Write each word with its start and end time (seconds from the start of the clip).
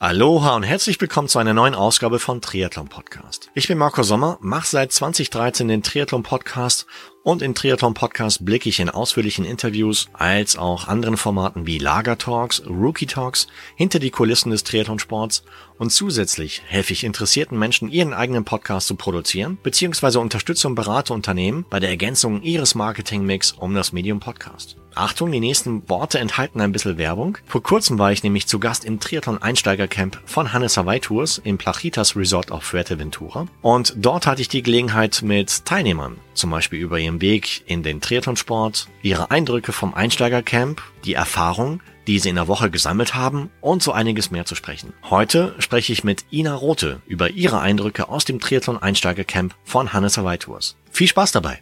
Aloha 0.00 0.54
und 0.54 0.62
herzlich 0.62 1.00
willkommen 1.00 1.26
zu 1.26 1.40
einer 1.40 1.54
neuen 1.54 1.74
Ausgabe 1.74 2.20
von 2.20 2.40
Triathlon 2.40 2.86
Podcast. 2.86 3.50
Ich 3.54 3.66
bin 3.66 3.78
Marco 3.78 4.04
Sommer, 4.04 4.38
mache 4.40 4.68
seit 4.68 4.92
2013 4.92 5.66
den 5.66 5.82
Triathlon 5.82 6.22
Podcast 6.22 6.86
und 7.24 7.42
in 7.42 7.52
Triathlon 7.56 7.94
Podcast 7.94 8.44
blicke 8.44 8.68
ich 8.68 8.78
in 8.78 8.90
ausführlichen 8.90 9.44
Interviews 9.44 10.08
als 10.12 10.56
auch 10.56 10.86
anderen 10.86 11.16
Formaten 11.16 11.66
wie 11.66 11.78
Lager 11.78 12.16
Talks, 12.16 12.62
Rookie 12.64 13.06
Talks 13.06 13.48
hinter 13.74 13.98
die 13.98 14.12
Kulissen 14.12 14.52
des 14.52 14.62
Triathlonsports 14.62 15.42
und 15.78 15.90
zusätzlich 15.90 16.62
helfe 16.68 16.92
ich 16.92 17.02
interessierten 17.02 17.58
Menschen, 17.58 17.90
ihren 17.90 18.14
eigenen 18.14 18.44
Podcast 18.44 18.86
zu 18.86 18.94
produzieren 18.94 19.58
bzw. 19.64 20.18
unterstütze 20.18 20.68
und 20.68 20.76
berate 20.76 21.12
Unternehmen 21.12 21.66
bei 21.68 21.80
der 21.80 21.90
Ergänzung 21.90 22.42
ihres 22.42 22.76
Marketingmix 22.76 23.50
um 23.50 23.74
das 23.74 23.92
Medium 23.92 24.20
Podcast. 24.20 24.76
Achtung, 24.98 25.32
die 25.32 25.40
nächsten 25.40 25.88
Worte 25.88 26.18
enthalten 26.18 26.60
ein 26.60 26.72
bisschen 26.72 26.98
Werbung. 26.98 27.38
Vor 27.46 27.62
kurzem 27.62 27.98
war 27.98 28.12
ich 28.12 28.22
nämlich 28.22 28.46
zu 28.46 28.58
Gast 28.58 28.84
im 28.84 29.00
Triathlon 29.00 29.40
Einsteigercamp 29.40 30.20
von 30.24 30.52
Hannes 30.52 30.76
Hawaii 30.76 31.00
Tours 31.00 31.40
im 31.42 31.58
Plachitas 31.58 32.16
Resort 32.16 32.50
auf 32.50 32.64
Fuerteventura. 32.64 33.46
Und 33.62 33.94
dort 33.96 34.26
hatte 34.26 34.42
ich 34.42 34.48
die 34.48 34.62
Gelegenheit 34.62 35.22
mit 35.22 35.64
Teilnehmern, 35.64 36.18
zum 36.34 36.50
Beispiel 36.50 36.80
über 36.80 36.98
ihren 36.98 37.20
Weg 37.20 37.62
in 37.66 37.82
den 37.82 38.00
Triathlonsport, 38.00 38.88
ihre 39.02 39.30
Eindrücke 39.30 39.72
vom 39.72 39.94
Einsteigercamp, 39.94 40.82
die 41.04 41.14
Erfahrung, 41.14 41.80
die 42.08 42.18
sie 42.18 42.30
in 42.30 42.36
der 42.36 42.48
Woche 42.48 42.70
gesammelt 42.70 43.14
haben 43.14 43.50
und 43.60 43.82
so 43.82 43.92
einiges 43.92 44.30
mehr 44.30 44.46
zu 44.46 44.54
sprechen. 44.54 44.94
Heute 45.10 45.54
spreche 45.58 45.92
ich 45.92 46.04
mit 46.04 46.24
Ina 46.32 46.54
Rote 46.54 47.02
über 47.06 47.30
ihre 47.30 47.60
Eindrücke 47.60 48.08
aus 48.08 48.24
dem 48.24 48.40
Triathlon 48.40 48.78
Einsteigercamp 48.78 49.54
von 49.62 49.92
Hannes 49.92 50.16
Hawaii 50.16 50.38
Tours. 50.38 50.76
Viel 50.90 51.06
Spaß 51.06 51.32
dabei! 51.32 51.60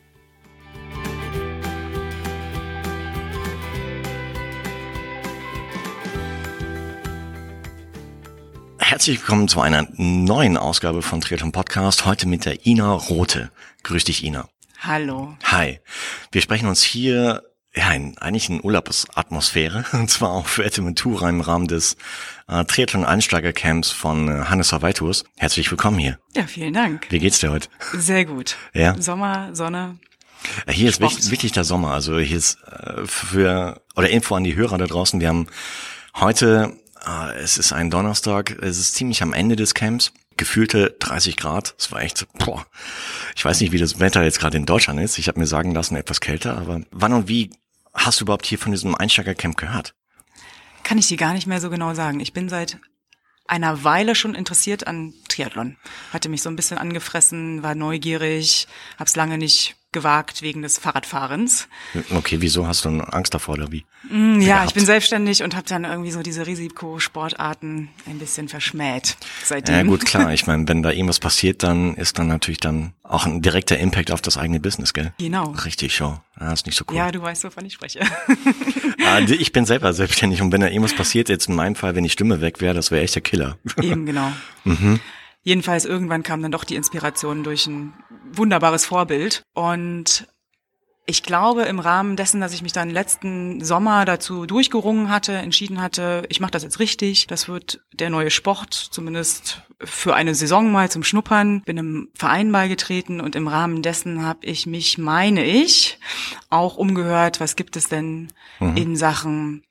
Herzlich 8.89 9.19
willkommen 9.19 9.49
zu 9.49 9.61
einer 9.61 9.89
neuen 9.97 10.57
Ausgabe 10.57 11.03
von 11.03 11.21
Triathlon 11.21 11.51
Podcast. 11.51 12.07
Heute 12.07 12.29
mit 12.29 12.45
der 12.45 12.67
Ina 12.67 12.93
Rote. 12.93 13.51
Grüß 13.83 14.05
dich, 14.05 14.23
Ina. 14.23 14.49
Hallo. 14.79 15.37
Hi. 15.43 15.81
Wir 16.31 16.41
sprechen 16.41 16.69
uns 16.69 16.85
hier 16.85 17.43
ja, 17.75 17.91
in 17.91 18.17
eigentlich 18.19 18.49
in 18.49 18.63
Urlaubsatmosphäre, 18.63 19.85
und 19.93 20.09
zwar 20.09 20.31
auch 20.31 20.47
für 20.47 20.63
Fuerteventura 20.63 21.29
im 21.29 21.41
Rahmen 21.41 21.67
des 21.67 21.97
äh, 22.47 22.65
Triathlon 22.65 23.05
Einsteigercamps 23.05 23.91
von 23.91 24.29
äh, 24.29 24.45
Hannes 24.45 24.73
Hawaii 24.73 24.95
Tours. 24.95 25.25
Herzlich 25.37 25.69
willkommen 25.69 25.99
hier. 25.99 26.21
Ja, 26.37 26.47
vielen 26.47 26.73
Dank. 26.73 27.09
Wie 27.11 27.19
geht's 27.19 27.41
dir 27.41 27.51
heute? 27.51 27.69
Sehr 27.93 28.25
gut. 28.25 28.55
Ja. 28.73 28.95
Sommer, 29.03 29.53
Sonne. 29.53 29.99
Hier 30.69 30.91
ist 30.91 31.01
wirklich, 31.01 31.29
wirklich 31.33 31.51
der 31.51 31.65
Sommer. 31.65 31.91
Also 31.91 32.21
hier 32.21 32.37
ist 32.37 32.59
äh, 32.63 33.05
für 33.05 33.83
oder 33.97 34.11
Info 34.11 34.37
an 34.37 34.45
die 34.45 34.55
Hörer 34.55 34.79
da 34.79 34.87
draußen. 34.87 35.19
Wir 35.19 35.27
haben 35.27 35.49
heute, 36.15 36.79
es 37.39 37.59
ist 37.59 37.73
ein 37.73 37.91
Donnerstag, 37.91 38.57
es 38.63 38.79
ist 38.79 38.95
ziemlich 38.95 39.23
am 39.23 39.33
Ende 39.33 39.57
des 39.57 39.75
Camps. 39.75 40.13
Gefühlte 40.37 40.95
30 40.99 41.37
Grad. 41.37 41.75
Es 41.79 41.93
war 41.93 42.03
echt 42.03 42.19
so, 42.19 42.27
boah. 42.39 42.67
Ich 43.35 43.45
weiß 43.45 43.61
nicht, 43.61 43.73
wie 43.73 43.79
das 43.79 44.01
Wetter 44.01 44.23
jetzt 44.23 44.39
gerade 44.39 44.59
in 44.59 44.67
Deutschland 44.67 45.01
ist. 45.01 45.19
Ich 45.19 45.29
habe 45.29 45.41
mir 45.41 45.47
sagen 45.47 45.73
lassen, 45.73 45.97
etwas 45.97 46.21
kälter. 46.21 46.59
Aber 46.59 46.83
wann 46.91 47.13
und 47.15 47.29
wie 47.29 47.51
hast 47.95 48.21
du 48.21 48.25
überhaupt 48.25 48.45
hier 48.45 48.59
von 48.59 48.73
diesem 48.73 48.95
Einsteigercamp 48.95 49.57
gehört? 49.57 49.95
Kann 50.83 50.99
ich 50.99 51.09
dir 51.09 51.17
gar 51.17 51.33
nicht 51.33 51.47
mehr 51.47 51.61
so 51.61 51.71
genau 51.71 51.95
sagen. 51.95 52.21
Ich 52.21 52.35
bin 52.35 52.51
seit 52.51 52.79
einer 53.47 53.85
Weile 53.85 54.15
schon 54.15 54.35
interessiert 54.35 54.87
an 54.87 55.15
Triathlon. 55.29 55.77
Hatte 56.13 56.29
mich 56.29 56.43
so 56.43 56.51
ein 56.51 56.57
bisschen 56.57 56.79
angefressen, 56.79 57.63
war 57.63 57.75
neugierig, 57.75 58.69
hab's 58.99 59.17
lange 59.17 59.39
nicht 59.39 59.77
gewagt 59.97 60.43
wegen 60.43 60.61
des 60.61 60.77
Fahrradfahrens. 60.79 61.69
Okay, 62.11 62.37
wieso 62.41 62.67
hast 62.67 62.85
du 62.85 62.89
Angst 63.01 63.33
davor 63.33 63.55
oder 63.55 63.73
wie? 63.73 63.87
Mm, 64.11 64.43
Ja, 64.43 64.57
gehabt? 64.57 64.69
ich 64.69 64.75
bin 64.75 64.85
selbstständig 64.85 65.43
und 65.43 65.57
habe 65.57 65.67
dann 65.67 65.85
irgendwie 65.85 66.11
so 66.11 66.21
diese 66.23 66.47
Risikosportarten 66.47 67.89
ein 68.07 68.19
bisschen 68.19 68.49
verschmäht 68.49 69.17
seitdem. 69.43 69.75
Ja 69.75 69.83
gut, 69.85 70.05
klar. 70.05 70.35
Ich 70.35 70.47
meine, 70.47 70.69
wenn 70.69 70.83
da 70.83 70.91
irgendwas 70.91 71.19
passiert, 71.19 71.63
dann 71.63 71.95
ist 71.95 72.19
dann 72.19 72.27
natürlich 72.29 72.61
dann 72.61 72.93
auch 73.03 73.25
ein 73.25 73.41
direkter 73.41 73.79
Impact 73.79 74.11
auf 74.11 74.21
das 74.21 74.37
eigene 74.37 74.61
Business, 74.61 74.93
gell? 74.93 75.15
Genau. 75.19 75.53
Richtig, 75.65 75.95
schon. 75.97 76.19
Ja, 76.39 76.53
ist 76.53 76.67
nicht 76.67 76.77
so 76.77 76.85
cool. 76.91 76.97
Ja, 76.97 77.11
du 77.11 77.23
weißt, 77.23 77.45
wovon 77.45 77.65
ich 77.65 77.73
spreche. 77.73 78.01
Ah, 79.07 79.21
ich 79.21 79.53
bin 79.53 79.65
selber 79.65 79.95
selbstständig 79.95 80.43
und 80.43 80.53
wenn 80.53 80.61
da 80.61 80.67
irgendwas 80.69 80.95
passiert, 80.95 81.31
jetzt 81.31 81.49
in 81.49 81.55
meinem 81.55 81.75
Fall, 81.77 81.95
wenn 81.95 82.05
die 82.05 82.11
Stimme 82.11 82.41
weg 82.43 82.61
wäre, 82.61 82.75
das 82.75 82.91
wäre 82.91 83.03
echt 83.03 83.15
der 83.15 83.23
Killer. 83.23 83.57
Eben, 83.81 84.05
genau. 84.05 84.31
Jedenfalls 85.43 85.85
irgendwann 85.85 86.25
kam 86.25 86.43
dann 86.43 86.51
doch 86.51 86.65
die 86.65 86.75
Inspiration 86.75 87.45
durch 87.45 87.69
ein 87.69 87.93
wunderbares 88.33 88.85
Vorbild. 88.87 89.43
Und 89.55 90.27
ich 91.09 91.23
glaube, 91.23 91.63
im 91.63 91.79
Rahmen 91.79 92.17
dessen, 92.17 92.41
dass 92.41 92.53
ich 92.53 92.63
mich 92.63 92.73
dann 92.73 92.91
letzten 92.91 93.65
Sommer 93.65 94.05
dazu 94.05 94.45
durchgerungen 94.45 95.09
hatte, 95.09 95.35
entschieden 95.35 95.81
hatte, 95.81 96.25
ich 96.29 96.41
mache 96.41 96.51
das 96.51 96.65
jetzt 96.65 96.81
richtig, 96.81 97.29
das 97.29 97.49
wird 97.49 97.81
der 97.93 98.11
neue 98.11 98.31
Sport, 98.31 98.75
zumindest 98.75 99.63
für 99.85 100.15
eine 100.15 100.35
Saison 100.35 100.73
mal 100.73 100.91
zum 100.91 101.05
Schnuppern, 101.05 101.63
bin 101.63 101.77
im 101.77 102.09
Verein 102.15 102.51
beigetreten 102.51 103.21
und 103.21 103.37
im 103.37 103.47
Rahmen 103.47 103.83
dessen 103.83 104.25
habe 104.25 104.45
ich 104.47 104.67
mich, 104.67 104.99
meine 104.99 105.45
ich, 105.45 105.99
auch 106.51 106.77
umgehört, 106.77 107.39
was 107.39 107.55
gibt 107.55 107.77
es 107.77 107.89
denn 107.89 108.33
in 108.75 108.97
Sachen 108.97 109.63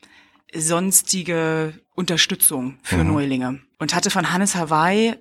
sonstige 0.53 1.73
Unterstützung 1.95 2.77
für 2.81 3.03
Neulinge. 3.03 3.59
Und 3.77 3.93
hatte 3.93 4.09
von 4.09 4.31
Hannes 4.31 4.55
Hawaii 4.55 5.15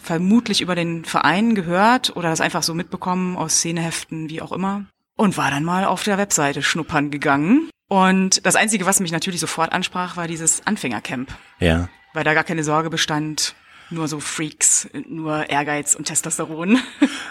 vermutlich 0.00 0.60
über 0.60 0.74
den 0.74 1.04
Verein 1.04 1.54
gehört 1.54 2.16
oder 2.16 2.30
das 2.30 2.40
einfach 2.40 2.62
so 2.62 2.74
mitbekommen 2.74 3.36
aus 3.36 3.56
Szeneheften, 3.56 4.28
wie 4.30 4.42
auch 4.42 4.52
immer. 4.52 4.86
Und 5.16 5.36
war 5.36 5.50
dann 5.50 5.64
mal 5.64 5.84
auf 5.84 6.02
der 6.02 6.18
Webseite 6.18 6.62
schnuppern 6.62 7.10
gegangen. 7.10 7.70
Und 7.88 8.44
das 8.44 8.56
Einzige, 8.56 8.84
was 8.86 9.00
mich 9.00 9.12
natürlich 9.12 9.40
sofort 9.40 9.72
ansprach, 9.72 10.16
war 10.16 10.26
dieses 10.26 10.66
Anfängercamp. 10.66 11.32
Ja. 11.58 11.88
Weil 12.12 12.24
da 12.24 12.34
gar 12.34 12.44
keine 12.44 12.64
Sorge 12.64 12.90
bestand, 12.90 13.54
nur 13.90 14.08
so 14.08 14.20
Freaks, 14.20 14.88
nur 15.08 15.48
Ehrgeiz 15.48 15.94
und 15.94 16.06
Testosteron. 16.06 16.78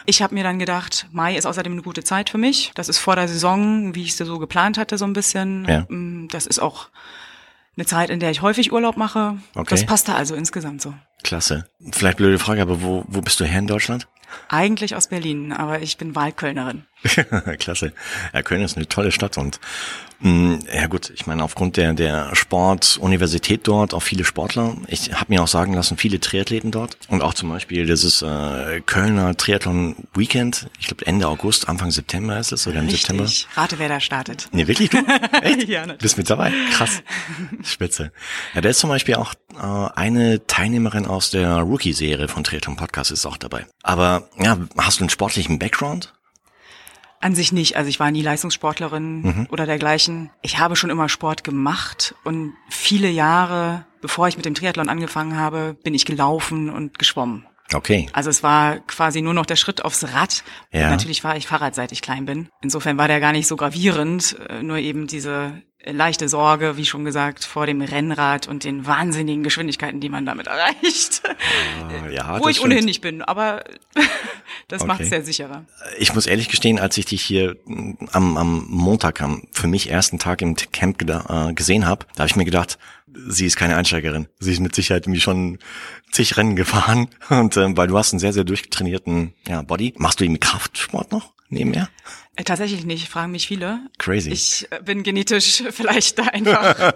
Ich 0.07 0.21
habe 0.21 0.35
mir 0.35 0.43
dann 0.43 0.59
gedacht, 0.59 1.07
Mai 1.11 1.35
ist 1.35 1.47
außerdem 1.47 1.73
eine 1.73 1.81
gute 1.81 2.03
Zeit 2.03 2.29
für 2.29 2.37
mich. 2.37 2.71
Das 2.75 2.89
ist 2.89 2.99
vor 2.99 3.15
der 3.15 3.27
Saison, 3.27 3.95
wie 3.95 4.03
ich 4.03 4.09
es 4.09 4.17
so 4.17 4.37
geplant 4.37 4.77
hatte, 4.77 4.99
so 4.99 5.05
ein 5.05 5.13
bisschen. 5.13 5.65
Ja. 5.67 5.87
Mm, 5.89 6.27
Das 6.29 6.45
ist 6.45 6.59
auch 6.59 6.89
eine 7.75 7.87
Zeit, 7.87 8.11
in 8.11 8.19
der 8.19 8.29
ich 8.29 8.43
häufig 8.43 8.71
Urlaub 8.71 8.97
mache. 8.97 9.37
Okay. 9.55 9.65
Das 9.67 9.83
passte 9.83 10.13
also 10.13 10.35
insgesamt 10.35 10.83
so. 10.83 10.93
Klasse. 11.25 11.67
Vielleicht 11.91 12.17
blöde 12.17 12.37
Frage, 12.37 12.61
aber 12.61 12.83
wo, 12.83 13.03
wo 13.07 13.21
bist 13.21 13.39
du 13.39 13.45
her 13.45 13.57
in 13.57 13.65
Deutschland? 13.67 14.07
Eigentlich 14.47 14.95
aus 14.95 15.07
Berlin, 15.07 15.51
aber 15.51 15.81
ich 15.81 15.97
bin 15.97 16.15
Wahlkölnerin. 16.15 16.85
Klasse. 17.59 17.93
Ja, 18.33 18.41
Köln 18.41 18.61
ist 18.63 18.77
eine 18.77 18.87
tolle 18.87 19.11
Stadt 19.11 19.37
und 19.37 19.59
mh, 20.21 20.59
ja 20.73 20.87
gut, 20.87 21.11
ich 21.13 21.27
meine 21.27 21.43
aufgrund 21.43 21.77
der 21.77 21.93
der 21.93 22.35
Sportuniversität 22.35 23.67
dort 23.67 23.93
auch 23.93 24.01
viele 24.01 24.25
Sportler. 24.25 24.75
Ich 24.87 25.13
habe 25.13 25.25
mir 25.33 25.43
auch 25.43 25.47
sagen 25.47 25.73
lassen, 25.73 25.97
viele 25.97 26.19
Triathleten 26.19 26.71
dort 26.71 26.97
und 27.09 27.21
auch 27.21 27.33
zum 27.33 27.49
Beispiel 27.49 27.85
das 27.85 28.03
ist 28.03 28.21
äh, 28.21 28.81
Kölner 28.85 29.37
Triathlon 29.37 29.95
Weekend. 30.15 30.67
Ich 30.79 30.87
glaube 30.87 31.05
Ende 31.05 31.27
August, 31.27 31.69
Anfang 31.69 31.91
September 31.91 32.39
ist 32.39 32.51
es 32.51 32.65
oder 32.65 32.79
im 32.79 32.89
September. 32.89 33.25
Richtig. 33.25 33.47
Rate, 33.55 33.77
wer 33.77 33.89
da 33.89 33.99
startet. 33.99 34.47
Nee, 34.51 34.67
wirklich 34.67 34.89
du? 34.89 34.97
Echt? 35.41 35.67
Ja, 35.67 35.81
natürlich. 35.81 36.01
Bist 36.01 36.17
mit 36.17 36.29
dabei? 36.29 36.51
Krass. 36.73 37.01
Spitze. 37.63 38.11
Ja, 38.53 38.61
da 38.61 38.69
ist 38.69 38.79
zum 38.79 38.89
Beispiel 38.89 39.15
auch 39.15 39.33
äh, 39.55 39.89
eine 39.95 40.45
Teilnehmerin 40.47 41.05
aus 41.05 41.29
der 41.31 41.57
Rookie-Serie 41.57 42.27
von 42.27 42.43
Triathlon 42.43 42.75
Podcast 42.75 43.11
ist 43.11 43.25
auch 43.25 43.37
dabei. 43.37 43.65
Aber 43.83 44.29
ja, 44.37 44.57
hast 44.77 44.99
du 44.99 45.03
einen 45.03 45.09
sportlichen 45.09 45.59
Background? 45.59 46.13
An 47.25 47.33
sich 47.33 47.51
nicht. 47.51 47.75
Also 47.75 47.89
ich 47.89 47.99
war 47.99 48.11
nie 48.11 48.21
Leistungssportlerin 48.21 49.47
oder 49.49 49.65
dergleichen. 49.65 50.29
Ich 50.43 50.59
habe 50.59 50.75
schon 50.75 50.91
immer 50.91 51.09
Sport 51.09 51.43
gemacht 51.43 52.13
und 52.23 52.53
viele 52.69 53.09
Jahre, 53.09 53.87
bevor 53.99 54.27
ich 54.27 54.37
mit 54.37 54.45
dem 54.45 54.53
Triathlon 54.53 54.89
angefangen 54.89 55.35
habe, 55.35 55.75
bin 55.83 55.95
ich 55.95 56.05
gelaufen 56.05 56.69
und 56.69 56.99
geschwommen. 56.99 57.47
Okay. 57.73 58.07
Also 58.13 58.29
es 58.29 58.43
war 58.43 58.77
quasi 58.81 59.23
nur 59.23 59.33
noch 59.33 59.47
der 59.47 59.55
Schritt 59.55 59.83
aufs 59.83 60.03
Rad. 60.13 60.43
Ja. 60.71 60.83
Und 60.83 60.91
natürlich 60.91 61.23
war 61.23 61.35
ich 61.35 61.47
Fahrrad, 61.47 61.73
seit 61.73 61.91
ich 61.91 62.03
klein 62.03 62.25
bin. 62.25 62.49
Insofern 62.61 62.99
war 62.99 63.07
der 63.07 63.19
gar 63.19 63.31
nicht 63.31 63.47
so 63.47 63.55
gravierend, 63.55 64.37
äh, 64.47 64.61
nur 64.61 64.77
eben 64.77 65.07
diese 65.07 65.63
leichte 65.85 66.27
Sorge, 66.29 66.77
wie 66.77 66.85
schon 66.85 67.05
gesagt, 67.05 67.45
vor 67.45 67.65
dem 67.65 67.81
Rennrad 67.81 68.47
und 68.47 68.63
den 68.63 68.85
wahnsinnigen 68.85 69.43
Geschwindigkeiten, 69.43 69.99
die 69.99 70.09
man 70.09 70.25
damit 70.25 70.47
erreicht. 70.47 71.21
Ah, 71.89 72.09
ja, 72.09 72.39
Wo 72.41 72.47
ich 72.47 72.57
stimmt. 72.57 72.71
ohnehin 72.71 72.85
nicht 72.85 73.01
bin, 73.01 73.21
aber 73.21 73.63
das 74.67 74.81
Okay. 74.81 74.87
macht 74.87 75.01
es 75.01 75.09
sehr 75.09 75.23
sicherer. 75.23 75.65
Ich 75.97 76.13
muss 76.13 76.27
ehrlich 76.27 76.49
gestehen, 76.49 76.79
als 76.79 76.97
ich 76.97 77.05
dich 77.05 77.21
hier 77.21 77.57
mm, 77.65 77.93
am, 78.11 78.37
am 78.37 78.65
Montag, 78.67 79.21
am 79.21 79.43
für 79.51 79.67
mich 79.67 79.89
ersten 79.89 80.19
Tag 80.19 80.41
im 80.41 80.55
Camp 80.55 81.01
äh, 81.01 81.53
gesehen 81.53 81.85
habe, 81.85 82.05
da 82.15 82.19
habe 82.19 82.29
ich 82.29 82.35
mir 82.35 82.45
gedacht, 82.45 82.77
sie 83.27 83.45
ist 83.45 83.55
keine 83.55 83.75
Einsteigerin. 83.75 84.27
Sie 84.39 84.51
ist 84.51 84.59
mit 84.59 84.75
Sicherheit 84.75 85.05
irgendwie 85.05 85.21
schon 85.21 85.59
zig 86.11 86.37
Rennen 86.37 86.55
gefahren. 86.55 87.07
Und 87.29 87.57
ähm, 87.57 87.77
weil 87.77 87.87
du 87.87 87.97
hast 87.97 88.13
einen 88.13 88.19
sehr, 88.19 88.33
sehr 88.33 88.43
durchtrainierten 88.43 89.33
ja, 89.47 89.61
Body. 89.61 89.93
Machst 89.97 90.19
du 90.19 90.25
eben 90.25 90.39
Kraftsport 90.39 91.11
noch 91.11 91.33
nebenher? 91.49 91.89
Äh, 92.35 92.43
Tatsächlich 92.43 92.85
nicht, 92.85 93.07
fragen 93.07 93.31
mich 93.31 93.47
viele. 93.47 93.79
Crazy. 93.97 94.29
Ich 94.31 94.67
äh, 94.71 94.81
bin 94.83 95.03
genetisch 95.03 95.63
vielleicht 95.71 96.19
da 96.19 96.23
einfach 96.25 96.93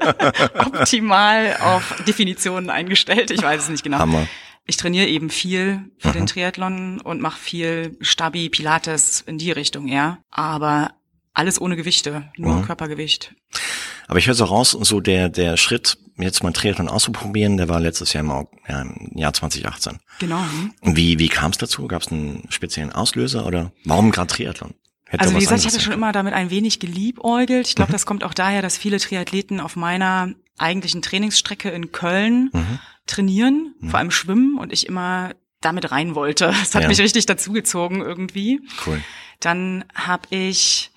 optimal 0.65 1.57
auf 1.61 2.03
Definitionen 2.07 2.69
eingestellt. 2.69 3.31
Ich 3.31 3.41
weiß 3.41 3.63
es 3.63 3.69
nicht 3.69 3.83
genau. 3.83 3.99
Hammer. 3.99 4.27
ich 4.65 4.77
trainiere 4.77 5.07
eben 5.07 5.29
viel 5.29 5.91
für 5.97 6.09
mhm. 6.09 6.13
den 6.13 6.27
Triathlon 6.27 7.01
und 7.01 7.21
mache 7.21 7.39
viel 7.39 7.97
Stabi, 8.01 8.49
Pilates 8.49 9.21
in 9.21 9.37
die 9.37 9.51
Richtung, 9.51 9.87
ja. 9.87 10.19
Aber 10.29 10.93
alles 11.33 11.61
ohne 11.61 11.75
Gewichte, 11.75 12.31
nur 12.37 12.55
mhm. 12.55 12.65
Körpergewicht. 12.65 13.33
Aber 14.07 14.19
ich 14.19 14.27
höre 14.27 14.33
so 14.33 14.45
raus, 14.45 14.71
so 14.71 14.99
der, 14.99 15.29
der 15.29 15.55
Schritt, 15.55 15.97
jetzt 16.21 16.43
mal 16.43 16.51
Triathlon 16.51 16.89
auszuprobieren, 16.89 17.57
der 17.57 17.69
war 17.69 17.79
letztes 17.79 18.13
Jahr 18.13 18.23
im, 18.23 18.47
ja, 18.67 18.81
im 18.81 19.11
Jahr 19.15 19.33
2018. 19.33 19.99
Genau. 20.19 20.39
Mhm. 20.39 20.73
Wie, 20.95 21.19
wie 21.19 21.29
kam 21.29 21.51
es 21.51 21.57
dazu? 21.57 21.87
Gab 21.87 22.01
es 22.01 22.11
einen 22.11 22.43
speziellen 22.49 22.91
Auslöser 22.91 23.45
oder 23.45 23.71
warum 23.85 24.11
gerade 24.11 24.27
Triathlon? 24.27 24.73
Hätte 25.05 25.23
also 25.23 25.35
wie 25.35 25.39
gesagt, 25.39 25.61
ich 25.61 25.67
hatte 25.67 25.79
schon 25.79 25.93
immer 25.93 26.11
damit 26.11 26.33
ein 26.33 26.51
wenig 26.51 26.79
geliebäugelt. 26.79 27.67
Ich 27.67 27.75
glaube, 27.75 27.91
mhm. 27.91 27.93
das 27.93 28.05
kommt 28.05 28.23
auch 28.23 28.33
daher, 28.33 28.61
dass 28.61 28.77
viele 28.77 28.99
Triathleten 28.99 29.59
auf 29.59 29.75
meiner 29.75 30.33
eigentlichen 30.59 31.01
Trainingsstrecke 31.01 31.69
in 31.69 31.91
Köln 31.91 32.51
mhm. 32.53 32.79
trainieren, 33.07 33.73
mhm. 33.79 33.89
vor 33.89 33.99
allem 33.99 34.11
schwimmen 34.11 34.59
und 34.59 34.71
ich 34.71 34.85
immer 34.87 35.31
damit 35.61 35.91
rein 35.91 36.15
wollte. 36.15 36.47
Das 36.47 36.75
hat 36.75 36.83
ja. 36.83 36.87
mich 36.87 36.99
richtig 36.99 37.25
dazugezogen 37.25 38.01
irgendwie. 38.01 38.61
Cool. 38.85 39.01
Dann 39.39 39.85
habe 39.95 40.27
ich 40.29 40.88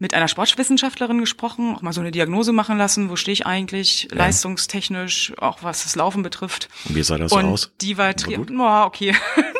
mit 0.00 0.14
einer 0.14 0.28
Sportwissenschaftlerin 0.28 1.18
gesprochen, 1.18 1.74
auch 1.76 1.82
mal 1.82 1.92
so 1.92 2.00
eine 2.00 2.10
Diagnose 2.10 2.52
machen 2.52 2.78
lassen, 2.78 3.10
wo 3.10 3.16
stehe 3.16 3.34
ich 3.34 3.46
eigentlich 3.46 4.08
ja. 4.10 4.16
leistungstechnisch, 4.16 5.34
auch 5.38 5.62
was 5.62 5.84
das 5.84 5.94
Laufen 5.94 6.22
betrifft. 6.22 6.68
Und 6.88 6.96
wie 6.96 7.02
sah 7.02 7.18
das 7.18 7.30
und 7.30 7.44
aus? 7.44 7.72
Die 7.82 7.98
war, 7.98 8.14
war 8.14 8.84
oh, 8.84 8.86
okay, 8.86 9.14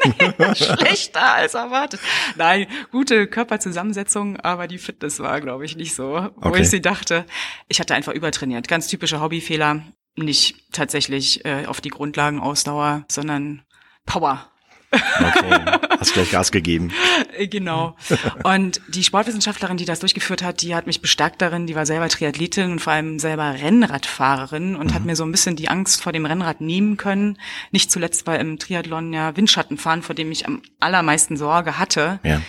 schlechter 0.54 1.34
als 1.34 1.52
erwartet. 1.54 2.00
Nein, 2.36 2.66
gute 2.90 3.26
Körperzusammensetzung, 3.26 4.38
aber 4.38 4.66
die 4.66 4.78
Fitness 4.78 5.20
war, 5.20 5.42
glaube 5.42 5.66
ich, 5.66 5.76
nicht 5.76 5.94
so, 5.94 6.30
wo 6.36 6.48
okay. 6.48 6.62
ich 6.62 6.70
sie 6.70 6.80
dachte. 6.80 7.26
Ich 7.68 7.78
hatte 7.78 7.94
einfach 7.94 8.14
übertrainiert, 8.14 8.66
ganz 8.66 8.86
typische 8.88 9.20
Hobbyfehler, 9.20 9.82
nicht 10.16 10.72
tatsächlich 10.72 11.44
äh, 11.44 11.66
auf 11.66 11.82
die 11.82 11.90
Grundlagenausdauer, 11.90 13.04
sondern 13.08 13.62
Power. 14.06 14.50
Okay, 14.92 15.60
hast 16.00 16.14
gleich 16.14 16.30
Gas 16.30 16.50
gegeben. 16.50 16.92
Äh, 17.36 17.46
genau. 17.46 17.96
Und 18.42 18.80
die 18.88 19.04
Sportwissenschaftlerin, 19.04 19.76
die 19.76 19.84
das 19.84 20.00
durchgeführt 20.00 20.42
hat, 20.42 20.62
die 20.62 20.74
hat 20.74 20.86
mich 20.86 21.00
bestärkt 21.00 21.40
darin, 21.40 21.66
die 21.66 21.76
war 21.76 21.86
selber 21.86 22.08
Triathletin 22.08 22.72
und 22.72 22.78
vor 22.80 22.94
allem 22.94 23.18
selber 23.18 23.54
Rennradfahrerin 23.54 24.74
und 24.74 24.88
mhm. 24.88 24.94
hat 24.94 25.04
mir 25.04 25.14
so 25.14 25.24
ein 25.24 25.30
bisschen 25.30 25.54
die 25.54 25.68
Angst 25.68 26.02
vor 26.02 26.12
dem 26.12 26.26
Rennrad 26.26 26.60
nehmen 26.60 26.96
können. 26.96 27.38
Nicht 27.70 27.92
zuletzt, 27.92 28.26
weil 28.26 28.40
im 28.40 28.58
Triathlon 28.58 29.12
ja 29.12 29.36
Windschattenfahren, 29.36 30.02
vor 30.02 30.14
dem 30.14 30.32
ich 30.32 30.46
am 30.46 30.62
allermeisten 30.80 31.36
Sorge 31.36 31.78
hatte, 31.78 32.18
ja. 32.24 32.40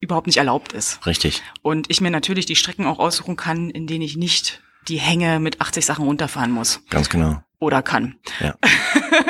überhaupt 0.00 0.28
nicht 0.28 0.38
erlaubt 0.38 0.72
ist. 0.72 1.04
Richtig. 1.04 1.42
Und 1.62 1.90
ich 1.90 2.00
mir 2.00 2.10
natürlich 2.10 2.46
die 2.46 2.56
Strecken 2.56 2.86
auch 2.86 3.00
aussuchen 3.00 3.36
kann, 3.36 3.70
in 3.70 3.86
denen 3.88 4.02
ich 4.02 4.16
nicht 4.16 4.62
die 4.86 4.98
Hänge 4.98 5.40
mit 5.40 5.60
80 5.60 5.84
Sachen 5.84 6.04
runterfahren 6.04 6.50
muss. 6.50 6.80
Ganz 6.90 7.08
genau. 7.08 7.42
Oder 7.58 7.82
kann. 7.82 8.16
Ja. 8.40 8.54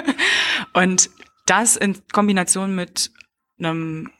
und 0.75 1.11
das 1.50 1.77
in 1.77 1.97
Kombination 2.12 2.75
mit 2.75 3.11
einem 3.59 4.11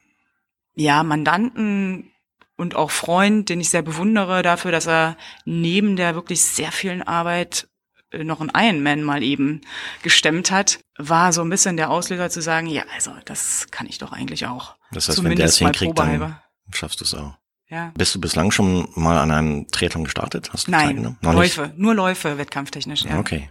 ja, 0.75 1.02
Mandanten 1.02 2.12
und 2.56 2.76
auch 2.76 2.90
Freund, 2.90 3.48
den 3.48 3.60
ich 3.60 3.70
sehr 3.70 3.82
bewundere 3.82 4.42
dafür, 4.42 4.72
dass 4.72 4.86
er 4.86 5.16
neben 5.44 5.96
der 5.96 6.14
wirklich 6.14 6.42
sehr 6.42 6.72
vielen 6.72 7.02
Arbeit 7.02 7.69
äh, 8.10 8.25
noch 8.25 8.40
ein 8.40 8.52
Ironman 8.54 9.02
mal 9.02 9.22
eben 9.22 9.60
gestemmt 10.02 10.50
hat, 10.50 10.80
war 10.96 11.32
so 11.32 11.42
ein 11.42 11.50
bisschen 11.50 11.76
der 11.76 11.90
Auslöser 11.90 12.30
zu 12.30 12.42
sagen, 12.42 12.66
ja, 12.66 12.82
also 12.94 13.12
das 13.25 13.69
kann 13.70 13.86
ich 13.86 13.98
doch 13.98 14.12
eigentlich 14.12 14.46
auch. 14.46 14.76
Das 14.92 15.08
heißt, 15.08 15.16
Zumindest 15.16 15.60
wenn 15.60 15.66
der 15.66 15.72
es 15.72 15.78
hinkriegt, 15.78 15.98
dann 15.98 16.40
schaffst 16.72 17.00
du 17.00 17.04
es 17.04 17.14
auch. 17.14 17.34
Ja. 17.69 17.92
Bist 17.96 18.14
du 18.14 18.20
bislang 18.20 18.50
schon 18.50 18.88
mal 18.94 19.19
an 19.19 19.30
einem 19.30 19.69
Triathlon 19.69 20.04
gestartet? 20.04 20.50
Hast 20.52 20.69
du 20.69 20.70
Nein, 20.70 21.16
Läufe, 21.20 21.72
nur 21.76 21.94
Läufe, 21.94 22.38
wettkampftechnisch, 22.38 23.04
ja. 23.04 23.19
Okay. 23.19 23.50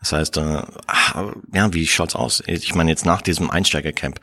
Das 0.00 0.12
heißt, 0.12 0.36
äh, 0.38 0.62
ja, 1.52 1.72
wie 1.72 1.86
schaut's 1.86 2.16
aus? 2.16 2.42
Ich 2.46 2.74
meine, 2.74 2.90
jetzt 2.90 3.04
nach 3.04 3.22
diesem 3.22 3.50
Einsteigercamp, 3.50 4.20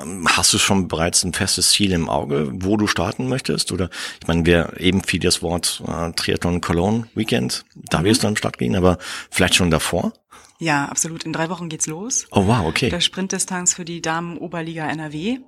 ähm, 0.00 0.26
hast 0.28 0.52
du 0.52 0.58
schon 0.58 0.88
bereits 0.88 1.24
ein 1.24 1.32
festes 1.32 1.70
Ziel 1.70 1.92
im 1.92 2.08
Auge, 2.08 2.50
wo 2.52 2.76
du 2.76 2.86
starten 2.86 3.28
möchtest? 3.28 3.72
Oder 3.72 3.90
ich 4.20 4.26
meine, 4.26 4.46
wir 4.46 4.74
eben 4.78 5.02
viel 5.02 5.20
das 5.20 5.42
Wort 5.42 5.82
äh, 5.86 6.12
Triathlon 6.12 6.60
Cologne 6.60 7.06
Weekend, 7.14 7.64
da 7.74 8.00
mhm. 8.00 8.04
wirst 8.04 8.22
du 8.22 8.28
am 8.28 8.36
Start 8.36 8.58
gehen, 8.58 8.76
aber 8.76 8.98
vielleicht 9.30 9.54
schon 9.54 9.70
davor? 9.70 10.12
Ja, 10.58 10.86
absolut. 10.86 11.24
In 11.24 11.32
drei 11.32 11.50
Wochen 11.50 11.68
geht's 11.68 11.86
los. 11.86 12.26
Oh 12.30 12.46
wow, 12.46 12.64
okay. 12.66 12.88
Der 12.88 13.00
Sprintdistanz 13.00 13.74
für 13.74 13.84
die 13.84 14.00
Damen 14.00 14.38
Oberliga 14.38 14.88
NRW. 14.88 15.38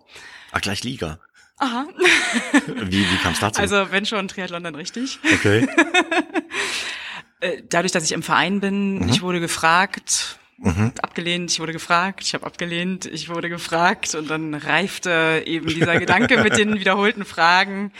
Ach, 0.52 0.60
gleich 0.60 0.84
Liga. 0.84 1.18
Aha. 1.58 1.86
wie, 2.66 3.10
wie 3.10 3.16
kam 3.22 3.32
es 3.32 3.40
dazu? 3.40 3.60
Also 3.60 3.90
wenn 3.90 4.04
schon 4.04 4.28
Triathlon, 4.28 4.62
dann 4.62 4.74
richtig. 4.74 5.18
Okay. 5.32 5.66
Äh, 7.40 7.62
dadurch, 7.68 7.92
dass 7.92 8.04
ich 8.04 8.12
im 8.12 8.22
Verein 8.22 8.60
bin, 8.60 9.00
mhm. 9.00 9.08
ich 9.08 9.22
wurde 9.22 9.40
gefragt, 9.40 10.38
mhm. 10.58 10.92
abgelehnt, 11.02 11.50
ich 11.50 11.60
wurde 11.60 11.72
gefragt, 11.72 12.22
ich 12.22 12.34
habe 12.34 12.46
abgelehnt, 12.46 13.06
ich 13.06 13.28
wurde 13.28 13.48
gefragt 13.48 14.14
und 14.14 14.30
dann 14.30 14.54
reifte 14.54 15.42
eben 15.46 15.66
dieser 15.66 15.98
Gedanke 15.98 16.42
mit 16.42 16.56
den 16.56 16.74
wiederholten 16.80 17.24
Fragen, 17.24 17.92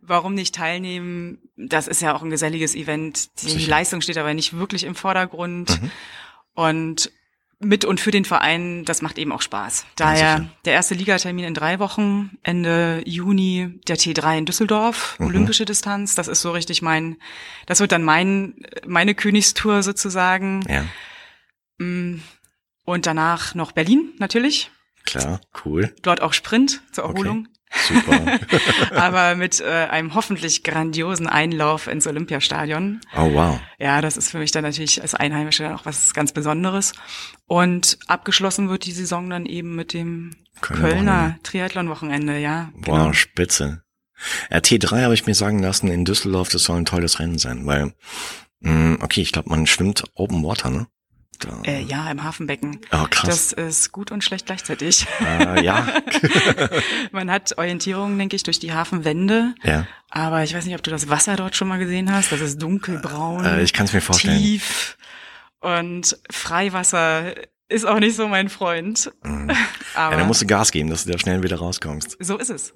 warum 0.00 0.34
nicht 0.34 0.54
teilnehmen? 0.54 1.38
Das 1.56 1.86
ist 1.86 2.02
ja 2.02 2.14
auch 2.14 2.22
ein 2.22 2.30
geselliges 2.30 2.74
Event. 2.74 3.42
Die 3.42 3.50
Sicher. 3.50 3.70
Leistung 3.70 4.00
steht 4.00 4.18
aber 4.18 4.34
nicht 4.34 4.56
wirklich 4.56 4.84
im 4.84 4.94
Vordergrund. 4.94 5.80
Mhm. 5.80 5.90
Und 6.54 7.12
mit 7.62 7.84
und 7.84 8.00
für 8.00 8.10
den 8.10 8.24
Verein, 8.24 8.84
das 8.84 9.02
macht 9.02 9.18
eben 9.18 9.32
auch 9.32 9.42
Spaß. 9.42 9.86
Daher 9.96 10.38
ja, 10.38 10.46
der 10.64 10.72
erste 10.74 10.94
Ligatermin 10.94 11.44
in 11.44 11.54
drei 11.54 11.78
Wochen, 11.78 12.36
Ende 12.42 13.02
Juni 13.06 13.80
der 13.86 13.96
T3 13.96 14.38
in 14.38 14.46
Düsseldorf, 14.46 15.18
mhm. 15.18 15.26
olympische 15.26 15.64
Distanz. 15.64 16.14
Das 16.14 16.28
ist 16.28 16.40
so 16.40 16.50
richtig 16.50 16.82
mein, 16.82 17.16
das 17.66 17.80
wird 17.80 17.92
dann 17.92 18.02
mein, 18.02 18.54
meine 18.86 19.14
Königstour 19.14 19.82
sozusagen. 19.82 20.64
Ja. 20.68 20.84
Mm, 21.78 22.20
und 22.84 23.06
danach 23.06 23.54
noch 23.54 23.72
Berlin 23.72 24.12
natürlich. 24.18 24.70
Klar, 25.04 25.40
cool. 25.64 25.94
Dort 26.02 26.20
auch 26.20 26.32
Sprint 26.32 26.82
zur 26.92 27.04
Erholung. 27.04 27.46
Okay. 27.48 27.61
Super. 27.74 28.38
Aber 28.94 29.34
mit 29.34 29.60
äh, 29.60 29.86
einem 29.90 30.14
hoffentlich 30.14 30.62
grandiosen 30.62 31.26
Einlauf 31.26 31.86
ins 31.86 32.06
Olympiastadion. 32.06 33.00
Oh 33.16 33.32
wow. 33.32 33.60
Ja, 33.78 34.00
das 34.00 34.16
ist 34.16 34.30
für 34.30 34.38
mich 34.38 34.50
dann 34.50 34.64
natürlich 34.64 35.00
als 35.00 35.14
Einheimische 35.14 35.74
auch 35.74 35.84
was 35.84 36.14
ganz 36.14 36.32
Besonderes. 36.32 36.92
Und 37.46 37.98
abgeschlossen 38.06 38.68
wird 38.68 38.86
die 38.86 38.92
Saison 38.92 39.30
dann 39.30 39.46
eben 39.46 39.74
mit 39.74 39.92
dem 39.92 40.36
Kölner, 40.60 40.88
Kölner 40.88 41.38
Triathlon-Wochenende, 41.42 42.38
ja. 42.38 42.70
Genau. 42.74 43.06
Wow, 43.06 43.14
spitze. 43.14 43.82
RT3 44.50 45.02
habe 45.02 45.14
ich 45.14 45.26
mir 45.26 45.34
sagen 45.34 45.58
lassen, 45.58 45.88
in 45.88 46.04
Düsseldorf, 46.04 46.48
das 46.50 46.64
soll 46.64 46.76
ein 46.76 46.84
tolles 46.84 47.18
Rennen 47.18 47.38
sein, 47.38 47.66
weil, 47.66 47.92
mh, 48.60 48.72
mm, 48.72 48.98
okay, 49.02 49.22
ich 49.22 49.32
glaube, 49.32 49.50
man 49.50 49.66
schwimmt 49.66 50.04
Open 50.14 50.44
Water, 50.44 50.70
ne? 50.70 50.86
Äh, 51.64 51.82
ja, 51.82 52.10
im 52.10 52.22
Hafenbecken. 52.22 52.80
Oh, 52.92 53.06
krass. 53.10 53.28
Das 53.28 53.52
ist 53.52 53.92
gut 53.92 54.10
und 54.10 54.22
schlecht 54.24 54.46
gleichzeitig. 54.46 55.06
Äh, 55.20 55.64
ja. 55.64 55.86
Man 57.12 57.30
hat 57.30 57.56
Orientierung, 57.58 58.16
denke 58.18 58.36
ich, 58.36 58.42
durch 58.42 58.58
die 58.58 58.72
Hafenwände. 58.72 59.54
Ja. 59.62 59.86
Aber 60.10 60.42
ich 60.42 60.54
weiß 60.54 60.64
nicht, 60.66 60.74
ob 60.74 60.82
du 60.82 60.90
das 60.90 61.08
Wasser 61.08 61.36
dort 61.36 61.56
schon 61.56 61.68
mal 61.68 61.78
gesehen 61.78 62.12
hast. 62.12 62.32
Das 62.32 62.40
ist 62.40 62.60
dunkelbraun. 62.60 63.44
Äh, 63.44 63.62
ich 63.62 63.72
kann 63.72 63.86
es 63.86 63.92
mir 63.92 64.00
vorstellen. 64.00 64.38
Tief. 64.38 64.96
Und 65.60 66.18
Freiwasser 66.30 67.34
ist 67.68 67.86
auch 67.86 67.98
nicht 67.98 68.16
so 68.16 68.28
mein 68.28 68.48
Freund. 68.48 69.10
Mhm. 69.22 69.50
Aber 69.94 70.12
ja, 70.12 70.18
dann 70.18 70.26
musst 70.26 70.42
du 70.42 70.46
Gas 70.46 70.70
geben, 70.72 70.90
dass 70.90 71.04
du 71.04 71.12
da 71.12 71.18
schnell 71.18 71.42
wieder 71.42 71.56
rauskommst. 71.56 72.16
So 72.20 72.38
ist 72.38 72.50
es. 72.50 72.72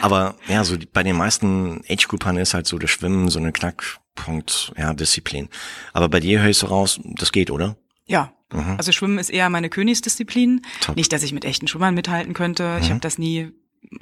Aber 0.00 0.36
ja, 0.48 0.64
so 0.64 0.76
bei 0.92 1.02
den 1.02 1.16
meisten 1.16 1.82
Age-Groupern 1.88 2.36
ist 2.36 2.54
halt 2.54 2.66
so 2.66 2.78
das 2.78 2.90
Schwimmen 2.90 3.28
so 3.28 3.38
eine 3.38 3.52
Knackpunkt, 3.52 4.72
ja, 4.76 4.92
Disziplin. 4.94 5.48
Aber 5.92 6.08
bei 6.08 6.20
dir 6.20 6.40
höre 6.40 6.50
ich 6.50 6.58
so 6.58 6.66
raus, 6.66 7.00
das 7.04 7.32
geht, 7.32 7.50
oder? 7.50 7.76
Ja. 8.06 8.32
Mhm. 8.52 8.76
Also 8.76 8.92
Schwimmen 8.92 9.18
ist 9.18 9.30
eher 9.30 9.50
meine 9.50 9.68
Königsdisziplin. 9.68 10.62
Top. 10.80 10.96
Nicht, 10.96 11.12
dass 11.12 11.22
ich 11.22 11.32
mit 11.32 11.44
echten 11.44 11.66
Schwimmern 11.66 11.94
mithalten 11.94 12.34
könnte. 12.34 12.76
Mhm. 12.76 12.82
Ich 12.82 12.90
habe 12.90 13.00
das 13.00 13.18
nie 13.18 13.52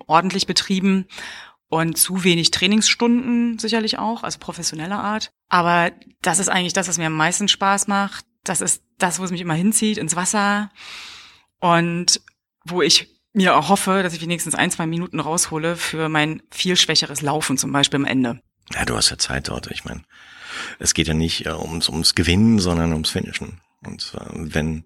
ordentlich 0.06 0.46
betrieben 0.46 1.06
und 1.68 1.98
zu 1.98 2.24
wenig 2.24 2.50
Trainingsstunden 2.50 3.58
sicherlich 3.58 3.98
auch, 3.98 4.22
also 4.22 4.38
professioneller 4.38 5.02
Art. 5.02 5.30
Aber 5.48 5.92
das 6.22 6.38
ist 6.38 6.48
eigentlich 6.48 6.72
das, 6.72 6.88
was 6.88 6.98
mir 6.98 7.06
am 7.06 7.16
meisten 7.16 7.48
Spaß 7.48 7.88
macht. 7.88 8.24
Das 8.44 8.60
ist 8.60 8.82
das, 8.98 9.18
wo 9.18 9.24
es 9.24 9.30
mich 9.30 9.40
immer 9.40 9.54
hinzieht, 9.54 9.98
ins 9.98 10.16
Wasser. 10.16 10.70
Und 11.60 12.20
wo 12.64 12.82
ich 12.82 13.13
mir 13.34 13.68
hoffe, 13.68 14.02
dass 14.02 14.14
ich 14.14 14.22
wenigstens 14.22 14.54
ein, 14.54 14.70
zwei 14.70 14.86
Minuten 14.86 15.20
raushole 15.20 15.76
für 15.76 16.08
mein 16.08 16.42
viel 16.50 16.76
schwächeres 16.76 17.20
Laufen 17.20 17.58
zum 17.58 17.72
Beispiel 17.72 18.00
am 18.00 18.06
Ende. 18.06 18.40
Ja, 18.72 18.84
du 18.84 18.96
hast 18.96 19.10
ja 19.10 19.18
Zeit 19.18 19.48
dort. 19.48 19.70
Ich 19.70 19.84
meine, 19.84 20.02
es 20.78 20.94
geht 20.94 21.08
ja 21.08 21.14
nicht 21.14 21.46
äh, 21.46 21.50
ums, 21.50 21.88
ums 21.88 22.14
Gewinnen, 22.14 22.58
sondern 22.58 22.92
ums 22.92 23.10
Finishen. 23.10 23.60
Und 23.84 24.14
äh, 24.16 24.24
wenn 24.32 24.84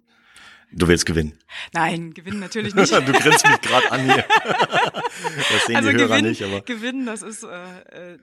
du 0.72 0.88
willst 0.88 1.06
gewinnen. 1.06 1.38
Nein, 1.72 2.12
gewinnen 2.14 2.40
natürlich 2.40 2.74
nicht. 2.74 2.92
du 3.08 3.12
grinst 3.12 3.46
mich 3.46 3.60
gerade 3.60 3.92
an 3.92 4.04
hier. 4.04 4.24
das 4.44 5.66
sehen 5.66 5.76
also 5.76 5.90
die 5.90 5.96
Hörer 5.96 6.08
gewinnen, 6.08 6.28
nicht, 6.28 6.42
aber. 6.42 6.60
Gewinnen, 6.62 7.06
das 7.06 7.22
ist 7.22 7.44
äh, 7.44 8.14
äh 8.14 8.18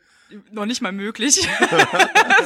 noch 0.52 0.66
nicht 0.66 0.82
mal 0.82 0.92
möglich. 0.92 1.36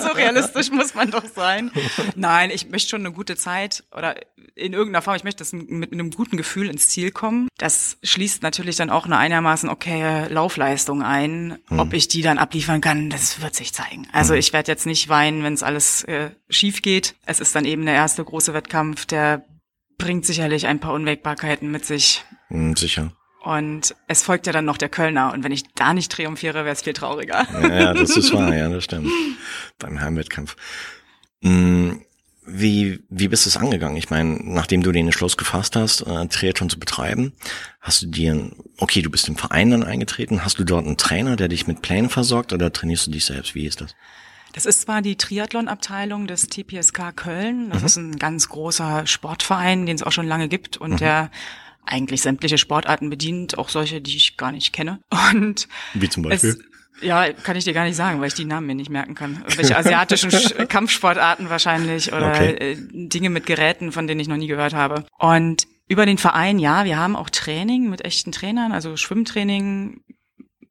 so 0.01 0.07
realistisch 0.09 0.71
muss 0.71 0.93
man 0.93 1.11
doch 1.11 1.25
sein. 1.25 1.71
Nein, 2.15 2.51
ich 2.51 2.69
möchte 2.69 2.89
schon 2.89 3.05
eine 3.05 3.13
gute 3.13 3.35
Zeit 3.35 3.83
oder 3.95 4.15
in 4.55 4.73
irgendeiner 4.73 5.01
Form, 5.01 5.15
ich 5.15 5.23
möchte 5.23 5.39
das 5.39 5.53
mit 5.53 5.93
einem 5.93 6.11
guten 6.11 6.37
Gefühl 6.37 6.69
ins 6.69 6.89
Ziel 6.89 7.11
kommen. 7.11 7.47
Das 7.57 7.97
schließt 8.03 8.43
natürlich 8.43 8.75
dann 8.75 8.89
auch 8.89 9.05
eine 9.05 9.17
einigermaßen 9.17 9.69
okay 9.69 10.27
Laufleistung 10.27 11.01
ein. 11.01 11.59
Hm. 11.67 11.79
Ob 11.79 11.93
ich 11.93 12.07
die 12.07 12.21
dann 12.21 12.37
abliefern 12.37 12.81
kann, 12.81 13.09
das 13.09 13.41
wird 13.41 13.55
sich 13.55 13.73
zeigen. 13.73 14.07
Also 14.11 14.33
hm. 14.33 14.39
ich 14.39 14.53
werde 14.53 14.71
jetzt 14.71 14.85
nicht 14.85 15.09
weinen, 15.09 15.43
wenn 15.43 15.53
es 15.53 15.63
alles 15.63 16.03
äh, 16.03 16.31
schief 16.49 16.81
geht. 16.81 17.15
Es 17.25 17.39
ist 17.39 17.55
dann 17.55 17.65
eben 17.65 17.85
der 17.85 17.95
erste 17.95 18.23
große 18.23 18.53
Wettkampf, 18.53 19.05
der 19.05 19.45
bringt 19.97 20.25
sicherlich 20.25 20.67
ein 20.67 20.79
paar 20.79 20.93
Unwägbarkeiten 20.93 21.69
mit 21.71 21.85
sich. 21.85 22.23
Hm, 22.47 22.75
sicher. 22.75 23.11
Und 23.41 23.95
es 24.07 24.23
folgt 24.23 24.47
ja 24.47 24.53
dann 24.53 24.65
noch 24.65 24.77
der 24.77 24.89
Kölner. 24.89 25.31
Und 25.33 25.43
wenn 25.43 25.51
ich 25.51 25.63
da 25.73 25.93
nicht 25.93 26.11
triumphiere, 26.11 26.65
wäre 26.65 26.73
es 26.73 26.81
viel 26.81 26.93
trauriger. 26.93 27.47
Ja, 27.61 27.93
das 27.93 28.17
ist 28.17 28.33
wahr, 28.33 28.53
ja, 28.53 28.69
das 28.69 28.83
stimmt. 28.83 29.09
Beim 29.79 30.01
Heimwettkampf. 30.01 30.55
Hm, 31.41 32.01
wie, 32.45 33.03
wie 33.09 33.27
bist 33.27 33.45
du 33.45 33.49
es 33.49 33.57
angegangen? 33.57 33.95
Ich 33.95 34.09
meine, 34.09 34.39
nachdem 34.41 34.83
du 34.83 34.91
den 34.91 35.05
Entschluss 35.05 35.37
gefasst 35.37 35.75
hast, 35.75 36.01
äh, 36.01 36.27
Triathlon 36.27 36.69
zu 36.69 36.79
betreiben, 36.79 37.33
hast 37.79 38.01
du 38.01 38.07
dir, 38.07 38.51
okay, 38.77 39.01
du 39.01 39.09
bist 39.09 39.27
im 39.29 39.35
Verein 39.35 39.71
dann 39.71 39.83
eingetreten, 39.83 40.43
hast 40.43 40.59
du 40.59 40.63
dort 40.63 40.85
einen 40.85 40.97
Trainer, 40.97 41.35
der 41.35 41.47
dich 41.47 41.67
mit 41.67 41.81
Plänen 41.81 42.09
versorgt 42.09 42.51
oder 42.51 42.73
trainierst 42.73 43.07
du 43.07 43.11
dich 43.11 43.25
selbst? 43.25 43.55
Wie 43.55 43.65
ist 43.65 43.81
das? 43.81 43.95
Das 44.53 44.65
ist 44.65 44.81
zwar 44.81 45.01
die 45.01 45.15
Triathlon-Abteilung 45.15 46.25
des 46.25 46.47
TPSK 46.47 47.15
Köln. 47.15 47.69
Das 47.69 47.81
mhm. 47.81 47.85
ist 47.85 47.95
ein 47.97 48.19
ganz 48.19 48.49
großer 48.49 49.05
Sportverein, 49.05 49.85
den 49.85 49.95
es 49.95 50.03
auch 50.03 50.11
schon 50.11 50.27
lange 50.27 50.47
gibt 50.47 50.77
und 50.77 50.93
mhm. 50.93 50.97
der 50.97 51.31
eigentlich 51.89 52.21
sämtliche 52.21 52.57
Sportarten 52.57 53.09
bedient, 53.09 53.57
auch 53.57 53.69
solche, 53.69 54.01
die 54.01 54.15
ich 54.15 54.37
gar 54.37 54.51
nicht 54.51 54.73
kenne. 54.73 54.99
Und 55.31 55.67
wie 55.93 56.09
zum 56.09 56.23
Beispiel? 56.23 56.51
Es, 56.51 56.59
ja, 57.01 57.31
kann 57.31 57.55
ich 57.55 57.63
dir 57.63 57.73
gar 57.73 57.85
nicht 57.85 57.95
sagen, 57.95 58.19
weil 58.19 58.27
ich 58.27 58.33
die 58.33 58.45
Namen 58.45 58.67
mir 58.67 58.75
nicht 58.75 58.89
merken 58.89 59.15
kann. 59.15 59.43
Welche 59.55 59.77
asiatischen 59.77 60.31
Kampfsportarten 60.67 61.49
wahrscheinlich 61.49 62.11
oder 62.11 62.29
okay. 62.29 62.53
Äh, 62.53 62.77
Dinge 62.77 63.29
mit 63.29 63.45
Geräten, 63.45 63.91
von 63.91 64.07
denen 64.07 64.19
ich 64.19 64.27
noch 64.27 64.37
nie 64.37 64.47
gehört 64.47 64.73
habe. 64.73 65.05
Und 65.17 65.67
über 65.87 66.05
den 66.05 66.17
Verein, 66.17 66.59
ja, 66.59 66.85
wir 66.85 66.97
haben 66.97 67.15
auch 67.15 67.29
Training 67.29 67.89
mit 67.89 68.05
echten 68.05 68.31
Trainern, 68.31 68.71
also 68.71 68.95
Schwimmtraining. 68.97 70.01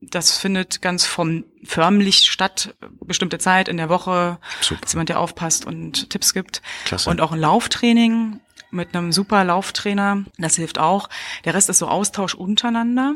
Das 0.00 0.38
findet 0.38 0.80
ganz 0.80 1.04
vom 1.04 1.44
förmlich 1.64 2.30
statt, 2.30 2.74
bestimmte 3.04 3.38
Zeit 3.38 3.68
in 3.68 3.76
der 3.76 3.88
Woche. 3.88 4.38
Super. 4.60 4.82
Ist 4.84 4.92
jemand, 4.92 5.08
der 5.08 5.18
aufpasst 5.20 5.66
und 5.66 6.10
Tipps 6.10 6.34
gibt. 6.34 6.62
Klasse. 6.84 7.10
Und 7.10 7.20
auch 7.20 7.32
ein 7.32 7.40
Lauftraining 7.40 8.40
mit 8.70 8.94
einem 8.94 9.12
super 9.12 9.44
Lauftrainer. 9.44 10.24
Das 10.38 10.56
hilft 10.56 10.78
auch. 10.78 11.08
Der 11.44 11.54
Rest 11.54 11.68
ist 11.68 11.78
so 11.78 11.88
Austausch 11.88 12.34
untereinander. 12.34 13.14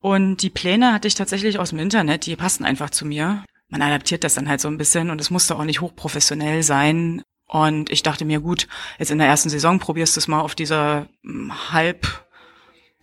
Und 0.00 0.38
die 0.38 0.50
Pläne 0.50 0.92
hatte 0.92 1.08
ich 1.08 1.14
tatsächlich 1.14 1.58
aus 1.58 1.70
dem 1.70 1.78
Internet, 1.78 2.26
die 2.26 2.36
passen 2.36 2.64
einfach 2.64 2.90
zu 2.90 3.04
mir. 3.04 3.44
Man 3.68 3.82
adaptiert 3.82 4.24
das 4.24 4.34
dann 4.34 4.48
halt 4.48 4.60
so 4.60 4.68
ein 4.68 4.78
bisschen 4.78 5.10
und 5.10 5.20
es 5.20 5.30
musste 5.30 5.56
auch 5.56 5.64
nicht 5.64 5.80
hochprofessionell 5.80 6.62
sein. 6.62 7.22
Und 7.46 7.90
ich 7.90 8.02
dachte 8.02 8.24
mir, 8.24 8.40
gut, 8.40 8.68
jetzt 8.98 9.10
in 9.10 9.18
der 9.18 9.26
ersten 9.26 9.50
Saison 9.50 9.78
probierst 9.78 10.16
du 10.16 10.20
es 10.20 10.28
mal 10.28 10.40
auf 10.40 10.54
dieser 10.54 11.08
hm, 11.22 11.72
halb 11.72 12.06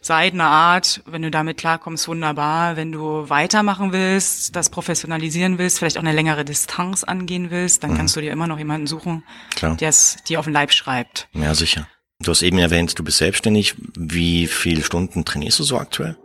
seidene 0.08 0.46
Art. 0.46 1.02
Wenn 1.06 1.22
du 1.22 1.30
damit 1.30 1.58
klarkommst, 1.58 2.08
wunderbar. 2.08 2.76
Wenn 2.76 2.92
du 2.92 3.30
weitermachen 3.30 3.92
willst, 3.92 4.56
das 4.56 4.70
professionalisieren 4.70 5.58
willst, 5.58 5.78
vielleicht 5.78 5.98
auch 5.98 6.02
eine 6.02 6.14
längere 6.14 6.44
Distanz 6.46 7.04
angehen 7.04 7.52
willst, 7.52 7.84
dann 7.84 7.92
mhm. 7.92 7.98
kannst 7.98 8.16
du 8.16 8.22
dir 8.22 8.32
immer 8.32 8.48
noch 8.48 8.58
jemanden 8.58 8.88
suchen, 8.88 9.24
der 9.62 9.90
es 9.90 10.18
dir 10.28 10.40
auf 10.40 10.46
den 10.46 10.54
Leib 10.54 10.72
schreibt. 10.72 11.28
Ja, 11.34 11.54
sicher. 11.54 11.88
Du 12.20 12.32
hast 12.32 12.42
eben 12.42 12.58
erwähnt, 12.58 12.98
du 12.98 13.04
bist 13.04 13.20
selbstständig. 13.20 13.76
Wie 13.96 14.48
viele 14.48 14.84
Stunden 14.84 15.24
trainierst 15.24 15.60
du 15.60 15.64
so 15.64 15.78
aktuell? 15.78 16.18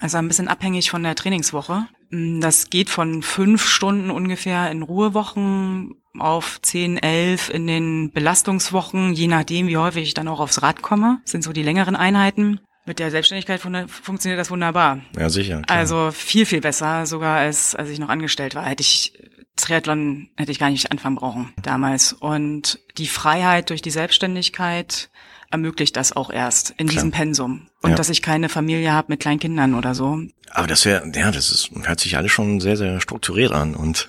Also 0.00 0.16
ein 0.16 0.26
bisschen 0.26 0.48
abhängig 0.48 0.90
von 0.90 1.02
der 1.02 1.14
Trainingswoche. 1.14 1.86
Mm, 2.10 2.40
das 2.40 2.70
geht 2.70 2.90
von 2.90 3.22
fünf 3.22 3.68
Stunden 3.68 4.10
ungefähr 4.10 4.70
in 4.70 4.82
Ruhewochen 4.82 5.94
auf 6.18 6.60
zehn, 6.62 6.98
elf 6.98 7.50
in 7.50 7.66
den 7.66 8.10
Belastungswochen, 8.10 9.12
je 9.12 9.28
nachdem, 9.28 9.68
wie 9.68 9.76
häufig 9.76 10.04
ich 10.04 10.14
dann 10.14 10.28
auch 10.28 10.40
aufs 10.40 10.62
Rad 10.62 10.82
komme. 10.82 11.20
Das 11.22 11.32
sind 11.32 11.44
so 11.44 11.52
die 11.52 11.62
längeren 11.62 11.94
Einheiten. 11.94 12.60
Mit 12.90 12.98
der 12.98 13.12
Selbstständigkeit 13.12 13.60
funktioniert 13.60 14.40
das 14.40 14.50
wunderbar. 14.50 14.98
Ja, 15.16 15.30
sicher. 15.30 15.62
Klar. 15.62 15.78
Also 15.78 16.10
viel, 16.10 16.44
viel 16.44 16.60
besser, 16.60 17.06
sogar 17.06 17.38
als 17.38 17.76
als 17.76 17.88
ich 17.88 18.00
noch 18.00 18.08
angestellt 18.08 18.56
war. 18.56 18.66
Hätte 18.66 18.80
ich 18.80 19.12
Triathlon 19.54 20.28
hätte 20.36 20.50
ich 20.50 20.58
gar 20.58 20.70
nicht 20.70 20.90
anfangen 20.90 21.14
brauchen 21.14 21.52
damals. 21.62 22.12
Und 22.12 22.80
die 22.98 23.06
Freiheit 23.06 23.70
durch 23.70 23.80
die 23.80 23.92
Selbstständigkeit 23.92 25.08
ermöglicht 25.52 25.94
das 25.94 26.16
auch 26.16 26.30
erst 26.30 26.70
in 26.70 26.88
Klar. 26.88 26.94
diesem 26.94 27.10
Pensum. 27.12 27.68
Und 27.80 27.90
ja. 27.90 27.96
dass 27.96 28.08
ich 28.08 28.22
keine 28.22 28.48
Familie 28.48 28.90
habe 28.92 29.12
mit 29.12 29.20
kleinen 29.20 29.38
Kindern 29.38 29.74
oder 29.74 29.94
so. 29.94 30.22
Aber 30.50 30.66
das 30.66 30.84
wäre, 30.84 31.08
ja, 31.14 31.30
das 31.30 31.52
ist, 31.52 31.70
hört 31.84 32.00
sich 32.00 32.16
alles 32.16 32.32
schon 32.32 32.58
sehr, 32.58 32.76
sehr 32.76 33.00
strukturiert 33.00 33.52
an 33.52 33.76
und 33.76 34.08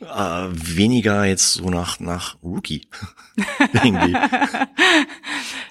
äh, 0.00 0.48
weniger 0.52 1.24
jetzt 1.24 1.54
so 1.54 1.70
nach, 1.70 2.00
nach 2.00 2.36
Rookie. 2.42 2.88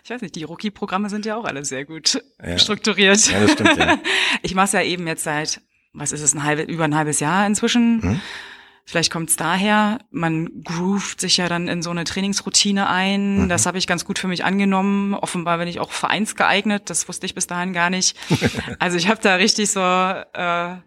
Ich 0.09 0.15
weiß 0.15 0.24
nicht, 0.24 0.36
die 0.36 0.43
Rookie-Programme 0.43 1.07
sind 1.07 1.27
ja 1.27 1.36
auch 1.36 1.45
alle 1.45 1.63
sehr 1.63 1.86
gut 1.86 2.19
ja. 2.43 2.57
strukturiert. 2.57 3.29
Ja, 3.29 3.41
das 3.41 3.51
stimmt, 3.51 3.77
ja. 3.77 4.00
Ich 4.41 4.55
mache 4.55 4.65
es 4.65 4.71
ja 4.71 4.81
eben 4.81 5.05
jetzt 5.05 5.24
seit, 5.24 5.62
was 5.93 6.12
ist 6.12 6.21
es, 6.21 6.33
ein 6.33 6.43
halbes, 6.43 6.65
über 6.67 6.86
ein 6.86 6.95
halbes 6.95 7.19
Jahr 7.19 7.45
inzwischen. 7.45 8.01
Hm? 8.01 8.21
Vielleicht 8.86 9.12
kommt 9.12 9.29
es 9.29 9.36
daher, 9.36 10.00
man 10.09 10.63
groovt 10.63 11.21
sich 11.21 11.38
ja 11.38 11.48
dann 11.48 11.67
in 11.67 11.83
so 11.83 11.91
eine 11.91 12.05
Trainingsroutine 12.05 12.89
ein. 12.89 13.43
Mhm. 13.43 13.50
Das 13.50 13.67
habe 13.67 13.77
ich 13.77 13.86
ganz 13.86 14.03
gut 14.03 14.17
für 14.17 14.27
mich 14.27 14.43
angenommen. 14.43 15.13
Offenbar 15.13 15.59
bin 15.59 15.67
ich 15.67 15.79
auch 15.79 15.91
vereinsgeeignet. 15.91 16.89
Das 16.89 17.07
wusste 17.07 17.27
ich 17.27 17.36
bis 17.36 17.45
dahin 17.45 17.71
gar 17.71 17.91
nicht. 17.91 18.17
also 18.79 18.98
ich 18.98 19.09
habe 19.09 19.21
da 19.21 19.36
richtig 19.36 19.69
so 19.69 19.79
äh, 19.79 20.24
ja 20.33 20.81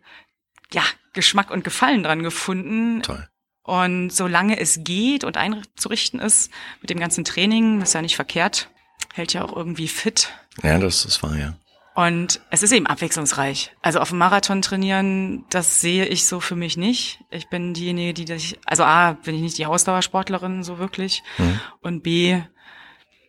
Geschmack 1.12 1.52
und 1.52 1.62
Gefallen 1.62 2.02
dran 2.02 2.24
gefunden. 2.24 3.02
Toll. 3.02 3.28
Und 3.62 4.10
solange 4.10 4.58
es 4.58 4.80
geht 4.82 5.24
und 5.24 5.36
einzurichten 5.36 6.20
ist 6.20 6.50
mit 6.80 6.90
dem 6.90 6.98
ganzen 6.98 7.24
Training, 7.24 7.80
ist 7.80 7.94
ja 7.94 8.02
nicht 8.02 8.16
verkehrt, 8.16 8.70
hält 9.12 9.32
ja 9.32 9.44
auch 9.44 9.56
irgendwie 9.56 9.88
fit. 9.88 10.32
Ja, 10.62 10.78
das 10.78 11.04
ist 11.04 11.22
wahr, 11.22 11.36
ja. 11.36 11.54
Und 11.94 12.40
es 12.50 12.62
ist 12.62 12.72
eben 12.72 12.86
abwechslungsreich. 12.86 13.72
Also 13.82 14.00
auf 14.00 14.08
dem 14.08 14.18
Marathon 14.18 14.62
trainieren, 14.62 15.44
das 15.50 15.80
sehe 15.80 16.06
ich 16.06 16.24
so 16.24 16.40
für 16.40 16.56
mich 16.56 16.78
nicht. 16.78 17.20
Ich 17.30 17.48
bin 17.50 17.74
diejenige, 17.74 18.14
die 18.14 18.24
das, 18.24 18.54
also 18.64 18.84
A, 18.84 19.12
bin 19.12 19.34
ich 19.34 19.42
nicht 19.42 19.58
die 19.58 19.66
Ausdauersportlerin 19.66 20.62
so 20.62 20.78
wirklich. 20.78 21.22
Mhm. 21.36 21.60
Und 21.82 22.02
B, 22.02 22.40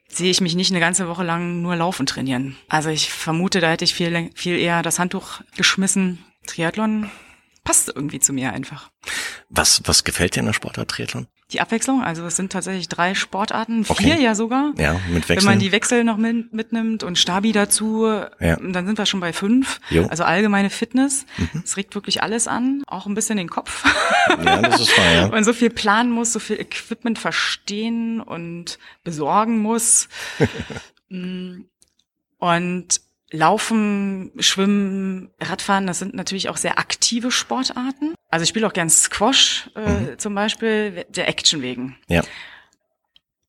sehe 0.08 0.32
ich 0.32 0.42
mich 0.42 0.56
nicht 0.56 0.72
eine 0.72 0.80
ganze 0.80 1.10
Woche 1.10 1.24
lang 1.24 1.62
nur 1.62 1.76
laufen 1.76 2.06
trainieren. 2.06 2.56
Also 2.70 2.90
ich 2.90 3.12
vermute, 3.12 3.60
da 3.60 3.70
hätte 3.70 3.84
ich 3.84 3.94
viel, 3.94 4.30
viel 4.36 4.58
eher 4.58 4.82
das 4.82 4.98
Handtuch 4.98 5.42
geschmissen. 5.58 6.24
Triathlon 6.48 7.10
passt 7.64 7.92
irgendwie 7.94 8.20
zu 8.20 8.34
mir 8.34 8.52
einfach. 8.52 8.92
Was, 9.50 9.82
was 9.86 10.04
gefällt 10.04 10.36
dir 10.36 10.42
in 10.42 10.48
der 10.48 10.54
Sportart 10.54 10.90
Triathlon? 10.90 11.28
Die 11.52 11.62
Abwechslung, 11.62 12.04
also 12.04 12.26
es 12.26 12.36
sind 12.36 12.52
tatsächlich 12.52 12.90
drei 12.90 13.14
Sportarten, 13.14 13.86
okay. 13.88 14.04
vier 14.04 14.16
ja 14.16 14.34
sogar. 14.34 14.74
Ja, 14.78 15.00
mit 15.10 15.30
Wechseln. 15.30 15.38
Wenn 15.38 15.46
man 15.46 15.60
die 15.60 15.72
Wechsel 15.72 16.04
noch 16.04 16.18
mit, 16.18 16.52
mitnimmt 16.52 17.04
und 17.04 17.20
Stabi 17.20 17.52
dazu, 17.52 18.08
ja. 18.40 18.56
dann 18.56 18.88
sind 18.88 18.98
wir 18.98 19.06
schon 19.06 19.20
bei 19.20 19.34
fünf. 19.34 19.80
Jo. 19.90 20.08
Also 20.08 20.24
allgemeine 20.24 20.72
Fitness. 20.72 21.26
Mhm. 21.38 21.62
Es 21.64 21.78
regt 21.78 21.94
wirklich 21.94 22.24
alles 22.24 22.48
an, 22.48 22.82
auch 22.88 23.06
ein 23.06 23.14
bisschen 23.14 23.38
den 23.38 23.50
Kopf. 23.50 23.86
Ja, 24.44 24.62
das 24.62 24.82
ist 24.82 24.98
wahr, 24.98 25.14
ja. 25.14 25.28
Man 25.32 25.44
so 25.44 25.54
viel 25.54 25.70
planen 25.70 26.12
muss, 26.12 26.34
so 26.34 26.40
viel 26.40 26.60
Equipment 26.60 27.20
verstehen 27.20 28.20
und 28.20 28.80
besorgen 29.04 29.60
muss. 29.60 30.10
Mm. 31.10 31.66
und 32.40 33.02
Laufen, 33.34 34.32
Schwimmen, 34.38 35.32
Radfahren, 35.42 35.88
das 35.88 35.98
sind 35.98 36.14
natürlich 36.14 36.50
auch 36.50 36.58
sehr 36.58 36.78
aktive 36.78 37.32
Sportarten. 37.32 38.14
Also 38.30 38.44
ich 38.44 38.50
spiele 38.50 38.68
auch 38.68 38.74
gern 38.74 38.92
Squash 38.92 39.72
äh, 39.76 39.90
mhm. 39.90 40.20
zum 40.20 40.36
Beispiel, 40.36 41.04
der 41.10 41.28
Action 41.28 41.64
wegen. 41.64 41.98
Ja. 42.08 42.22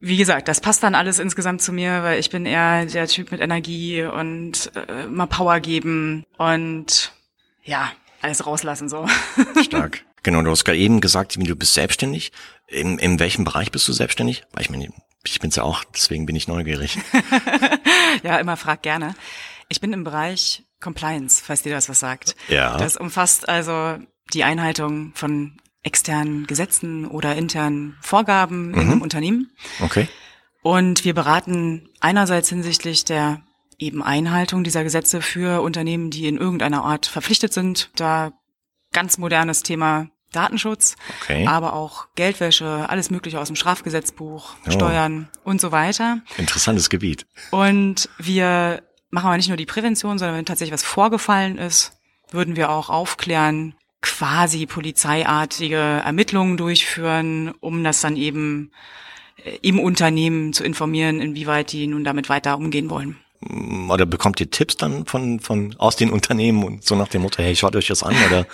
Wie 0.00 0.16
gesagt, 0.16 0.48
das 0.48 0.62
passt 0.62 0.82
dann 0.82 0.94
alles 0.94 1.18
insgesamt 1.18 1.60
zu 1.60 1.70
mir, 1.70 2.02
weil 2.02 2.18
ich 2.18 2.30
bin 2.30 2.46
eher 2.46 2.86
der 2.86 3.06
Typ 3.08 3.30
mit 3.30 3.42
Energie 3.42 4.02
und 4.04 4.72
äh, 4.74 5.06
mal 5.06 5.26
Power 5.26 5.60
geben 5.60 6.24
und 6.38 7.12
ja, 7.62 7.92
alles 8.22 8.46
rauslassen 8.46 8.88
so. 8.88 9.06
Stark. 9.62 10.02
Genau, 10.22 10.40
du 10.40 10.50
hast 10.50 10.64
gerade 10.64 10.78
eben 10.78 11.02
gesagt, 11.02 11.36
du 11.36 11.56
bist 11.56 11.74
selbstständig. 11.74 12.32
In, 12.68 12.98
in 12.98 13.20
welchem 13.20 13.44
Bereich 13.44 13.70
bist 13.70 13.86
du 13.86 13.92
selbstständig? 13.92 14.44
Ich 14.58 14.70
meine, 14.70 14.88
ich 15.26 15.40
bin's 15.40 15.56
ja 15.56 15.62
auch, 15.62 15.84
deswegen 15.84 16.24
bin 16.24 16.36
ich 16.36 16.48
neugierig. 16.48 16.98
ja, 18.22 18.38
immer 18.38 18.56
frag 18.56 18.82
gerne. 18.82 19.14
Ich 19.68 19.80
bin 19.80 19.92
im 19.92 20.04
Bereich 20.04 20.64
Compliance, 20.80 21.42
falls 21.44 21.62
dir 21.62 21.72
das 21.72 21.88
was 21.88 22.00
sagt. 22.00 22.36
Ja. 22.48 22.76
Das 22.76 22.96
umfasst 22.96 23.48
also 23.48 23.98
die 24.32 24.44
Einhaltung 24.44 25.12
von 25.14 25.58
externen 25.82 26.46
Gesetzen 26.46 27.06
oder 27.06 27.36
internen 27.36 27.96
Vorgaben 28.00 28.68
mhm. 28.68 28.74
in 28.74 28.80
einem 28.80 29.02
Unternehmen. 29.02 29.50
Okay. 29.80 30.08
Und 30.62 31.04
wir 31.04 31.14
beraten 31.14 31.90
einerseits 32.00 32.48
hinsichtlich 32.48 33.04
der 33.04 33.42
eben 33.78 34.02
Einhaltung 34.02 34.64
dieser 34.64 34.84
Gesetze 34.84 35.20
für 35.20 35.62
Unternehmen, 35.62 36.10
die 36.10 36.26
in 36.26 36.38
irgendeiner 36.38 36.84
Art 36.84 37.06
verpflichtet 37.06 37.52
sind. 37.52 37.90
Da 37.96 38.32
ganz 38.92 39.18
modernes 39.18 39.62
Thema 39.62 40.08
Datenschutz, 40.32 40.96
okay. 41.20 41.46
aber 41.46 41.74
auch 41.74 42.08
Geldwäsche, 42.14 42.88
alles 42.88 43.10
Mögliche 43.10 43.38
aus 43.40 43.48
dem 43.48 43.56
Strafgesetzbuch, 43.56 44.54
oh. 44.66 44.70
Steuern 44.70 45.28
und 45.44 45.60
so 45.60 45.70
weiter. 45.70 46.20
Interessantes 46.38 46.90
Gebiet. 46.90 47.26
Und 47.50 48.08
wir 48.18 48.82
machen 49.14 49.30
wir 49.30 49.36
nicht 49.36 49.48
nur 49.48 49.56
die 49.56 49.64
Prävention, 49.64 50.18
sondern 50.18 50.36
wenn 50.36 50.44
tatsächlich 50.44 50.74
was 50.74 50.82
vorgefallen 50.82 51.56
ist, 51.56 51.92
würden 52.30 52.56
wir 52.56 52.70
auch 52.70 52.90
aufklären, 52.90 53.74
quasi 54.02 54.66
polizeiartige 54.66 55.76
Ermittlungen 55.76 56.56
durchführen, 56.56 57.54
um 57.60 57.84
das 57.84 58.00
dann 58.00 58.16
eben 58.16 58.72
äh, 59.42 59.56
im 59.62 59.78
Unternehmen 59.78 60.52
zu 60.52 60.64
informieren, 60.64 61.20
inwieweit 61.20 61.72
die 61.72 61.86
nun 61.86 62.04
damit 62.04 62.28
weiter 62.28 62.58
umgehen 62.58 62.90
wollen. 62.90 63.16
Oder 63.88 64.04
bekommt 64.04 64.40
ihr 64.40 64.50
Tipps 64.50 64.76
dann 64.76 65.06
von, 65.06 65.38
von 65.38 65.74
aus 65.78 65.96
den 65.96 66.10
Unternehmen 66.10 66.64
und 66.64 66.84
so 66.84 66.96
nach 66.96 67.08
dem 67.08 67.22
Motto, 67.22 67.42
hey, 67.42 67.54
schaut 67.54 67.76
euch 67.76 67.86
das 67.86 68.02
an 68.02 68.16
oder 68.26 68.46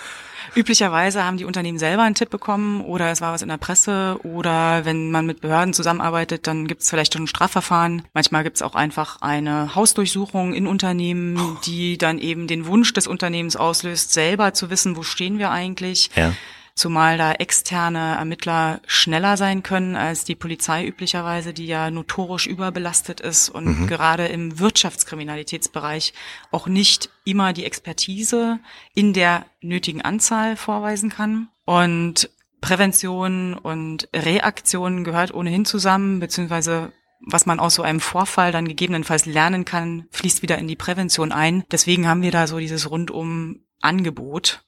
Üblicherweise 0.55 1.23
haben 1.23 1.37
die 1.37 1.45
Unternehmen 1.45 1.79
selber 1.79 2.03
einen 2.03 2.15
Tipp 2.15 2.29
bekommen 2.29 2.81
oder 2.81 3.11
es 3.11 3.21
war 3.21 3.33
was 3.33 3.41
in 3.41 3.49
der 3.49 3.57
Presse 3.57 4.19
oder 4.23 4.85
wenn 4.85 5.11
man 5.11 5.25
mit 5.25 5.41
Behörden 5.41 5.73
zusammenarbeitet, 5.73 6.47
dann 6.47 6.67
gibt 6.67 6.81
es 6.81 6.89
vielleicht 6.89 7.13
schon 7.13 7.23
ein 7.23 7.27
Strafverfahren. 7.27 8.03
Manchmal 8.13 8.43
gibt 8.43 8.57
es 8.57 8.61
auch 8.61 8.75
einfach 8.75 9.21
eine 9.21 9.75
Hausdurchsuchung 9.75 10.53
in 10.53 10.67
Unternehmen, 10.67 11.57
die 11.65 11.97
dann 11.97 12.19
eben 12.19 12.47
den 12.47 12.65
Wunsch 12.65 12.93
des 12.93 13.07
Unternehmens 13.07 13.55
auslöst, 13.55 14.13
selber 14.13 14.53
zu 14.53 14.69
wissen, 14.69 14.95
wo 14.97 15.03
stehen 15.03 15.39
wir 15.39 15.51
eigentlich. 15.51 16.09
Ja 16.15 16.33
zumal 16.75 17.17
da 17.17 17.33
externe 17.33 18.15
Ermittler 18.15 18.81
schneller 18.87 19.37
sein 19.37 19.63
können 19.63 19.95
als 19.95 20.23
die 20.23 20.35
Polizei 20.35 20.85
üblicherweise, 20.85 21.53
die 21.53 21.67
ja 21.67 21.91
notorisch 21.91 22.47
überbelastet 22.47 23.19
ist 23.19 23.49
und 23.49 23.81
mhm. 23.81 23.87
gerade 23.87 24.27
im 24.27 24.59
Wirtschaftskriminalitätsbereich 24.59 26.13
auch 26.51 26.67
nicht 26.67 27.09
immer 27.23 27.53
die 27.53 27.65
Expertise 27.65 28.59
in 28.93 29.13
der 29.13 29.45
nötigen 29.61 30.01
Anzahl 30.01 30.55
vorweisen 30.55 31.09
kann. 31.09 31.49
Und 31.65 32.29
Prävention 32.61 33.55
und 33.55 34.07
Reaktion 34.15 35.03
gehört 35.03 35.33
ohnehin 35.33 35.65
zusammen, 35.65 36.19
beziehungsweise 36.19 36.93
was 37.25 37.45
man 37.45 37.59
aus 37.59 37.75
so 37.75 37.83
einem 37.83 37.99
Vorfall 37.99 38.51
dann 38.51 38.67
gegebenenfalls 38.67 39.25
lernen 39.25 39.65
kann, 39.65 40.07
fließt 40.11 40.41
wieder 40.41 40.57
in 40.57 40.67
die 40.67 40.75
Prävention 40.75 41.31
ein. 41.31 41.63
Deswegen 41.71 42.07
haben 42.07 42.23
wir 42.23 42.31
da 42.31 42.47
so 42.47 42.57
dieses 42.57 42.89
rundum 42.89 43.59
Angebot. 43.81 44.63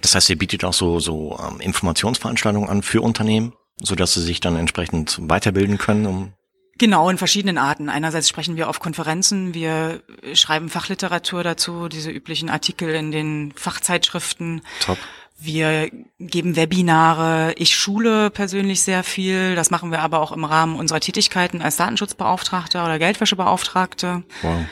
Das 0.00 0.14
heißt, 0.14 0.30
ihr 0.30 0.38
bietet 0.38 0.64
auch 0.64 0.72
so, 0.72 1.00
so 1.00 1.38
ähm, 1.40 1.60
Informationsveranstaltungen 1.60 2.68
an 2.68 2.82
für 2.82 3.02
Unternehmen, 3.02 3.54
so 3.80 3.94
dass 3.94 4.14
sie 4.14 4.22
sich 4.22 4.40
dann 4.40 4.56
entsprechend 4.56 5.18
weiterbilden 5.22 5.78
können, 5.78 6.06
um 6.06 6.32
Genau, 6.78 7.08
in 7.08 7.16
verschiedenen 7.16 7.56
Arten. 7.56 7.88
Einerseits 7.88 8.28
sprechen 8.28 8.56
wir 8.56 8.68
auf 8.68 8.80
Konferenzen, 8.80 9.54
wir 9.54 10.02
schreiben 10.34 10.68
Fachliteratur 10.68 11.42
dazu, 11.42 11.88
diese 11.88 12.10
üblichen 12.10 12.50
Artikel 12.50 12.90
in 12.90 13.10
den 13.10 13.54
Fachzeitschriften. 13.56 14.60
Top. 14.80 14.98
Wir 15.38 15.90
geben 16.18 16.56
Webinare. 16.56 17.54
Ich 17.56 17.76
schule 17.76 18.30
persönlich 18.30 18.82
sehr 18.82 19.04
viel. 19.04 19.54
Das 19.54 19.70
machen 19.70 19.90
wir 19.90 20.00
aber 20.00 20.20
auch 20.20 20.32
im 20.32 20.44
Rahmen 20.44 20.76
unserer 20.76 21.00
Tätigkeiten 21.00 21.60
als 21.60 21.76
Datenschutzbeauftragter 21.76 22.84
oder 22.84 22.98
Geldwäschebeauftragte. 22.98 24.22
Wow. 24.42 24.64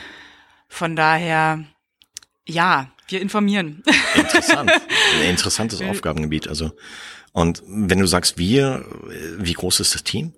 Von 0.67 0.95
daher, 0.95 1.63
ja, 2.47 2.87
wir 3.07 3.21
informieren. 3.21 3.83
Interessant. 4.15 4.71
Ein 5.21 5.29
interessantes 5.29 5.81
Aufgabengebiet. 5.81 6.47
Also, 6.47 6.71
und 7.31 7.61
wenn 7.67 7.99
du 7.99 8.07
sagst 8.07 8.37
wir, 8.37 8.85
wie 9.37 9.53
groß 9.53 9.79
ist 9.79 9.95
das 9.95 10.03
Team? 10.03 10.33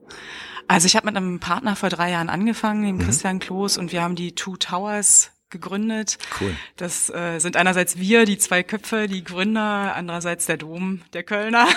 Also 0.68 0.86
ich 0.86 0.96
habe 0.96 1.06
mit 1.06 1.16
einem 1.16 1.40
Partner 1.40 1.76
vor 1.76 1.90
drei 1.90 2.12
Jahren 2.12 2.30
angefangen, 2.30 2.84
dem 2.84 2.98
mhm. 2.98 3.06
Christian 3.06 3.40
Kloß, 3.40 3.78
und 3.78 3.92
wir 3.92 4.02
haben 4.02 4.16
die 4.16 4.36
Two 4.36 4.58
Towers 4.58 5.32
gegründet. 5.50 6.18
Cool. 6.42 6.56
Das 6.76 7.10
äh, 7.10 7.40
sind 7.40 7.56
einerseits 7.56 7.98
wir, 7.98 8.26
die 8.26 8.38
zwei 8.38 8.64
Köpfe, 8.64 9.08
die 9.08 9.24
Gründer, 9.24 9.94
andererseits 9.96 10.46
der 10.46 10.58
Dom, 10.58 11.02
der 11.14 11.24
Kölner. 11.24 11.68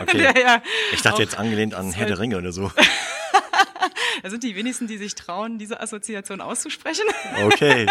Okay. 0.00 0.18
der 0.32 0.40
ja 0.40 0.62
ich 0.92 1.02
dachte 1.02 1.22
jetzt 1.22 1.36
angelehnt 1.36 1.74
an 1.74 1.92
Herr 1.92 2.06
der 2.06 2.20
Ringe 2.20 2.38
oder 2.38 2.52
so. 2.52 2.70
da 4.22 4.30
sind 4.30 4.44
die 4.44 4.54
wenigsten, 4.54 4.86
die 4.86 4.98
sich 4.98 5.16
trauen, 5.16 5.58
diese 5.58 5.80
Assoziation 5.80 6.40
auszusprechen. 6.40 7.04
Okay. 7.46 7.86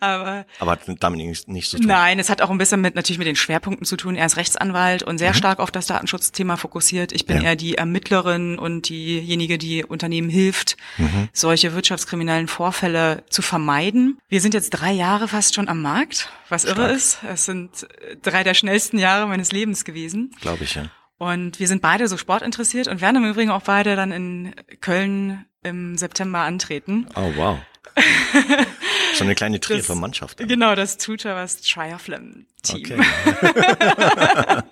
Aber, 0.00 0.46
Aber 0.58 0.78
damit 1.00 1.18
nicht, 1.18 1.48
nicht 1.48 1.70
so 1.70 1.78
tun. 1.78 1.86
Nein, 1.86 2.18
es 2.18 2.30
hat 2.30 2.42
auch 2.42 2.50
ein 2.50 2.58
bisschen 2.58 2.80
mit 2.80 2.94
natürlich 2.94 3.18
mit 3.18 3.26
den 3.26 3.36
Schwerpunkten 3.36 3.86
zu 3.86 3.96
tun. 3.96 4.16
Er 4.16 4.26
ist 4.26 4.36
Rechtsanwalt 4.36 5.02
und 5.02 5.18
sehr 5.18 5.30
mhm. 5.30 5.36
stark 5.36 5.58
auf 5.58 5.70
das 5.70 5.86
Datenschutzthema 5.86 6.56
fokussiert. 6.56 7.12
Ich 7.12 7.26
bin 7.26 7.38
ja. 7.38 7.42
eher 7.44 7.56
die 7.56 7.76
Ermittlerin 7.76 8.58
und 8.58 8.88
diejenige, 8.88 9.58
die 9.58 9.84
Unternehmen 9.84 10.28
hilft, 10.28 10.76
mhm. 10.98 11.28
solche 11.32 11.74
wirtschaftskriminellen 11.74 12.48
Vorfälle 12.48 13.24
zu 13.30 13.42
vermeiden. 13.42 14.18
Wir 14.28 14.40
sind 14.40 14.54
jetzt 14.54 14.70
drei 14.70 14.92
Jahre 14.92 15.28
fast 15.28 15.54
schon 15.54 15.68
am 15.68 15.82
Markt, 15.82 16.30
was 16.48 16.62
stark. 16.62 16.78
irre 16.78 16.92
ist. 16.92 17.18
Es 17.28 17.44
sind 17.44 17.86
drei 18.22 18.44
der 18.44 18.54
schnellsten 18.54 18.98
Jahre 18.98 19.26
meines 19.26 19.52
Lebens 19.52 19.84
gewesen. 19.84 20.34
Glaube 20.40 20.64
ich, 20.64 20.74
ja. 20.74 20.84
Und 21.18 21.60
wir 21.60 21.68
sind 21.68 21.82
beide 21.82 22.08
so 22.08 22.16
sportinteressiert 22.16 22.88
und 22.88 23.00
werden 23.00 23.22
im 23.22 23.30
Übrigen 23.30 23.50
auch 23.50 23.62
beide 23.62 23.94
dann 23.94 24.10
in 24.10 24.54
Köln 24.80 25.44
im 25.62 25.96
September 25.96 26.40
antreten. 26.40 27.06
Oh, 27.14 27.32
wow. 27.36 27.58
So 29.14 29.24
eine 29.24 29.34
kleine 29.34 29.60
Triathlon-Mannschaft. 29.60 30.38
Genau, 30.38 30.74
das 30.74 30.98
Tutoras 30.98 31.60
Triathlon 31.60 32.46
Team. 32.62 32.84
Okay. 32.84 33.00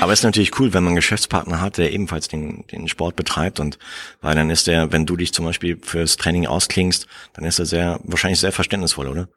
Aber 0.00 0.12
es 0.12 0.18
ist 0.20 0.24
natürlich 0.24 0.58
cool, 0.58 0.74
wenn 0.74 0.82
man 0.82 0.90
einen 0.90 0.96
Geschäftspartner 0.96 1.60
hat, 1.60 1.78
der 1.78 1.92
ebenfalls 1.92 2.26
den, 2.28 2.66
den 2.66 2.88
Sport 2.88 3.14
betreibt 3.14 3.60
und 3.60 3.78
weil 4.20 4.34
dann 4.34 4.50
ist 4.50 4.66
der, 4.66 4.90
wenn 4.92 5.06
du 5.06 5.16
dich 5.16 5.32
zum 5.32 5.44
Beispiel 5.44 5.78
fürs 5.80 6.16
Training 6.16 6.46
ausklingst, 6.46 7.06
dann 7.34 7.44
ist 7.44 7.60
er 7.60 7.66
sehr, 7.66 8.00
wahrscheinlich 8.02 8.40
sehr 8.40 8.50
verständnisvoll, 8.50 9.06
oder? 9.06 9.28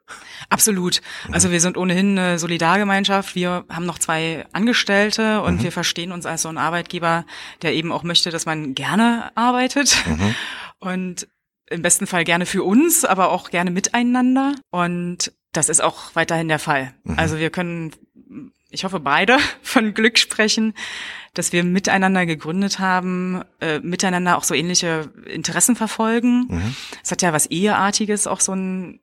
Absolut. 0.50 1.02
Also 1.32 1.52
wir 1.52 1.62
sind 1.62 1.78
ohnehin 1.78 2.18
eine 2.18 2.40
Solidargemeinschaft. 2.40 3.36
Wir 3.36 3.66
haben 3.70 3.86
noch 3.86 4.00
zwei 4.00 4.46
Angestellte 4.54 5.42
und 5.42 5.60
mhm. 5.60 5.64
wir 5.64 5.72
verstehen 5.72 6.12
uns 6.12 6.26
als 6.26 6.42
so 6.42 6.50
ein 6.50 6.58
Arbeitgeber, 6.58 7.26
der 7.62 7.74
eben 7.74 7.92
auch 7.92 8.04
möchte, 8.04 8.32
dass 8.32 8.48
man 8.48 8.74
gerne 8.74 9.32
arbeitet. 9.36 9.96
Mhm. 10.08 10.36
Und 10.80 11.28
im 11.70 11.82
besten 11.82 12.08
Fall 12.08 12.24
gerne 12.24 12.46
für 12.46 12.64
uns, 12.64 13.06
aber 13.06 13.30
auch 13.30 13.50
gerne 13.50 13.72
miteinander. 13.72 14.56
Und 14.72 15.34
das 15.52 15.70
ist 15.70 15.82
auch 15.82 16.16
weiterhin 16.16 16.48
der 16.48 16.60
Fall. 16.60 16.94
Mhm. 17.04 17.18
Also 17.18 17.38
wir 17.38 17.50
können, 17.50 17.92
ich 18.70 18.84
hoffe 18.84 19.00
beide, 19.00 19.38
von 19.62 19.94
Glück 19.94 20.18
sprechen, 20.18 20.74
dass 21.34 21.52
wir 21.52 21.64
miteinander 21.64 22.26
gegründet 22.26 22.80
haben, 22.80 23.44
äh, 23.60 23.80
miteinander 23.80 24.38
auch 24.38 24.44
so 24.44 24.54
ähnliche 24.56 25.12
Interessen 25.26 25.76
verfolgen. 25.76 26.48
Mhm. 26.50 26.76
Es 27.04 27.12
hat 27.12 27.22
ja 27.22 27.34
was 27.34 27.48
Eheartiges, 27.48 28.28
auch 28.28 28.40
so 28.40 28.54
ein, 28.54 29.00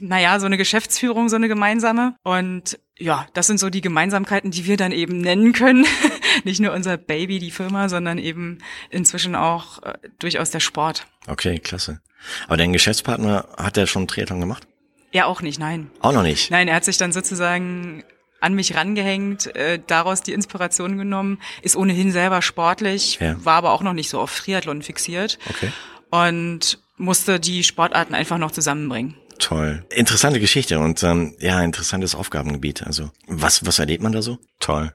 naja, 0.00 0.38
so 0.40 0.46
eine 0.46 0.56
Geschäftsführung, 0.56 1.28
so 1.28 1.36
eine 1.36 1.48
gemeinsame. 1.48 2.14
Und 2.22 2.78
ja, 2.98 3.26
das 3.34 3.46
sind 3.46 3.60
so 3.60 3.70
die 3.70 3.80
Gemeinsamkeiten, 3.80 4.50
die 4.50 4.66
wir 4.66 4.76
dann 4.76 4.92
eben 4.92 5.20
nennen 5.20 5.52
können. 5.52 5.86
Nicht 6.44 6.60
nur 6.60 6.72
unser 6.72 6.96
Baby, 6.96 7.38
die 7.38 7.50
Firma, 7.50 7.88
sondern 7.88 8.18
eben 8.18 8.58
inzwischen 8.90 9.34
auch 9.34 9.82
äh, 9.82 9.94
durchaus 10.18 10.50
der 10.50 10.60
Sport. 10.60 11.06
Okay, 11.26 11.58
klasse. 11.58 12.00
Aber 12.46 12.56
dein 12.56 12.72
Geschäftspartner 12.72 13.48
hat 13.56 13.76
der 13.76 13.86
schon 13.86 14.08
Triathlon 14.08 14.40
gemacht? 14.40 14.66
Ja, 15.12 15.26
auch 15.26 15.40
nicht, 15.40 15.58
nein. 15.58 15.90
Auch 16.00 16.12
noch 16.12 16.22
nicht? 16.22 16.50
Nein, 16.50 16.68
er 16.68 16.74
hat 16.74 16.84
sich 16.84 16.98
dann 16.98 17.12
sozusagen 17.12 18.04
an 18.40 18.54
mich 18.54 18.76
rangehängt, 18.76 19.54
äh, 19.56 19.80
daraus 19.84 20.22
die 20.22 20.32
Inspiration 20.32 20.96
genommen, 20.96 21.40
ist 21.62 21.76
ohnehin 21.76 22.12
selber 22.12 22.42
sportlich, 22.42 23.18
ja. 23.20 23.42
war 23.44 23.54
aber 23.54 23.72
auch 23.72 23.82
noch 23.82 23.94
nicht 23.94 24.10
so 24.10 24.20
auf 24.20 24.38
Triathlon 24.38 24.82
fixiert. 24.82 25.38
Okay. 25.50 25.72
Und 26.10 26.78
musste 26.96 27.40
die 27.40 27.64
Sportarten 27.64 28.14
einfach 28.14 28.38
noch 28.38 28.50
zusammenbringen. 28.50 29.16
Toll. 29.38 29.84
Interessante 29.90 30.40
Geschichte 30.40 30.78
und 30.78 31.02
ähm, 31.02 31.34
ja, 31.38 31.62
interessantes 31.62 32.14
Aufgabengebiet. 32.14 32.84
Also 32.86 33.10
was, 33.26 33.64
was 33.64 33.78
erlebt 33.78 34.02
man 34.02 34.12
da 34.12 34.22
so? 34.22 34.38
Toll. 34.60 34.92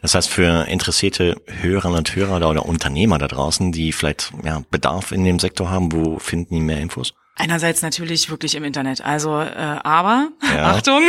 Das 0.00 0.14
heißt, 0.14 0.30
für 0.30 0.66
interessierte 0.66 1.40
Hörerinnen 1.46 1.98
und 1.98 2.16
Hörer 2.16 2.48
oder 2.48 2.64
Unternehmer 2.64 3.18
da 3.18 3.28
draußen, 3.28 3.70
die 3.72 3.92
vielleicht 3.92 4.32
ja, 4.42 4.62
Bedarf 4.70 5.12
in 5.12 5.24
dem 5.24 5.38
Sektor 5.38 5.70
haben, 5.70 5.92
wo 5.92 6.18
finden 6.18 6.54
die 6.54 6.60
mehr 6.60 6.80
Infos? 6.80 7.14
Einerseits 7.36 7.82
natürlich 7.82 8.30
wirklich 8.30 8.56
im 8.56 8.64
Internet. 8.64 9.00
Also, 9.00 9.40
äh, 9.40 9.54
aber, 9.54 10.30
ja. 10.42 10.70
Achtung, 10.72 11.02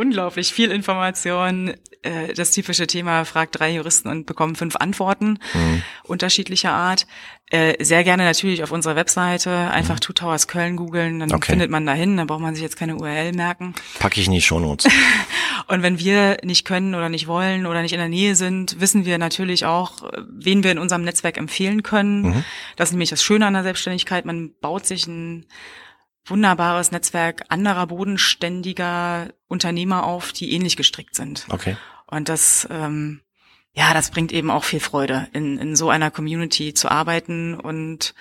unglaublich 0.00 0.52
viel 0.52 0.70
Information. 0.70 1.74
Äh, 2.02 2.32
das 2.34 2.52
typische 2.52 2.86
Thema, 2.86 3.24
fragt 3.24 3.58
drei 3.58 3.72
Juristen 3.74 4.08
und 4.08 4.24
bekommen 4.24 4.56
fünf 4.56 4.76
Antworten 4.76 5.38
mhm. 5.52 5.82
unterschiedlicher 6.04 6.72
Art. 6.72 7.06
Äh, 7.50 7.84
sehr 7.84 8.04
gerne 8.04 8.24
natürlich 8.24 8.62
auf 8.62 8.70
unserer 8.70 8.96
Webseite 8.96 9.50
einfach 9.50 9.96
mhm. 9.96 10.00
Two 10.00 10.12
Towers 10.14 10.48
Köln 10.48 10.76
googeln, 10.76 11.18
dann 11.18 11.32
okay. 11.32 11.52
findet 11.52 11.70
man 11.70 11.84
dahin, 11.84 12.16
dann 12.16 12.26
braucht 12.26 12.40
man 12.40 12.54
sich 12.54 12.62
jetzt 12.62 12.76
keine 12.76 12.96
URL 12.96 13.32
merken. 13.32 13.74
Packe 13.98 14.20
ich 14.20 14.28
in 14.28 14.32
die 14.32 14.40
Shownotes. 14.40 14.90
und 15.66 15.82
wenn 15.82 15.98
wir 15.98 16.38
nicht 16.42 16.64
können 16.64 16.94
oder 16.94 17.08
nicht 17.10 17.26
wollen 17.26 17.66
oder 17.66 17.82
nicht 17.82 17.92
in 17.92 17.98
der 17.98 18.08
Nähe 18.08 18.36
sind, 18.36 18.80
wissen 18.80 19.04
wir 19.04 19.18
natürlich 19.18 19.66
auch, 19.66 20.10
wen 20.30 20.64
wir 20.64 20.72
in 20.72 20.78
unserem 20.78 21.02
Netzwerk 21.02 21.36
empfehlen 21.36 21.82
können. 21.82 22.22
Mhm. 22.22 22.44
Das 22.76 22.88
ist 22.88 22.92
nämlich 22.92 23.10
das 23.10 23.22
Schöne 23.22 23.46
an 23.46 23.52
der 23.54 23.64
Selbstständigkeit. 23.64 24.24
Man 24.24 24.52
baut 24.60 24.86
sich 24.86 25.06
ein 25.06 25.44
wunderbares 26.30 26.92
Netzwerk 26.92 27.44
anderer 27.48 27.86
bodenständiger 27.86 29.28
Unternehmer 29.48 30.04
auf, 30.04 30.32
die 30.32 30.52
ähnlich 30.52 30.76
gestrickt 30.76 31.14
sind. 31.14 31.46
Okay. 31.50 31.76
Und 32.06 32.28
das, 32.28 32.66
ähm, 32.70 33.20
ja, 33.72 33.94
das 33.94 34.10
bringt 34.10 34.32
eben 34.32 34.50
auch 34.50 34.64
viel 34.64 34.80
Freude, 34.80 35.28
in, 35.32 35.58
in 35.58 35.76
so 35.76 35.90
einer 35.90 36.10
Community 36.10 36.74
zu 36.74 36.90
arbeiten 36.90 37.54
und 37.54 38.14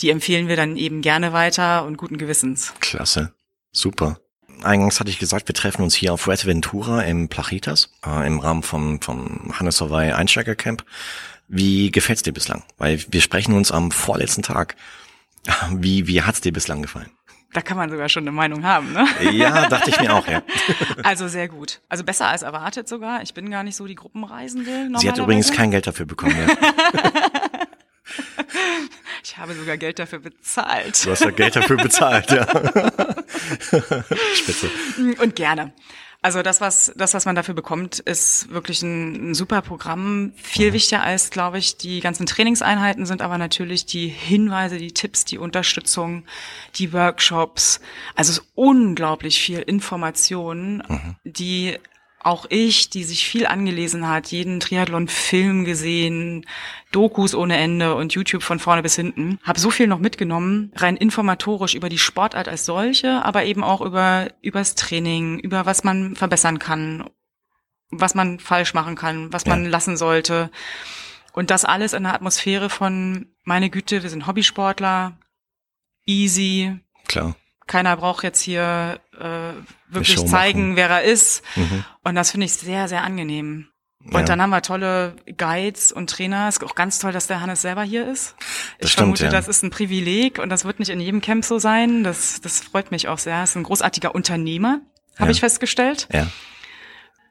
die 0.00 0.10
empfehlen 0.10 0.48
wir 0.48 0.56
dann 0.56 0.76
eben 0.76 1.02
gerne 1.02 1.32
weiter 1.32 1.84
und 1.84 1.96
guten 1.96 2.18
Gewissens. 2.18 2.72
Klasse. 2.80 3.32
Super. 3.72 4.18
Eingangs 4.62 5.00
hatte 5.00 5.10
ich 5.10 5.18
gesagt, 5.18 5.48
wir 5.48 5.54
treffen 5.54 5.82
uns 5.82 5.94
hier 5.94 6.12
auf 6.12 6.22
Fuerteventura 6.22 7.02
im 7.02 7.28
Plachitas, 7.28 7.90
äh, 8.06 8.26
im 8.26 8.38
Rahmen 8.38 8.62
vom, 8.62 9.00
vom 9.00 9.52
Hannes 9.58 9.80
Hawaii 9.80 10.12
Einsteigercamp. 10.12 10.84
Wie 11.48 11.90
gefällt's 11.90 12.22
dir 12.22 12.32
bislang? 12.32 12.62
Weil 12.78 13.04
wir 13.10 13.20
sprechen 13.20 13.54
uns 13.54 13.72
am 13.72 13.90
vorletzten 13.90 14.42
Tag. 14.42 14.76
Wie, 15.72 16.06
wie 16.06 16.22
hat's 16.22 16.40
dir 16.40 16.52
bislang 16.52 16.82
gefallen? 16.82 17.10
Da 17.52 17.60
kann 17.60 17.76
man 17.76 17.90
sogar 17.90 18.08
schon 18.08 18.22
eine 18.22 18.32
Meinung 18.32 18.64
haben, 18.64 18.92
ne? 18.92 19.06
Ja, 19.30 19.68
dachte 19.68 19.90
ich 19.90 20.00
mir 20.00 20.14
auch, 20.14 20.26
ja. 20.26 20.42
Also 21.02 21.28
sehr 21.28 21.48
gut. 21.48 21.80
Also 21.88 22.02
besser 22.02 22.28
als 22.28 22.42
erwartet 22.42 22.88
sogar. 22.88 23.22
Ich 23.22 23.34
bin 23.34 23.50
gar 23.50 23.62
nicht 23.62 23.76
so 23.76 23.86
die 23.86 23.94
Gruppenreisende. 23.94 24.88
Sie 24.96 25.08
hat 25.08 25.18
übrigens 25.18 25.52
kein 25.52 25.70
Geld 25.70 25.86
dafür 25.86 26.06
bekommen, 26.06 26.34
ja. 26.34 27.10
Ich 29.24 29.38
habe 29.38 29.54
sogar 29.54 29.76
Geld 29.76 29.98
dafür 29.98 30.18
bezahlt. 30.18 31.06
Du 31.06 31.10
hast 31.10 31.22
ja 31.22 31.30
Geld 31.30 31.54
dafür 31.54 31.76
bezahlt, 31.76 32.30
ja. 32.32 32.44
Spitze. 34.34 34.68
Und 35.20 35.36
gerne. 35.36 35.72
Also 36.24 36.42
das, 36.42 36.60
was 36.60 36.92
das, 36.96 37.14
was 37.14 37.24
man 37.24 37.34
dafür 37.34 37.54
bekommt, 37.54 37.98
ist 37.98 38.48
wirklich 38.50 38.82
ein, 38.82 39.30
ein 39.30 39.34
super 39.34 39.60
Programm. 39.60 40.32
Viel 40.36 40.70
mhm. 40.70 40.74
wichtiger 40.74 41.02
als, 41.02 41.30
glaube 41.30 41.58
ich, 41.58 41.76
die 41.76 42.00
ganzen 42.00 42.26
Trainingseinheiten 42.26 43.06
sind 43.06 43.22
aber 43.22 43.38
natürlich 43.38 43.86
die 43.86 44.06
Hinweise, 44.06 44.78
die 44.78 44.92
Tipps, 44.92 45.24
die 45.24 45.38
Unterstützung, 45.38 46.24
die 46.76 46.92
Workshops. 46.92 47.80
Also 48.14 48.30
es 48.30 48.38
ist 48.38 48.44
unglaublich 48.54 49.40
viel 49.40 49.58
Information, 49.58 50.84
mhm. 50.88 51.16
die 51.24 51.78
auch 52.24 52.46
ich, 52.48 52.90
die 52.90 53.04
sich 53.04 53.26
viel 53.26 53.46
angelesen 53.46 54.08
hat, 54.08 54.28
jeden 54.28 54.60
Triathlon-Film 54.60 55.64
gesehen, 55.64 56.46
Dokus 56.92 57.34
ohne 57.34 57.56
Ende 57.56 57.94
und 57.94 58.14
YouTube 58.14 58.42
von 58.42 58.58
vorne 58.58 58.82
bis 58.82 58.96
hinten, 58.96 59.38
habe 59.42 59.58
so 59.58 59.70
viel 59.70 59.86
noch 59.86 59.98
mitgenommen, 59.98 60.72
rein 60.76 60.96
informatorisch 60.96 61.74
über 61.74 61.88
die 61.88 61.98
Sportart 61.98 62.48
als 62.48 62.64
solche, 62.64 63.24
aber 63.24 63.44
eben 63.44 63.64
auch 63.64 63.80
über 63.80 64.28
übers 64.40 64.74
Training, 64.74 65.38
über 65.38 65.66
was 65.66 65.84
man 65.84 66.14
verbessern 66.14 66.58
kann, 66.58 67.10
was 67.90 68.14
man 68.14 68.38
falsch 68.38 68.74
machen 68.74 68.94
kann, 68.94 69.32
was 69.32 69.46
man 69.46 69.64
lassen 69.64 69.96
sollte. 69.96 70.50
Und 71.32 71.50
das 71.50 71.64
alles 71.64 71.92
in 71.92 72.02
der 72.02 72.14
Atmosphäre 72.14 72.70
von, 72.70 73.26
meine 73.44 73.70
Güte, 73.70 74.02
wir 74.02 74.10
sind 74.10 74.26
Hobbysportler, 74.26 75.18
easy. 76.06 76.78
Klar. 77.08 77.34
Keiner 77.66 77.96
braucht 77.96 78.24
jetzt 78.24 78.40
hier 78.40 79.00
äh, 79.18 79.94
wirklich 79.94 80.24
zeigen, 80.26 80.76
wer 80.76 80.90
er 80.90 81.02
ist. 81.02 81.42
Mhm. 81.56 81.84
Und 82.04 82.14
das 82.14 82.30
finde 82.32 82.46
ich 82.46 82.54
sehr, 82.54 82.88
sehr 82.88 83.02
angenehm. 83.04 83.68
Und 84.04 84.14
ja. 84.14 84.22
dann 84.22 84.42
haben 84.42 84.50
wir 84.50 84.62
tolle 84.62 85.14
Guides 85.38 85.92
und 85.92 86.10
Trainer. 86.10 86.48
Es 86.48 86.56
ist 86.56 86.64
auch 86.64 86.74
ganz 86.74 86.98
toll, 86.98 87.12
dass 87.12 87.28
der 87.28 87.40
Hannes 87.40 87.62
selber 87.62 87.84
hier 87.84 88.10
ist. 88.10 88.34
Das 88.80 88.86
ich 88.88 88.92
stimmt, 88.92 89.16
vermute, 89.18 89.24
ja. 89.26 89.30
das 89.30 89.46
ist 89.46 89.62
ein 89.62 89.70
Privileg 89.70 90.40
und 90.40 90.48
das 90.48 90.64
wird 90.64 90.80
nicht 90.80 90.88
in 90.88 90.98
jedem 90.98 91.20
Camp 91.20 91.44
so 91.44 91.60
sein. 91.60 92.02
Das, 92.02 92.40
das 92.40 92.60
freut 92.60 92.90
mich 92.90 93.06
auch 93.06 93.18
sehr. 93.18 93.36
Er 93.36 93.44
ist 93.44 93.54
ein 93.56 93.62
großartiger 93.62 94.12
Unternehmer, 94.12 94.80
habe 95.16 95.26
Ja. 95.26 95.30
ich 95.30 95.40
festgestellt. 95.40 96.08
Ja. 96.12 96.26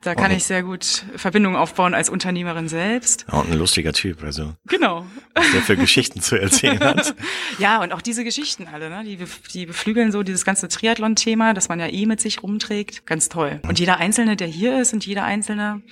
Da 0.02 0.16
kann 0.16 0.32
Und- 0.32 0.38
ich 0.38 0.46
sehr 0.46 0.64
gut 0.64 1.06
Verbindungen 1.16 1.56
aufbauen 1.58 1.94
als 1.94 2.10
Unternehmerin 2.10 2.68
selbst. 2.68 3.26
ja. 3.32 3.40
Und 3.40 3.52
ein 3.52 3.58
lustiger 3.60 3.94
Typ, 3.94 4.24
also, 4.24 4.56
Genau. 4.68 5.06
was 5.36 5.52
der 5.52 5.62
für 5.62 5.78
Geschichten 5.78 6.22
zu 6.22 6.40
erzählen 6.40 6.80
hat. 6.80 7.14
Ja, 7.60 7.82
und 7.84 7.94
auch 7.94 8.02
diese 8.02 8.24
Geschichten 8.24 8.68
alle, 8.68 8.90
ne? 8.90 9.04
die, 9.04 9.20
die 9.54 9.66
beflügeln 9.68 10.12
so 10.12 10.24
dieses 10.24 10.44
ganze 10.46 10.68
Triathlon-Thema, 10.68 11.54
das 11.54 11.70
man 11.70 11.80
ja 11.80 11.88
eh 11.88 12.06
mit 12.08 12.20
sich 12.20 12.42
rumträgt. 12.42 13.06
Ganz 13.06 13.30
toll. 13.30 13.60
Und 13.68 13.80
jeder 13.80 13.98
Einzelne, 13.98 14.36
der 14.36 14.48
hier 14.48 14.82
ist 14.82 14.94
und 14.94 15.06
jeder 15.06 15.24
Einzelne 15.26 15.84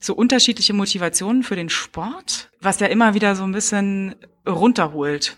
so 0.00 0.14
unterschiedliche 0.14 0.72
Motivationen 0.72 1.42
für 1.42 1.56
den 1.56 1.68
Sport, 1.68 2.50
was 2.60 2.80
ja 2.80 2.86
immer 2.86 3.12
wieder 3.14 3.36
so 3.36 3.44
ein 3.44 3.52
bisschen 3.52 4.14
runterholt. 4.48 5.36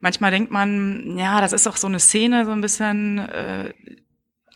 Manchmal 0.00 0.30
denkt 0.30 0.50
man, 0.52 1.16
ja, 1.16 1.40
das 1.40 1.52
ist 1.54 1.64
doch 1.66 1.76
so 1.78 1.86
eine 1.86 2.00
Szene, 2.00 2.44
so 2.44 2.50
ein 2.52 2.60
bisschen, 2.60 3.18
äh, 3.18 3.72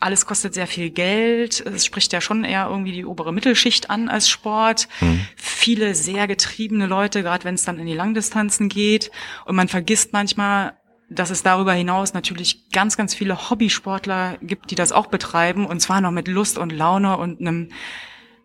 alles 0.01 0.25
kostet 0.25 0.53
sehr 0.53 0.67
viel 0.67 0.89
Geld. 0.89 1.61
Es 1.65 1.85
spricht 1.85 2.11
ja 2.11 2.21
schon 2.21 2.43
eher 2.43 2.67
irgendwie 2.69 2.91
die 2.91 3.05
obere 3.05 3.31
Mittelschicht 3.31 3.89
an 3.89 4.09
als 4.09 4.27
Sport. 4.29 4.87
Viele 5.35 5.95
sehr 5.95 6.27
getriebene 6.27 6.87
Leute, 6.87 7.21
gerade 7.21 7.43
wenn 7.43 7.55
es 7.55 7.63
dann 7.63 7.79
in 7.79 7.85
die 7.85 7.93
Langdistanzen 7.93 8.67
geht. 8.67 9.11
Und 9.45 9.55
man 9.55 9.67
vergisst 9.67 10.11
manchmal, 10.11 10.73
dass 11.09 11.29
es 11.29 11.43
darüber 11.43 11.73
hinaus 11.73 12.13
natürlich 12.13 12.69
ganz, 12.71 12.97
ganz 12.97 13.13
viele 13.13 13.49
Hobbysportler 13.49 14.37
gibt, 14.41 14.71
die 14.71 14.75
das 14.75 14.91
auch 14.91 15.07
betreiben. 15.07 15.65
Und 15.65 15.81
zwar 15.81 16.01
noch 16.01 16.11
mit 16.11 16.27
Lust 16.27 16.57
und 16.57 16.71
Laune 16.71 17.17
und 17.17 17.39
einem 17.39 17.69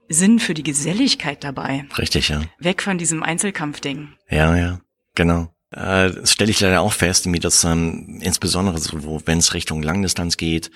Sinn 0.09 0.39
für 0.39 0.55
die 0.55 0.63
Geselligkeit 0.63 1.43
dabei. 1.43 1.87
Richtig, 1.97 2.29
ja. 2.29 2.43
Weg 2.59 2.83
von 2.83 2.99
diesem 2.99 3.23
Einzelkampfding. 3.23 4.13
Ja, 4.31 4.57
ja, 4.57 4.81
genau. 5.15 5.56
Äh, 5.71 6.11
Das 6.11 6.33
stelle 6.33 6.51
ich 6.51 6.61
leider 6.61 6.81
auch 6.81 6.93
fest, 6.93 7.31
wie 7.33 7.39
das 7.39 7.65
ähm, 7.65 8.21
insbesondere 8.23 8.79
so, 8.79 9.23
wenn 9.27 9.39
es 9.39 9.55
Richtung 9.55 9.83
Langdistanz 9.83 10.37
geht, 10.37 10.71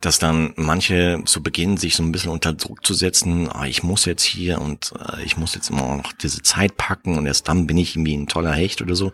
dass 0.00 0.18
dann 0.18 0.52
manche 0.56 1.22
so 1.26 1.40
beginnen, 1.40 1.76
sich 1.76 1.94
so 1.94 2.02
ein 2.02 2.10
bisschen 2.10 2.32
unter 2.32 2.52
Druck 2.52 2.84
zu 2.84 2.92
setzen, 2.92 3.48
ah, 3.48 3.66
ich 3.66 3.82
muss 3.84 4.04
jetzt 4.04 4.24
hier 4.24 4.60
und 4.60 4.92
äh, 4.98 5.22
ich 5.22 5.36
muss 5.36 5.54
jetzt 5.54 5.70
immer 5.70 5.96
noch 5.96 6.12
diese 6.12 6.42
Zeit 6.42 6.76
packen 6.76 7.16
und 7.16 7.26
erst 7.26 7.46
dann 7.48 7.66
bin 7.66 7.76
ich 7.78 7.94
irgendwie 7.94 8.16
ein 8.16 8.26
toller 8.26 8.52
Hecht 8.52 8.82
oder 8.82 8.96
so. 8.96 9.12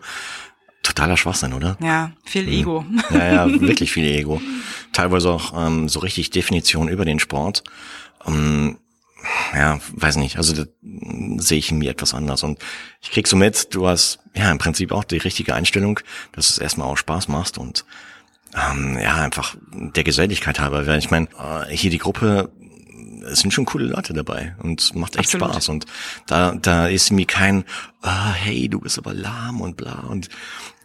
Totaler 0.81 1.17
Schwachsinn, 1.17 1.53
oder? 1.53 1.77
Ja, 1.81 2.13
viel 2.23 2.47
Ego. 2.47 2.85
Ja, 3.11 3.45
ja, 3.45 3.61
wirklich 3.61 3.91
viel 3.91 4.05
Ego. 4.05 4.41
Teilweise 4.93 5.29
auch 5.29 5.53
ähm, 5.67 5.89
so 5.89 5.99
richtig 5.99 6.31
Definition 6.31 6.87
über 6.87 7.05
den 7.05 7.19
Sport. 7.19 7.63
Ähm, 8.25 8.79
ja, 9.53 9.79
weiß 9.93 10.17
nicht, 10.17 10.37
also 10.37 10.53
das 10.53 10.67
mm, 10.81 11.39
sehe 11.39 11.57
ich 11.57 11.71
irgendwie 11.71 11.87
etwas 11.87 12.13
anders. 12.13 12.43
Und 12.43 12.59
ich 13.01 13.11
krieg 13.11 13.27
so 13.27 13.35
mit, 13.35 13.73
du 13.73 13.87
hast 13.87 14.19
ja 14.33 14.51
im 14.51 14.57
Prinzip 14.57 14.91
auch 14.91 15.03
die 15.03 15.17
richtige 15.17 15.55
Einstellung, 15.55 15.99
dass 16.31 16.49
es 16.49 16.57
erstmal 16.57 16.87
auch 16.87 16.97
Spaß 16.97 17.27
machst 17.27 17.57
und 17.57 17.85
ähm, 18.55 18.97
ja, 18.99 19.15
einfach 19.15 19.55
der 19.71 20.03
Geselligkeit 20.03 20.59
halber. 20.59 20.85
Weil 20.87 20.99
ich 20.99 21.11
meine, 21.11 21.27
äh, 21.37 21.75
hier 21.75 21.91
die 21.91 21.97
Gruppe, 21.97 22.51
es 23.29 23.39
sind 23.39 23.53
schon 23.53 23.65
coole 23.65 23.85
Leute 23.85 24.13
dabei 24.13 24.55
und 24.63 24.95
macht 24.95 25.15
echt 25.15 25.33
Absolut. 25.35 25.53
Spaß. 25.53 25.69
Und 25.69 25.85
da, 26.25 26.53
da 26.53 26.87
ist 26.87 27.11
mir 27.11 27.25
kein, 27.25 27.63
ah, 28.01 28.31
hey, 28.31 28.69
du 28.69 28.79
bist 28.79 28.97
aber 28.97 29.13
lahm 29.13 29.61
und 29.61 29.77
bla 29.77 30.05
und 30.09 30.29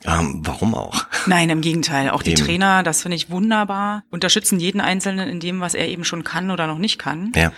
ähm, 0.07 0.43
warum 0.45 0.75
auch? 0.75 1.07
Nein, 1.27 1.49
im 1.49 1.63
Gegenteil. 1.63 2.11
Auch 2.11 2.23
die 2.23 2.33
Eben. 2.33 2.45
Trainer, 2.45 2.83
das 2.83 3.01
finde 3.03 3.17
ich 3.17 3.31
wunderbar, 3.31 4.05
unterstützen 4.11 4.61
jeden 4.61 4.83
Einzelnen 4.83 5.29
in 5.31 5.41
dem, 5.41 5.61
was 5.61 5.73
er 5.75 5.89
eben 5.89 6.05
schon 6.05 6.25
kann 6.25 6.51
oder 6.51 6.67
noch 6.67 6.79
nicht 6.79 6.99
kann. 6.99 7.33
Ja, 7.35 7.53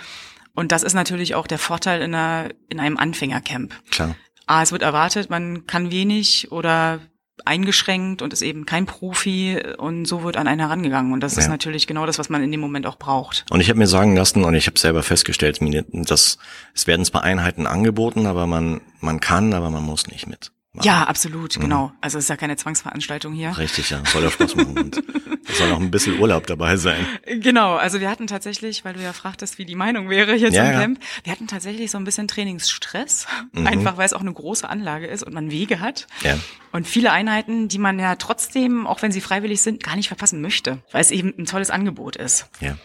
Und 0.56 0.72
das 0.72 0.82
ist 0.82 0.94
natürlich 0.94 1.36
auch 1.36 1.46
der 1.46 1.58
Vorteil 1.60 2.02
in, 2.02 2.14
einer, 2.14 2.48
in 2.68 2.80
einem 2.80 2.96
Anfängercamp. 2.96 3.72
klar. 3.90 4.16
A, 4.48 4.62
es 4.62 4.72
wird 4.72 4.82
erwartet, 4.82 5.28
man 5.30 5.66
kann 5.66 5.90
wenig 5.90 6.50
oder 6.52 7.00
eingeschränkt 7.44 8.22
und 8.22 8.32
ist 8.32 8.42
eben 8.42 8.64
kein 8.64 8.86
Profi 8.86 9.60
und 9.76 10.06
so 10.06 10.22
wird 10.22 10.36
an 10.36 10.46
einen 10.48 10.60
herangegangen. 10.60 11.12
Und 11.12 11.20
das 11.20 11.36
ist 11.36 11.44
Ja. 11.44 11.50
natürlich 11.50 11.86
genau 11.86 12.06
das, 12.06 12.18
was 12.18 12.28
man 12.28 12.42
in 12.42 12.50
dem 12.50 12.60
Moment 12.60 12.86
auch 12.86 12.96
braucht. 12.96 13.44
Und 13.50 13.60
ich 13.60 13.68
habe 13.68 13.78
mir 13.78 13.86
sagen 13.86 14.16
lassen 14.16 14.44
und 14.44 14.54
ich 14.54 14.66
habe 14.66 14.78
selber 14.78 15.02
festgestellt, 15.02 15.58
dass 15.92 16.38
es 16.74 16.86
werden 16.86 17.04
zwar 17.04 17.22
Einheiten 17.24 17.66
angeboten, 17.66 18.26
aber 18.26 18.46
man 18.46 18.80
man 19.00 19.20
kann, 19.20 19.52
aber 19.52 19.70
man 19.70 19.82
muss 19.82 20.06
nicht 20.06 20.26
mit. 20.26 20.52
Machen. 20.76 20.86
Ja, 20.86 21.04
absolut, 21.04 21.58
genau. 21.58 21.92
Also 22.00 22.18
es 22.18 22.24
ist 22.24 22.28
ja 22.28 22.36
keine 22.36 22.56
Zwangsveranstaltung 22.56 23.32
hier. 23.32 23.56
Richtig, 23.58 23.90
ja. 23.90 24.02
Soll 24.06 24.22
ja 24.22 24.30
Spaß 24.30 24.54
machen. 24.56 24.78
Und 24.78 25.02
es 25.48 25.58
soll 25.58 25.72
auch 25.72 25.80
ein 25.80 25.90
bisschen 25.90 26.18
Urlaub 26.20 26.46
dabei 26.46 26.76
sein. 26.76 27.04
Genau, 27.26 27.74
also 27.76 28.00
wir 28.00 28.10
hatten 28.10 28.26
tatsächlich, 28.26 28.84
weil 28.84 28.94
du 28.94 29.02
ja 29.02 29.12
fragtest, 29.12 29.58
wie 29.58 29.64
die 29.64 29.74
Meinung 29.74 30.08
wäre 30.10 30.34
hier 30.34 30.50
Ja, 30.50 30.64
zum 30.64 30.72
ja. 30.72 30.80
Camp, 30.80 31.00
wir 31.24 31.32
hatten 31.32 31.46
tatsächlich 31.48 31.90
so 31.90 31.98
ein 31.98 32.04
bisschen 32.04 32.28
Trainingsstress, 32.28 33.26
Mhm. 33.52 33.66
einfach 33.66 33.96
weil 33.96 34.06
es 34.06 34.12
auch 34.12 34.20
eine 34.20 34.32
große 34.32 34.68
Anlage 34.68 35.06
ist 35.06 35.22
und 35.22 35.32
man 35.34 35.50
Wege 35.50 35.80
hat. 35.80 36.06
Ja. 36.22 36.38
Und 36.72 36.86
viele 36.86 37.10
Einheiten, 37.12 37.68
die 37.68 37.78
man 37.78 37.98
ja 37.98 38.16
trotzdem, 38.16 38.86
auch 38.86 39.02
wenn 39.02 39.12
sie 39.12 39.20
freiwillig 39.20 39.62
sind, 39.62 39.82
gar 39.82 39.96
nicht 39.96 40.08
verpassen 40.08 40.40
möchte, 40.40 40.78
weil 40.92 41.00
es 41.00 41.10
eben 41.10 41.32
ein 41.38 41.46
tolles 41.46 41.70
Angebot 41.70 42.16
ist. 42.16 42.48
Ja. 42.60 42.76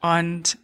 Und 0.00 0.58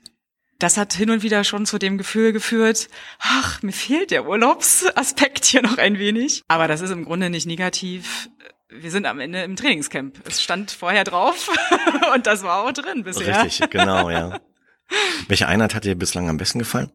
das 0.58 0.76
hat 0.76 0.92
hin 0.94 1.10
und 1.10 1.22
wieder 1.22 1.44
schon 1.44 1.66
zu 1.66 1.78
dem 1.78 1.98
Gefühl 1.98 2.32
geführt, 2.32 2.88
ach, 3.18 3.62
mir 3.62 3.72
fehlt 3.72 4.10
der 4.10 4.26
Urlaubsaspekt 4.26 5.44
hier 5.44 5.62
noch 5.62 5.78
ein 5.78 5.98
wenig. 5.98 6.42
Aber 6.48 6.68
das 6.68 6.80
ist 6.80 6.90
im 6.90 7.04
Grunde 7.04 7.30
nicht 7.30 7.46
negativ. 7.46 8.28
Wir 8.68 8.90
sind 8.90 9.06
am 9.06 9.20
Ende 9.20 9.42
im 9.42 9.56
Trainingscamp. 9.56 10.20
Es 10.26 10.42
stand 10.42 10.70
vorher 10.70 11.04
drauf 11.04 11.50
und 12.14 12.26
das 12.26 12.42
war 12.42 12.64
auch 12.64 12.72
drin 12.72 13.04
bisher. 13.04 13.44
Richtig, 13.44 13.70
genau, 13.70 14.10
ja. 14.10 14.40
Welche 15.28 15.48
Einheit 15.48 15.74
hat 15.74 15.84
dir 15.84 15.94
bislang 15.94 16.28
am 16.28 16.36
besten 16.36 16.58
gefallen? 16.58 16.90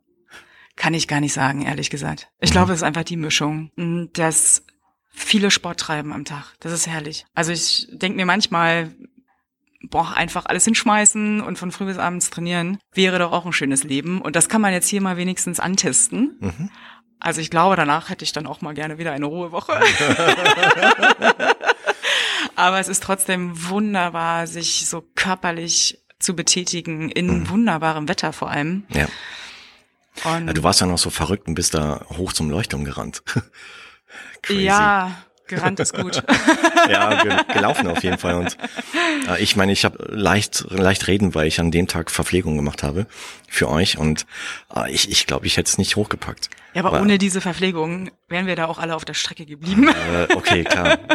Kann 0.75 0.93
ich 0.93 1.07
gar 1.07 1.19
nicht 1.19 1.33
sagen, 1.33 1.63
ehrlich 1.63 1.89
gesagt. 1.89 2.29
Mhm. 2.31 2.37
Ich 2.45 2.51
glaube, 2.51 2.71
es 2.73 2.79
ist 2.79 2.83
einfach 2.83 3.03
die 3.03 3.17
Mischung. 3.17 3.71
Mm, 3.75 4.05
Das 4.13 4.63
viele 5.11 5.51
Sport 5.51 5.79
treiben 5.79 6.13
am 6.13 6.23
Tag. 6.25 6.53
Das 6.59 6.71
ist 6.71 6.87
herrlich. 6.87 7.25
Also 7.33 7.51
ich 7.51 7.87
denke 7.91 8.15
mir 8.15 8.25
manchmal, 8.25 8.93
boah, 9.81 10.13
einfach 10.15 10.45
alles 10.45 10.65
hinschmeißen 10.65 11.41
und 11.41 11.57
von 11.57 11.71
früh 11.71 11.85
bis 11.85 11.97
abends 11.97 12.29
trainieren, 12.29 12.79
wäre 12.93 13.19
doch 13.19 13.31
auch 13.31 13.45
ein 13.45 13.53
schönes 13.53 13.83
Leben. 13.83 14.21
Und 14.21 14.35
das 14.35 14.49
kann 14.49 14.61
man 14.61 14.73
jetzt 14.73 14.87
hier 14.89 15.01
mal 15.01 15.17
wenigstens 15.17 15.59
antesten. 15.59 16.37
Mhm. 16.39 16.69
Also 17.19 17.41
ich 17.41 17.49
glaube, 17.49 17.75
danach 17.75 18.09
hätte 18.09 18.23
ich 18.23 18.31
dann 18.31 18.47
auch 18.47 18.61
mal 18.61 18.73
gerne 18.73 18.97
wieder 18.97 19.11
eine 19.11 19.25
Ruhewoche. 19.25 19.73
Aber 22.55 22.79
es 22.79 22.87
ist 22.87 23.03
trotzdem 23.03 23.69
wunderbar, 23.69 24.47
sich 24.47 24.87
so 24.87 25.01
körperlich 25.15 25.99
zu 26.19 26.35
betätigen, 26.35 27.09
in 27.09 27.27
Mhm. 27.41 27.49
wunderbarem 27.49 28.07
Wetter 28.09 28.33
vor 28.33 28.49
allem. 28.51 28.83
Ja. 28.89 29.07
Ja. 30.25 30.39
Du 30.53 30.63
warst 30.63 30.81
ja 30.81 30.87
noch 30.87 30.97
so 30.97 31.09
verrückt 31.09 31.47
und 31.47 31.55
bist 31.55 31.73
da 31.73 32.05
hoch 32.17 32.33
zum 32.33 32.49
Leuchtturm 32.49 32.83
gerannt. 32.83 33.23
Crazy. 34.41 34.61
Ja, 34.63 35.23
gerannt 35.49 35.79
ist 35.81 35.93
gut. 35.93 36.23
ja, 36.89 37.21
ge 37.21 37.35
gelaufen 37.53 37.87
auf 37.87 38.01
jeden 38.03 38.17
Fall. 38.17 38.35
Und 38.35 38.57
äh, 39.27 39.41
ich 39.41 39.55
meine, 39.57 39.73
ich 39.73 39.83
habe 39.83 39.97
leicht, 40.09 40.65
leicht 40.69 41.07
reden, 41.07 41.35
weil 41.35 41.47
ich 41.47 41.59
an 41.59 41.71
dem 41.71 41.87
Tag 41.87 42.09
Verpflegung 42.09 42.55
gemacht 42.55 42.81
habe 42.83 43.05
für 43.49 43.67
euch. 43.67 43.97
Und 43.97 44.25
äh, 44.73 44.89
ich, 44.91 45.09
ich 45.11 45.27
glaube, 45.27 45.45
ich 45.47 45.57
hätte 45.57 45.67
es 45.69 45.77
nicht 45.77 45.97
hochgepackt. 45.97 46.49
Ja, 46.73 46.81
aber 46.83 46.89
Aber- 46.93 47.01
ohne 47.01 47.17
diese 47.17 47.41
Verpflegung 47.41 48.11
wären 48.29 48.47
wir 48.47 48.55
da 48.55 48.67
auch 48.67 48.77
alle 48.79 48.95
auf 48.95 49.03
der 49.03 49.15
Strecke 49.15 49.45
geblieben. 49.45 49.89
Äh, 49.89 50.33
okay, 50.35 50.63
klar. 50.63 50.97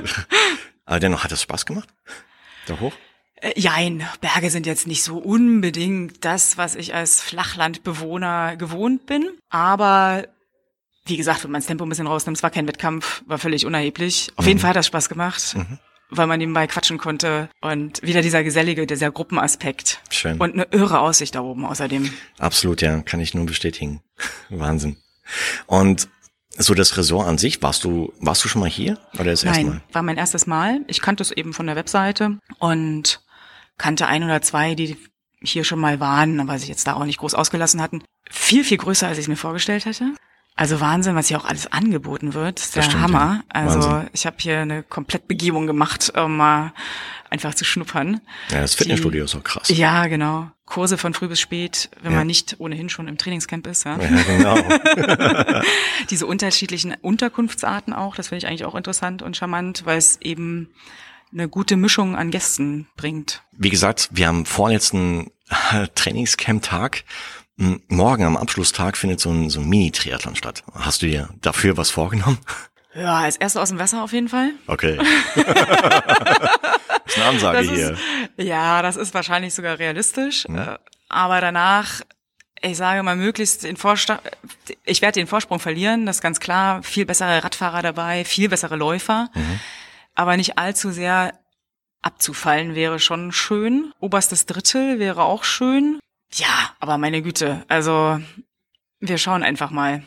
Aber 0.86 1.00
dennoch 1.00 1.24
hat 1.24 1.32
es 1.32 1.40
Spaß 1.40 1.64
gemacht. 1.64 1.88
Da 2.66 2.78
hoch? 2.80 2.92
Äh, 3.36 3.52
jein, 3.58 4.06
Berge 4.20 4.50
sind 4.50 4.66
jetzt 4.66 4.86
nicht 4.86 5.02
so 5.02 5.16
unbedingt 5.16 6.24
das, 6.24 6.58
was 6.58 6.74
ich 6.74 6.94
als 6.94 7.22
Flachlandbewohner 7.22 8.56
gewohnt 8.56 9.06
bin. 9.06 9.30
Aber 9.50 10.26
wie 11.06 11.16
gesagt, 11.16 11.44
wenn 11.44 11.50
man 11.50 11.60
das 11.60 11.66
Tempo 11.66 11.84
ein 11.84 11.88
bisschen 11.88 12.06
rausnimmt, 12.06 12.36
es 12.36 12.42
war 12.42 12.50
kein 12.50 12.66
Wettkampf, 12.66 13.22
war 13.26 13.38
völlig 13.38 13.66
unerheblich. 13.66 14.32
Auf 14.36 14.44
mhm. 14.44 14.48
jeden 14.48 14.60
Fall 14.60 14.70
hat 14.70 14.76
das 14.76 14.86
Spaß 14.86 15.08
gemacht. 15.08 15.54
Mhm 15.56 15.78
weil 16.10 16.26
man 16.26 16.38
nebenbei 16.38 16.66
quatschen 16.66 16.98
konnte 16.98 17.48
und 17.60 18.02
wieder 18.02 18.22
dieser 18.22 18.44
gesellige, 18.44 18.86
dieser 18.86 19.10
Gruppenaspekt. 19.10 20.00
Schön. 20.10 20.38
Und 20.38 20.54
eine 20.54 20.68
irre 20.70 21.00
Aussicht 21.00 21.34
da 21.34 21.40
oben 21.40 21.64
außerdem. 21.64 22.10
Absolut, 22.38 22.82
ja, 22.82 23.00
kann 23.00 23.20
ich 23.20 23.34
nur 23.34 23.46
bestätigen. 23.46 24.02
Wahnsinn. 24.48 24.96
Und 25.66 26.08
so 26.56 26.74
das 26.74 26.96
Ressort 26.96 27.26
an 27.26 27.38
sich, 27.38 27.62
warst 27.62 27.84
du, 27.84 28.12
warst 28.20 28.44
du 28.44 28.48
schon 28.48 28.60
mal 28.60 28.70
hier 28.70 28.98
oder 29.14 29.24
das 29.30 29.42
erste 29.42 29.64
Mal? 29.64 29.80
war 29.92 30.02
mein 30.02 30.16
erstes 30.16 30.46
Mal. 30.46 30.80
Ich 30.86 31.00
kannte 31.00 31.22
es 31.22 31.32
eben 31.32 31.52
von 31.52 31.66
der 31.66 31.74
Webseite 31.74 32.38
und 32.58 33.20
kannte 33.76 34.06
ein 34.06 34.22
oder 34.22 34.40
zwei, 34.40 34.74
die 34.74 34.96
hier 35.42 35.64
schon 35.64 35.80
mal 35.80 35.98
waren, 36.00 36.38
aber 36.38 36.58
sich 36.58 36.68
jetzt 36.68 36.86
da 36.86 36.94
auch 36.94 37.04
nicht 37.04 37.18
groß 37.18 37.34
ausgelassen 37.34 37.82
hatten. 37.82 38.04
Viel, 38.30 38.64
viel 38.64 38.78
größer, 38.78 39.08
als 39.08 39.18
ich 39.18 39.24
es 39.24 39.28
mir 39.28 39.36
vorgestellt 39.36 39.84
hätte. 39.84 40.12
Also 40.56 40.80
Wahnsinn, 40.80 41.16
was 41.16 41.28
hier 41.28 41.38
auch 41.38 41.44
alles 41.44 41.72
angeboten 41.72 42.32
wird. 42.32 42.58
Das 42.58 42.66
ist 42.66 42.76
der 42.76 42.82
stimmt, 42.82 43.02
Hammer. 43.02 43.42
Ja. 43.52 43.60
Also 43.60 44.04
ich 44.12 44.24
habe 44.24 44.36
hier 44.38 44.60
eine 44.60 44.84
Komplettbegehung 44.84 45.66
gemacht, 45.66 46.12
um 46.16 46.36
mal 46.36 46.72
einfach 47.28 47.54
zu 47.54 47.64
schnuppern. 47.64 48.20
Ja, 48.50 48.60
das 48.60 48.74
Fitnessstudio 48.74 49.22
Die, 49.22 49.24
ist 49.24 49.34
auch 49.34 49.42
krass. 49.42 49.68
Ja, 49.68 50.06
genau. 50.06 50.50
Kurse 50.64 50.96
von 50.96 51.12
früh 51.12 51.26
bis 51.26 51.40
spät, 51.40 51.90
wenn 52.02 52.12
ja. 52.12 52.18
man 52.18 52.26
nicht 52.28 52.56
ohnehin 52.58 52.88
schon 52.88 53.08
im 53.08 53.18
Trainingscamp 53.18 53.66
ist. 53.66 53.84
Ja, 53.84 53.98
ja 54.00 54.22
genau. 54.22 54.56
Diese 56.10 56.26
unterschiedlichen 56.26 56.94
Unterkunftsarten 57.02 57.92
auch, 57.92 58.14
das 58.14 58.28
finde 58.28 58.38
ich 58.38 58.46
eigentlich 58.46 58.64
auch 58.64 58.76
interessant 58.76 59.22
und 59.22 59.36
charmant, 59.36 59.84
weil 59.84 59.98
es 59.98 60.20
eben 60.20 60.70
eine 61.32 61.48
gute 61.48 61.76
Mischung 61.76 62.14
an 62.14 62.30
Gästen 62.30 62.86
bringt. 62.96 63.42
Wie 63.52 63.70
gesagt, 63.70 64.08
wir 64.12 64.28
haben 64.28 64.46
vorletzten 64.46 65.32
Trainingscamp-Tag 65.96 67.04
Morgen 67.56 68.24
am 68.24 68.36
Abschlusstag 68.36 68.96
findet 68.96 69.20
so 69.20 69.30
ein, 69.30 69.48
so 69.48 69.60
ein 69.60 69.68
Mini-Triathlon 69.68 70.34
statt. 70.34 70.64
Hast 70.74 71.02
du 71.02 71.06
dir 71.06 71.28
dafür 71.40 71.76
was 71.76 71.90
vorgenommen? 71.90 72.38
Ja, 72.94 73.18
als 73.18 73.36
Erster 73.36 73.62
aus 73.62 73.68
dem 73.68 73.78
Wasser 73.78 74.02
auf 74.02 74.12
jeden 74.12 74.28
Fall. 74.28 74.52
Okay. 74.66 74.96
das 75.34 75.46
ist 77.06 77.16
eine 77.16 77.26
Ansage 77.26 77.58
das 77.58 77.66
hier. 77.68 77.90
Ist, 77.92 78.00
ja, 78.36 78.82
das 78.82 78.96
ist 78.96 79.14
wahrscheinlich 79.14 79.54
sogar 79.54 79.78
realistisch. 79.78 80.48
Mhm. 80.48 80.76
Aber 81.08 81.40
danach, 81.40 82.00
ich 82.60 82.76
sage 82.76 83.02
mal, 83.02 83.16
möglichst 83.16 83.64
den 83.64 83.76
Vorsprung, 83.76 84.18
ich 84.84 85.02
werde 85.02 85.20
den 85.20 85.26
Vorsprung 85.26 85.60
verlieren, 85.60 86.06
das 86.06 86.16
ist 86.16 86.22
ganz 86.22 86.40
klar. 86.40 86.82
Viel 86.82 87.04
bessere 87.04 87.42
Radfahrer 87.42 87.82
dabei, 87.82 88.24
viel 88.24 88.48
bessere 88.48 88.76
Läufer. 88.76 89.28
Mhm. 89.34 89.60
Aber 90.14 90.36
nicht 90.36 90.58
allzu 90.58 90.90
sehr 90.90 91.38
abzufallen 92.02 92.74
wäre 92.74 92.98
schon 92.98 93.32
schön. 93.32 93.92
Oberstes 93.98 94.46
Drittel 94.46 94.98
wäre 94.98 95.22
auch 95.24 95.42
schön. 95.42 95.98
Ja, 96.34 96.74
aber 96.80 96.98
meine 96.98 97.22
Güte, 97.22 97.64
also 97.68 98.20
wir 99.00 99.18
schauen 99.18 99.42
einfach 99.42 99.70
mal. 99.70 100.02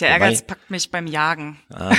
Der 0.00 0.08
wobei, 0.08 0.26
Ehrgeiz 0.26 0.42
packt 0.42 0.70
mich 0.70 0.90
beim 0.90 1.06
Jagen. 1.06 1.58
Äh, 1.70 1.94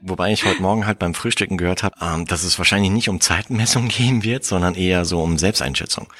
wobei 0.00 0.32
ich 0.32 0.44
heute 0.44 0.62
Morgen 0.62 0.86
halt 0.86 0.98
beim 0.98 1.14
Frühstücken 1.14 1.56
gehört 1.56 1.82
habe, 1.82 1.96
ähm, 2.00 2.26
dass 2.26 2.44
es 2.44 2.58
wahrscheinlich 2.58 2.90
nicht 2.90 3.08
um 3.08 3.20
Zeitmessung 3.20 3.88
gehen 3.88 4.22
wird, 4.22 4.44
sondern 4.44 4.74
eher 4.74 5.04
so 5.04 5.22
um 5.22 5.38
Selbsteinschätzung. 5.38 6.12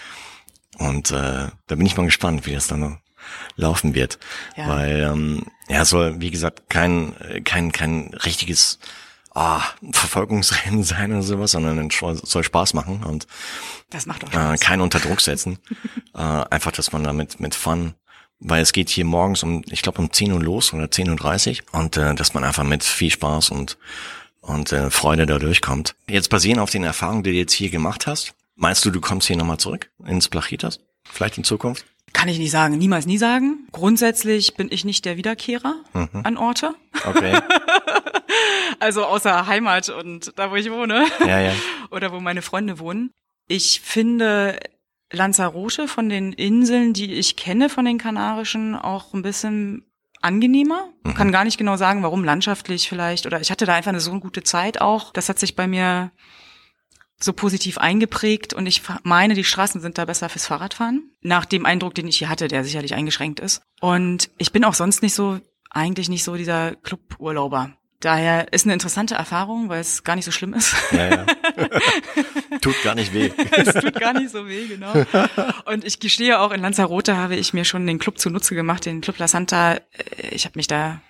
Und 0.78 1.10
äh, 1.10 1.48
da 1.66 1.74
bin 1.76 1.86
ich 1.86 1.96
mal 1.96 2.06
gespannt, 2.06 2.46
wie 2.46 2.52
das 2.52 2.66
dann 2.66 3.00
laufen 3.56 3.94
wird. 3.94 4.18
Ja. 4.56 4.68
Weil 4.68 5.00
ähm, 5.00 5.42
ja, 5.68 5.82
es 5.82 5.90
soll, 5.90 6.20
wie 6.20 6.30
gesagt, 6.30 6.68
kein, 6.68 7.14
kein, 7.44 7.70
kein 7.70 8.14
richtiges 8.24 8.78
ah, 9.34 9.62
Verfolgungsrennen 9.92 10.82
sein 10.82 11.12
oder 11.12 11.22
sowas, 11.22 11.52
sondern 11.52 11.88
es 11.88 12.20
soll 12.30 12.44
Spaß 12.44 12.74
machen 12.74 13.04
und 13.04 13.26
das 13.90 14.06
macht 14.06 14.24
auch 14.24 14.32
Spaß. 14.32 14.60
Äh, 14.60 14.64
keinen 14.64 14.82
unter 14.82 15.00
Druck 15.00 15.20
setzen. 15.20 15.58
äh, 16.14 16.18
einfach, 16.18 16.72
dass 16.72 16.92
man 16.92 17.04
damit 17.04 17.40
mit 17.40 17.54
Fun, 17.54 17.94
weil 18.38 18.62
es 18.62 18.72
geht 18.72 18.88
hier 18.88 19.04
morgens 19.04 19.42
um, 19.42 19.62
ich 19.70 19.82
glaube 19.82 20.00
um 20.00 20.12
10 20.12 20.32
Uhr 20.32 20.40
los 20.40 20.72
oder 20.72 20.84
10.30 20.84 21.62
Uhr 21.72 21.80
und 21.80 21.96
äh, 21.96 22.14
dass 22.14 22.34
man 22.34 22.44
einfach 22.44 22.64
mit 22.64 22.84
viel 22.84 23.10
Spaß 23.10 23.50
und 23.50 23.78
und 24.40 24.72
äh, 24.72 24.90
Freude 24.90 25.26
da 25.26 25.38
durchkommt. 25.38 25.94
Jetzt 26.08 26.30
basierend 26.30 26.60
auf 26.60 26.70
den 26.70 26.82
Erfahrungen, 26.82 27.22
die 27.22 27.32
du 27.32 27.36
jetzt 27.36 27.52
hier 27.52 27.70
gemacht 27.70 28.06
hast, 28.06 28.34
meinst 28.56 28.84
du, 28.84 28.90
du 28.90 29.00
kommst 29.00 29.26
hier 29.26 29.36
nochmal 29.36 29.58
zurück 29.58 29.90
ins 30.06 30.28
Plachitas? 30.28 30.80
Vielleicht 31.04 31.38
in 31.38 31.44
Zukunft? 31.44 31.84
Kann 32.12 32.28
ich 32.28 32.38
nicht 32.38 32.50
sagen, 32.50 32.76
niemals 32.76 33.06
nie 33.06 33.18
sagen. 33.18 33.68
Grundsätzlich 33.70 34.54
bin 34.54 34.68
ich 34.70 34.84
nicht 34.84 35.04
der 35.04 35.16
Wiederkehrer 35.16 35.76
mhm. 35.92 36.08
an 36.24 36.36
Orte. 36.36 36.74
Okay. 37.06 37.38
also 38.78 39.04
außer 39.04 39.46
Heimat 39.46 39.88
und 39.88 40.38
da, 40.38 40.50
wo 40.50 40.56
ich 40.56 40.70
wohne. 40.70 41.06
Ja, 41.20 41.40
ja. 41.40 41.52
Oder 41.90 42.12
wo 42.12 42.20
meine 42.20 42.42
Freunde 42.42 42.78
wohnen. 42.78 43.12
Ich 43.48 43.80
finde 43.80 44.60
Lanzarote 45.12 45.88
von 45.88 46.08
den 46.08 46.32
Inseln, 46.32 46.92
die 46.92 47.14
ich 47.14 47.36
kenne 47.36 47.68
von 47.68 47.84
den 47.84 47.98
Kanarischen, 47.98 48.76
auch 48.76 49.12
ein 49.12 49.22
bisschen 49.22 49.84
angenehmer. 50.22 50.88
Mhm. 51.02 51.14
Kann 51.14 51.32
gar 51.32 51.44
nicht 51.44 51.58
genau 51.58 51.76
sagen, 51.76 52.02
warum 52.02 52.24
landschaftlich 52.24 52.88
vielleicht. 52.88 53.26
Oder 53.26 53.40
ich 53.40 53.50
hatte 53.50 53.66
da 53.66 53.74
einfach 53.74 53.90
eine 53.90 54.00
so 54.00 54.18
gute 54.20 54.42
Zeit 54.42 54.80
auch. 54.80 55.12
Das 55.12 55.28
hat 55.28 55.38
sich 55.38 55.56
bei 55.56 55.66
mir 55.66 56.12
so 57.22 57.32
positiv 57.32 57.76
eingeprägt 57.78 58.54
und 58.54 58.66
ich 58.66 58.82
meine, 59.02 59.34
die 59.34 59.44
Straßen 59.44 59.80
sind 59.80 59.98
da 59.98 60.06
besser 60.06 60.30
fürs 60.30 60.46
Fahrradfahren. 60.46 61.12
Nach 61.20 61.44
dem 61.44 61.66
Eindruck, 61.66 61.94
den 61.94 62.08
ich 62.08 62.18
hier 62.18 62.30
hatte, 62.30 62.48
der 62.48 62.64
sicherlich 62.64 62.94
eingeschränkt 62.94 63.40
ist. 63.40 63.60
Und 63.80 64.30
ich 64.38 64.52
bin 64.52 64.64
auch 64.64 64.72
sonst 64.72 65.02
nicht 65.02 65.14
so, 65.14 65.38
eigentlich 65.68 66.08
nicht 66.08 66.24
so 66.24 66.34
dieser 66.36 66.76
Cluburlauber. 66.76 67.72
Daher 68.00 68.50
ist 68.50 68.64
eine 68.64 68.72
interessante 68.72 69.14
Erfahrung, 69.14 69.68
weil 69.68 69.80
es 69.80 70.04
gar 70.04 70.16
nicht 70.16 70.24
so 70.24 70.30
schlimm 70.30 70.54
ist. 70.54 70.74
Ja, 70.90 71.08
ja. 71.08 71.26
tut 72.62 72.82
gar 72.82 72.94
nicht 72.94 73.12
weh. 73.12 73.30
es 73.52 73.74
tut 73.74 73.94
gar 73.94 74.14
nicht 74.14 74.30
so 74.30 74.48
weh, 74.48 74.66
genau. 74.66 74.92
Und 75.66 75.84
ich 75.84 76.00
gestehe 76.00 76.40
auch, 76.40 76.50
in 76.50 76.62
Lanzarote 76.62 77.18
habe 77.18 77.36
ich 77.36 77.52
mir 77.52 77.66
schon 77.66 77.86
den 77.86 77.98
Club 77.98 78.18
zunutze 78.18 78.54
gemacht, 78.54 78.86
den 78.86 79.02
Club 79.02 79.18
La 79.18 79.28
Santa. 79.28 79.74
Äh, 79.74 79.80
ich 80.30 80.46
habe 80.46 80.58
mich 80.58 80.66
da, 80.66 81.02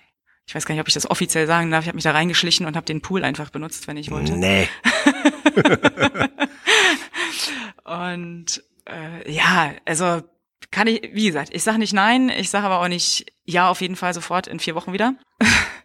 ich 0.45 0.53
weiß 0.53 0.65
gar 0.65 0.75
nicht, 0.75 0.81
ob 0.81 0.87
ich 0.89 0.93
das 0.93 1.09
offiziell 1.09 1.47
sagen 1.47 1.71
darf, 1.71 1.85
ich 1.85 1.87
habe 1.87 1.95
mich 1.95 2.03
da 2.03 2.11
reingeschlichen 2.11 2.65
und 2.65 2.75
habe 2.75 2.85
den 2.85 2.99
Pool 2.99 3.23
einfach 3.23 3.51
benutzt, 3.51 3.87
wenn 3.87 3.95
ich 3.95 4.11
wollte. 4.11 4.33
Nee. 4.33 4.67
und 7.85 8.63
äh, 8.85 9.31
ja, 9.31 9.71
also 9.85 10.23
kann 10.71 10.87
ich, 10.87 11.09
wie 11.13 11.27
gesagt, 11.27 11.53
ich 11.53 11.63
sage 11.63 11.79
nicht 11.79 11.93
nein, 11.93 12.29
ich 12.29 12.49
sage 12.49 12.65
aber 12.65 12.81
auch 12.81 12.89
nicht 12.89 13.31
ja 13.45 13.69
auf 13.69 13.79
jeden 13.79 13.95
Fall 13.95 14.13
sofort 14.13 14.47
in 14.47 14.59
vier 14.59 14.75
Wochen 14.75 14.91
wieder. 14.91 15.13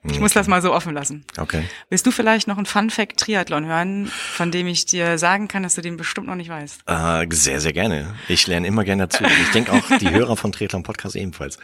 Ich 0.08 0.20
muss 0.20 0.32
das 0.32 0.46
mal 0.46 0.62
so 0.62 0.72
offen 0.72 0.94
lassen. 0.94 1.24
Okay. 1.36 1.64
Willst 1.90 2.06
du 2.06 2.10
vielleicht 2.10 2.48
noch 2.48 2.56
einen 2.56 2.66
Fun 2.66 2.90
Fact 2.90 3.18
Triathlon 3.18 3.66
hören, 3.66 4.06
von 4.06 4.50
dem 4.50 4.66
ich 4.66 4.86
dir 4.86 5.18
sagen 5.18 5.48
kann, 5.48 5.62
dass 5.62 5.74
du 5.74 5.82
den 5.82 5.96
bestimmt 5.96 6.26
noch 6.26 6.34
nicht 6.34 6.48
weißt? 6.48 6.82
Äh, 6.86 7.26
sehr, 7.30 7.60
sehr 7.60 7.72
gerne. 7.72 8.14
Ich 8.28 8.46
lerne 8.46 8.66
immer 8.66 8.84
gerne 8.84 9.08
dazu. 9.08 9.24
Ich 9.24 9.50
denke 9.50 9.72
auch 9.72 9.98
die 9.98 10.10
Hörer 10.10 10.36
von 10.36 10.52
Triathlon 10.52 10.82
Podcast 10.82 11.16
ebenfalls. 11.16 11.58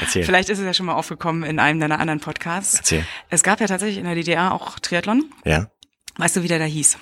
Erzähl. 0.00 0.24
Vielleicht 0.24 0.48
ist 0.48 0.58
es 0.58 0.64
ja 0.64 0.74
schon 0.74 0.86
mal 0.86 0.94
aufgekommen 0.94 1.42
in 1.42 1.58
einem 1.58 1.80
deiner 1.80 1.98
anderen 1.98 2.20
Podcasts. 2.20 2.76
Erzähl. 2.76 3.06
Es 3.28 3.42
gab 3.42 3.60
ja 3.60 3.66
tatsächlich 3.66 3.98
in 3.98 4.04
der 4.04 4.14
DDR 4.14 4.52
auch 4.52 4.78
Triathlon. 4.78 5.24
Ja. 5.44 5.70
Weißt 6.16 6.36
du, 6.36 6.42
wie 6.42 6.48
der 6.48 6.58
da 6.58 6.64
hieß? 6.64 6.98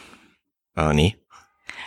Äh, 0.77 0.95
nee. 0.95 1.17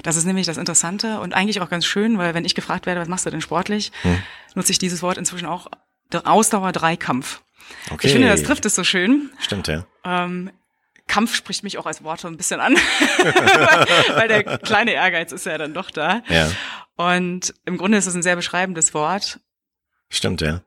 Das 0.04 0.16
ist 0.16 0.26
nämlich 0.26 0.46
das 0.46 0.58
Interessante 0.58 1.20
und 1.20 1.34
eigentlich 1.34 1.62
auch 1.62 1.70
ganz 1.70 1.86
schön, 1.86 2.18
weil 2.18 2.34
wenn 2.34 2.46
ich 2.46 2.56
gefragt 2.56 2.86
werde, 2.86 3.02
was 3.02 3.08
machst 3.08 3.26
du 3.26 3.30
denn 3.30 3.42
sportlich, 3.42 3.92
hm. 4.02 4.22
nutze 4.56 4.72
ich 4.72 4.80
dieses 4.80 5.02
Wort 5.02 5.18
inzwischen 5.18 5.46
auch 5.46 5.68
Ausdauer-Dreikampf. 6.16 7.42
Okay. 7.90 8.08
Ich 8.08 8.14
finde, 8.14 8.28
das 8.28 8.44
trifft 8.44 8.66
es 8.66 8.76
so 8.76 8.84
schön. 8.84 9.32
Stimmt, 9.40 9.68
ja. 9.68 9.86
Ähm, 10.04 10.52
Kampf 11.08 11.36
spricht 11.36 11.64
mich 11.64 11.78
auch 11.78 11.86
als 11.86 12.04
Wort 12.04 12.22
so 12.22 12.28
ein 12.28 12.38
bisschen 12.38 12.60
an, 12.60 12.74
weil 14.16 14.28
der 14.28 14.60
kleine 14.60 14.94
Ehrgeiz 14.94 15.32
ist 15.32 15.46
ja 15.46 15.58
dann 15.58 15.74
doch 15.74 15.92
da. 15.92 16.22
Ja. 16.30 16.50
Und 16.96 17.54
im 17.66 17.78
Grunde 17.78 17.98
ist 17.98 18.08
es 18.08 18.16
ein 18.16 18.24
sehr 18.24 18.36
beschreibendes 18.36 18.94
Wort. 18.94 19.40
Stimmt, 20.10 20.42
ja. 20.42 20.62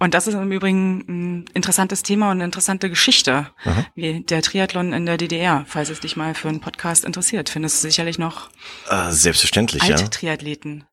Und 0.00 0.14
das 0.14 0.26
ist 0.28 0.34
im 0.34 0.52
Übrigen 0.52 1.04
ein 1.08 1.44
interessantes 1.54 2.02
Thema 2.02 2.26
und 2.26 2.36
eine 2.36 2.44
interessante 2.44 2.88
Geschichte, 2.88 3.50
Aha. 3.64 3.86
wie 3.94 4.20
der 4.20 4.42
Triathlon 4.42 4.92
in 4.92 5.06
der 5.06 5.16
DDR. 5.16 5.64
Falls 5.66 5.88
es 5.88 6.00
dich 6.00 6.16
mal 6.16 6.34
für 6.34 6.48
einen 6.48 6.60
Podcast 6.60 7.04
interessiert, 7.04 7.48
findest 7.48 7.82
du 7.82 7.88
sicherlich 7.88 8.18
noch 8.18 8.50
äh, 8.88 9.10
selbstverständlich, 9.10 9.82
alte 9.82 10.02
ja. 10.04 10.08
Triathleten. 10.08 10.84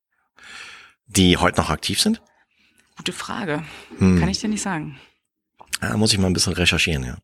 Die 1.05 1.37
heute 1.37 1.57
noch 1.59 1.69
aktiv 1.69 2.01
sind? 2.01 2.21
Gute 2.97 3.13
Frage. 3.13 3.63
Hm. 3.97 4.19
Kann 4.19 4.29
ich 4.29 4.39
dir 4.39 4.47
nicht 4.47 4.61
sagen. 4.61 4.97
Da 5.81 5.97
muss 5.97 6.13
ich 6.13 6.19
mal 6.19 6.27
ein 6.27 6.33
bisschen 6.33 6.53
recherchieren, 6.53 7.03
ja. 7.03 7.17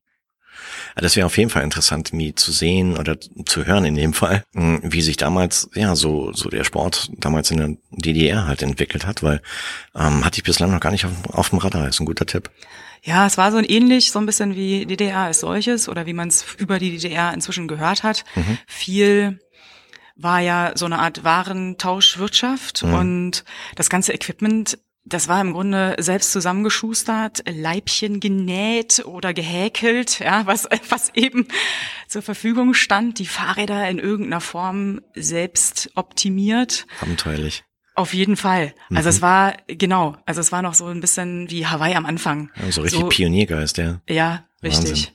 Das 0.95 1.15
wäre 1.15 1.25
auf 1.25 1.37
jeden 1.37 1.49
Fall 1.49 1.63
interessant, 1.63 2.11
mir 2.11 2.35
zu 2.35 2.51
sehen 2.51 2.97
oder 2.97 3.17
zu 3.45 3.65
hören 3.65 3.85
in 3.85 3.95
dem 3.95 4.13
Fall, 4.13 4.43
hm, 4.53 4.81
wie 4.83 5.01
sich 5.01 5.17
damals, 5.17 5.69
ja, 5.73 5.95
so, 5.95 6.33
so 6.33 6.49
der 6.49 6.63
Sport 6.63 7.09
damals 7.17 7.49
in 7.51 7.57
der 7.57 7.77
DDR 7.91 8.45
halt 8.45 8.61
entwickelt 8.61 9.05
hat, 9.05 9.23
weil 9.23 9.41
ähm, 9.95 10.25
hatte 10.25 10.37
ich 10.37 10.43
bislang 10.43 10.71
noch 10.71 10.79
gar 10.81 10.91
nicht 10.91 11.05
auf, 11.05 11.11
auf 11.29 11.49
dem 11.49 11.59
Radar, 11.59 11.87
ist 11.87 11.99
ein 11.99 12.05
guter 12.05 12.25
Tipp. 12.25 12.49
Ja, 13.03 13.25
es 13.25 13.37
war 13.37 13.51
so 13.51 13.57
ein 13.57 13.65
ähnlich, 13.65 14.11
so 14.11 14.19
ein 14.19 14.25
bisschen 14.25 14.55
wie 14.55 14.85
DDR 14.85 15.19
als 15.19 15.39
solches 15.39 15.89
oder 15.89 16.05
wie 16.05 16.13
man 16.13 16.27
es 16.27 16.45
über 16.57 16.77
die 16.77 16.91
DDR 16.91 17.33
inzwischen 17.33 17.67
gehört 17.67 18.03
hat. 18.03 18.25
Mhm. 18.35 18.57
Viel 18.67 19.39
war 20.15 20.39
ja 20.39 20.73
so 20.75 20.85
eine 20.85 20.99
Art 20.99 21.23
Warentauschwirtschaft 21.23 22.83
mhm. 22.83 22.93
und 22.93 23.43
das 23.75 23.89
ganze 23.89 24.13
Equipment 24.13 24.77
das 25.03 25.27
war 25.27 25.41
im 25.41 25.53
Grunde 25.53 25.95
selbst 25.99 26.31
zusammengeschustert, 26.31 27.43
Leibchen 27.49 28.19
genäht 28.19 29.03
oder 29.05 29.33
gehäkelt, 29.33 30.19
ja, 30.19 30.45
was, 30.45 30.67
was 30.89 31.09
eben 31.15 31.47
zur 32.07 32.21
Verfügung 32.21 32.73
stand. 32.73 33.19
Die 33.19 33.25
Fahrräder 33.25 33.89
in 33.89 33.99
irgendeiner 33.99 34.41
Form 34.41 35.01
selbst 35.15 35.91
optimiert. 35.95 36.85
Abenteuerlich. 37.01 37.63
Auf 37.93 38.13
jeden 38.13 38.37
Fall. 38.37 38.73
Also 38.89 39.09
mhm. 39.09 39.15
es 39.15 39.21
war, 39.21 39.57
genau, 39.67 40.15
also 40.25 40.39
es 40.39 40.51
war 40.51 40.61
noch 40.61 40.75
so 40.75 40.85
ein 40.87 41.01
bisschen 41.01 41.49
wie 41.49 41.67
Hawaii 41.67 41.95
am 41.95 42.05
Anfang. 42.05 42.49
Ja, 42.55 42.71
so 42.71 42.81
richtig 42.81 43.01
so, 43.01 43.09
Pioniergeist, 43.09 43.77
ja. 43.77 43.99
Ja, 44.07 44.45
richtig. 44.63 44.89
Wahnsinn. 44.89 45.07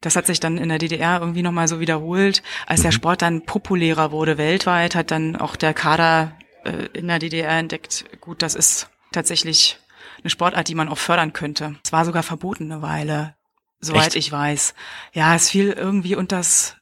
Das 0.00 0.16
hat 0.16 0.26
sich 0.26 0.40
dann 0.40 0.56
in 0.56 0.68
der 0.68 0.78
DDR 0.78 1.20
irgendwie 1.20 1.42
nochmal 1.42 1.68
so 1.68 1.80
wiederholt. 1.80 2.42
Als 2.66 2.80
mhm. 2.80 2.84
der 2.84 2.92
Sport 2.92 3.22
dann 3.22 3.44
populärer 3.44 4.12
wurde 4.12 4.38
weltweit, 4.38 4.94
hat 4.94 5.10
dann 5.10 5.36
auch 5.36 5.56
der 5.56 5.74
Kader 5.74 6.32
äh, 6.64 6.86
in 6.94 7.08
der 7.08 7.18
DDR 7.18 7.58
entdeckt, 7.58 8.04
gut, 8.20 8.40
das 8.40 8.54
ist 8.54 8.88
tatsächlich 9.16 9.78
eine 10.22 10.30
Sportart, 10.30 10.68
die 10.68 10.74
man 10.74 10.88
auch 10.88 10.98
fördern 10.98 11.32
könnte. 11.32 11.76
Es 11.84 11.92
war 11.92 12.04
sogar 12.04 12.22
verboten 12.22 12.70
eine 12.70 12.82
Weile, 12.82 13.34
soweit 13.80 14.08
Echt? 14.08 14.16
ich 14.16 14.32
weiß. 14.32 14.74
Ja, 15.12 15.34
es 15.34 15.50
fiel 15.50 15.72
irgendwie 15.72 16.16
unter 16.16 16.36
das 16.36 16.76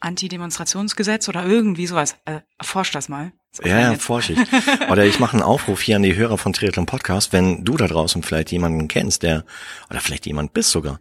Anti-Demonstrationsgesetz 0.00 1.28
oder 1.28 1.44
irgendwie 1.44 1.86
sowas. 1.86 2.16
Äh, 2.24 2.40
erforscht 2.58 2.94
das 2.94 3.08
mal. 3.08 3.32
Das 3.56 3.66
ja, 3.66 3.92
ja, 3.92 3.94
forsche 3.98 4.32
ich. 4.32 4.38
Oder 4.90 5.04
ich 5.04 5.20
mache 5.20 5.34
einen 5.34 5.42
Aufruf 5.42 5.82
hier 5.82 5.96
an 5.96 6.02
die 6.02 6.16
Hörer 6.16 6.38
von 6.38 6.54
Triathlon 6.54 6.86
Podcast, 6.86 7.34
wenn 7.34 7.64
du 7.64 7.76
da 7.76 7.86
draußen 7.86 8.22
vielleicht 8.22 8.50
jemanden 8.50 8.88
kennst, 8.88 9.22
der, 9.22 9.44
oder 9.90 10.00
vielleicht 10.00 10.24
jemand 10.24 10.54
bist 10.54 10.70
sogar, 10.70 11.00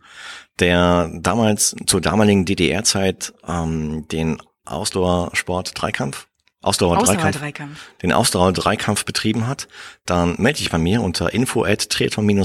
der 0.59 1.09
damals, 1.13 1.77
zur 1.85 2.01
damaligen 2.01 2.43
DDR-Zeit, 2.43 3.33
ähm, 3.47 4.05
den 4.09 4.37
Ausdauersport-Dreikampf 4.65 6.27
Ausdauer-Dreikampf, 6.61 7.79
den 8.03 8.13
Ausdauer-Dreikampf 8.13 9.03
betrieben 9.03 9.47
hat, 9.47 9.67
dann 10.05 10.35
melde 10.37 10.59
dich 10.59 10.69
bei 10.69 10.77
mir 10.77 11.01
unter 11.01 11.33
info 11.33 11.63
at 11.63 11.87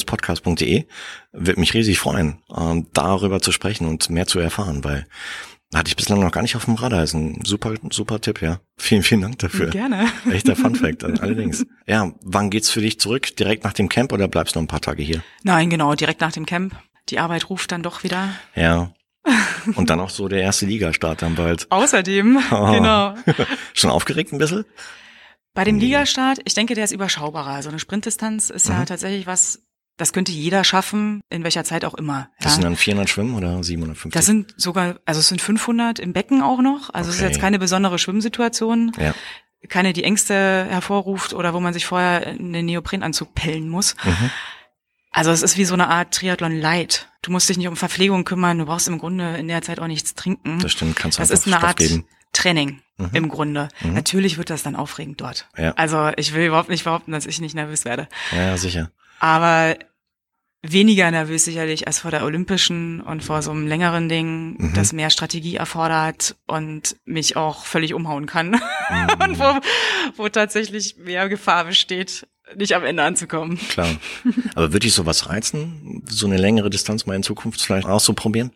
podcastde 0.06 0.86
Würde 1.32 1.60
mich 1.60 1.74
riesig 1.74 1.98
freuen, 1.98 2.38
ähm, 2.56 2.86
darüber 2.94 3.42
zu 3.42 3.52
sprechen 3.52 3.86
und 3.86 4.08
mehr 4.08 4.26
zu 4.26 4.38
erfahren, 4.38 4.84
weil 4.84 5.06
hatte 5.74 5.88
ich 5.88 5.96
bislang 5.96 6.20
noch 6.20 6.30
gar 6.30 6.42
nicht 6.42 6.56
auf 6.56 6.64
dem 6.64 6.74
Radar. 6.74 7.02
Ist 7.02 7.14
ein 7.14 7.40
super, 7.44 7.74
super 7.90 8.20
Tipp, 8.20 8.40
ja. 8.40 8.60
Vielen, 8.78 9.02
vielen 9.02 9.22
Dank 9.22 9.38
dafür. 9.40 9.68
Gerne. 9.68 10.06
Echter 10.30 10.56
Fun 10.56 10.74
Fact, 10.74 11.04
allerdings. 11.04 11.66
Ja, 11.86 12.12
wann 12.22 12.50
geht's 12.50 12.70
für 12.70 12.80
dich 12.80 13.00
zurück? 13.00 13.36
Direkt 13.36 13.64
nach 13.64 13.72
dem 13.72 13.88
Camp 13.88 14.12
oder 14.12 14.28
bleibst 14.28 14.54
du 14.54 14.60
noch 14.60 14.64
ein 14.64 14.68
paar 14.68 14.80
Tage 14.80 15.02
hier? 15.02 15.22
Nein, 15.42 15.68
genau, 15.68 15.94
direkt 15.94 16.20
nach 16.20 16.32
dem 16.32 16.46
Camp. 16.46 16.74
Die 17.08 17.18
Arbeit 17.18 17.50
ruft 17.50 17.72
dann 17.72 17.82
doch 17.82 18.04
wieder. 18.04 18.30
Ja, 18.54 18.92
und 19.74 19.90
dann 19.90 20.00
auch 20.00 20.10
so 20.10 20.28
der 20.28 20.42
erste 20.42 20.66
Ligastart 20.66 21.22
dann 21.22 21.34
bald. 21.34 21.66
Außerdem, 21.70 22.38
oh. 22.50 22.70
genau. 22.72 23.14
Schon 23.74 23.90
aufgeregt 23.90 24.32
ein 24.32 24.38
bisschen? 24.38 24.64
Bei 25.54 25.64
dem 25.64 25.78
Ligastart, 25.78 26.40
ich 26.44 26.52
denke, 26.52 26.74
der 26.74 26.84
ist 26.84 26.92
überschaubarer. 26.92 27.62
So 27.62 27.70
eine 27.70 27.78
Sprintdistanz 27.78 28.50
ist 28.50 28.68
mhm. 28.68 28.74
ja 28.74 28.84
tatsächlich 28.84 29.26
was, 29.26 29.62
das 29.96 30.12
könnte 30.12 30.30
jeder 30.30 30.64
schaffen, 30.64 31.22
in 31.30 31.44
welcher 31.44 31.64
Zeit 31.64 31.86
auch 31.86 31.94
immer. 31.94 32.28
Das 32.40 32.52
ja. 32.52 32.54
sind 32.56 32.64
dann 32.64 32.76
400 32.76 33.08
Schwimmen 33.08 33.34
oder 33.34 33.62
750? 33.62 34.12
Das 34.12 34.26
sind 34.26 34.54
sogar, 34.58 35.00
also 35.06 35.20
es 35.20 35.28
sind 35.28 35.40
500 35.40 35.98
im 35.98 36.12
Becken 36.12 36.42
auch 36.42 36.60
noch. 36.60 36.92
Also 36.92 37.08
okay. 37.08 37.16
es 37.16 37.16
ist 37.16 37.20
jetzt 37.22 37.40
keine 37.40 37.58
besondere 37.58 37.98
Schwimmsituation. 37.98 38.92
Ja. 38.98 39.14
Keine, 39.68 39.94
die 39.94 40.04
Ängste 40.04 40.34
hervorruft 40.68 41.32
oder 41.32 41.54
wo 41.54 41.60
man 41.60 41.72
sich 41.72 41.86
vorher 41.86 42.26
in 42.26 42.52
den 42.52 42.66
Neoprenanzug 42.66 43.34
pellen 43.34 43.70
muss. 43.70 43.96
Mhm. 44.04 44.30
Also 45.16 45.30
es 45.30 45.42
ist 45.42 45.56
wie 45.56 45.64
so 45.64 45.72
eine 45.72 45.88
Art 45.88 46.12
Triathlon 46.12 46.60
Light. 46.60 47.08
Du 47.22 47.30
musst 47.30 47.48
dich 47.48 47.56
nicht 47.56 47.68
um 47.68 47.76
Verpflegung 47.76 48.24
kümmern, 48.24 48.58
du 48.58 48.66
brauchst 48.66 48.86
im 48.86 48.98
Grunde 48.98 49.38
in 49.38 49.48
der 49.48 49.62
Zeit 49.62 49.80
auch 49.80 49.86
nichts 49.86 50.14
trinken. 50.14 50.58
Das 50.58 50.72
stimmt, 50.72 50.94
kannst 50.94 51.16
du 51.16 51.22
Das 51.22 51.30
ist 51.30 51.46
eine 51.46 51.56
Stoff 51.56 51.68
Art 51.70 51.78
geben. 51.78 52.06
Training 52.34 52.82
mhm. 52.98 53.10
im 53.14 53.28
Grunde. 53.30 53.68
Mhm. 53.80 53.94
Natürlich 53.94 54.36
wird 54.36 54.50
das 54.50 54.62
dann 54.62 54.76
aufregend 54.76 55.22
dort. 55.22 55.48
Ja. 55.56 55.72
Also 55.76 56.10
ich 56.18 56.34
will 56.34 56.44
überhaupt 56.44 56.68
nicht 56.68 56.84
behaupten, 56.84 57.12
dass 57.12 57.24
ich 57.24 57.40
nicht 57.40 57.54
nervös 57.54 57.86
werde. 57.86 58.08
Ja, 58.30 58.58
sicher. 58.58 58.90
Aber 59.18 59.78
weniger 60.60 61.10
nervös 61.10 61.46
sicherlich 61.46 61.86
als 61.86 62.00
vor 62.00 62.10
der 62.10 62.22
Olympischen 62.22 63.00
und 63.00 63.24
vor 63.24 63.40
so 63.40 63.52
einem 63.52 63.66
längeren 63.66 64.10
Ding, 64.10 64.56
mhm. 64.58 64.74
das 64.74 64.92
mehr 64.92 65.08
Strategie 65.08 65.56
erfordert 65.56 66.36
und 66.46 66.96
mich 67.06 67.38
auch 67.38 67.64
völlig 67.64 67.94
umhauen 67.94 68.26
kann. 68.26 68.50
Mhm. 68.50 68.58
und 69.24 69.38
wo, 69.38 69.60
wo 70.16 70.28
tatsächlich 70.28 70.98
mehr 70.98 71.30
Gefahr 71.30 71.64
besteht, 71.64 72.26
nicht 72.54 72.74
am 72.74 72.84
Ende 72.84 73.02
anzukommen. 73.02 73.58
Klar. 73.68 73.88
Aber 74.54 74.72
würde 74.72 74.86
ich 74.86 74.94
sowas 74.94 75.28
reizen, 75.28 76.02
so 76.08 76.26
eine 76.26 76.36
längere 76.36 76.70
Distanz 76.70 77.06
mal 77.06 77.16
in 77.16 77.22
Zukunft 77.22 77.60
vielleicht 77.60 77.86
auszuprobieren? 77.86 78.52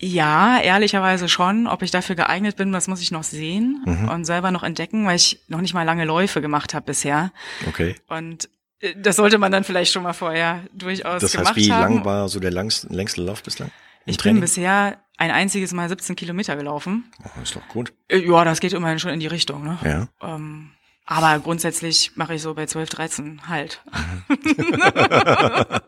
Ja, 0.00 0.60
ehrlicherweise 0.60 1.28
schon. 1.28 1.66
Ob 1.66 1.82
ich 1.82 1.90
dafür 1.90 2.14
geeignet 2.14 2.56
bin, 2.56 2.72
das 2.72 2.86
muss 2.86 3.00
ich 3.00 3.10
noch 3.10 3.24
sehen 3.24 3.82
mhm. 3.84 4.08
und 4.08 4.24
selber 4.24 4.52
noch 4.52 4.62
entdecken, 4.62 5.06
weil 5.06 5.16
ich 5.16 5.40
noch 5.48 5.60
nicht 5.60 5.74
mal 5.74 5.82
lange 5.82 6.04
Läufe 6.04 6.40
gemacht 6.40 6.72
habe 6.72 6.86
bisher. 6.86 7.32
Okay. 7.66 7.96
Und 8.06 8.48
äh, 8.80 8.94
das 8.96 9.16
sollte 9.16 9.38
man 9.38 9.50
dann 9.50 9.64
vielleicht 9.64 9.92
schon 9.92 10.04
mal 10.04 10.12
vorher 10.12 10.62
durchaus 10.72 11.20
das 11.20 11.32
gemacht 11.32 11.48
heißt, 11.48 11.56
wie 11.56 11.72
haben. 11.72 11.96
lang 11.96 12.04
war 12.04 12.28
so 12.28 12.38
der 12.38 12.52
längste, 12.52 12.86
längste 12.88 13.22
Lauf 13.22 13.42
bislang? 13.42 13.72
Ich 14.06 14.16
Training? 14.16 14.36
bin 14.36 14.42
bisher 14.42 14.98
ein 15.16 15.32
einziges 15.32 15.72
Mal 15.72 15.88
17 15.88 16.14
Kilometer 16.14 16.54
gelaufen. 16.54 17.10
Oh, 17.24 17.42
ist 17.42 17.56
doch 17.56 17.66
gut. 17.68 17.92
Äh, 18.06 18.18
ja, 18.18 18.44
das 18.44 18.60
geht 18.60 18.72
immerhin 18.72 19.00
schon 19.00 19.10
in 19.10 19.20
die 19.20 19.26
Richtung. 19.26 19.64
Ne? 19.64 19.78
Ja. 19.82 20.08
Ähm, 20.22 20.70
aber 21.10 21.38
grundsätzlich 21.42 22.12
mache 22.16 22.34
ich 22.34 22.42
so 22.42 22.52
bei 22.52 22.66
12, 22.66 22.90
13 22.90 23.48
halt. 23.48 23.82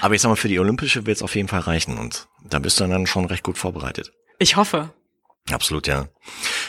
Aber 0.00 0.14
ich 0.14 0.22
sag 0.22 0.28
mal, 0.28 0.36
für 0.36 0.46
die 0.46 0.60
Olympische 0.60 1.06
wird 1.06 1.16
es 1.16 1.24
auf 1.24 1.34
jeden 1.34 1.48
Fall 1.48 1.58
reichen 1.58 1.98
und 1.98 2.28
da 2.44 2.60
bist 2.60 2.78
du 2.78 2.86
dann 2.86 3.08
schon 3.08 3.24
recht 3.24 3.42
gut 3.42 3.58
vorbereitet. 3.58 4.12
Ich 4.38 4.54
hoffe. 4.54 4.94
Absolut, 5.50 5.88
ja. 5.88 6.06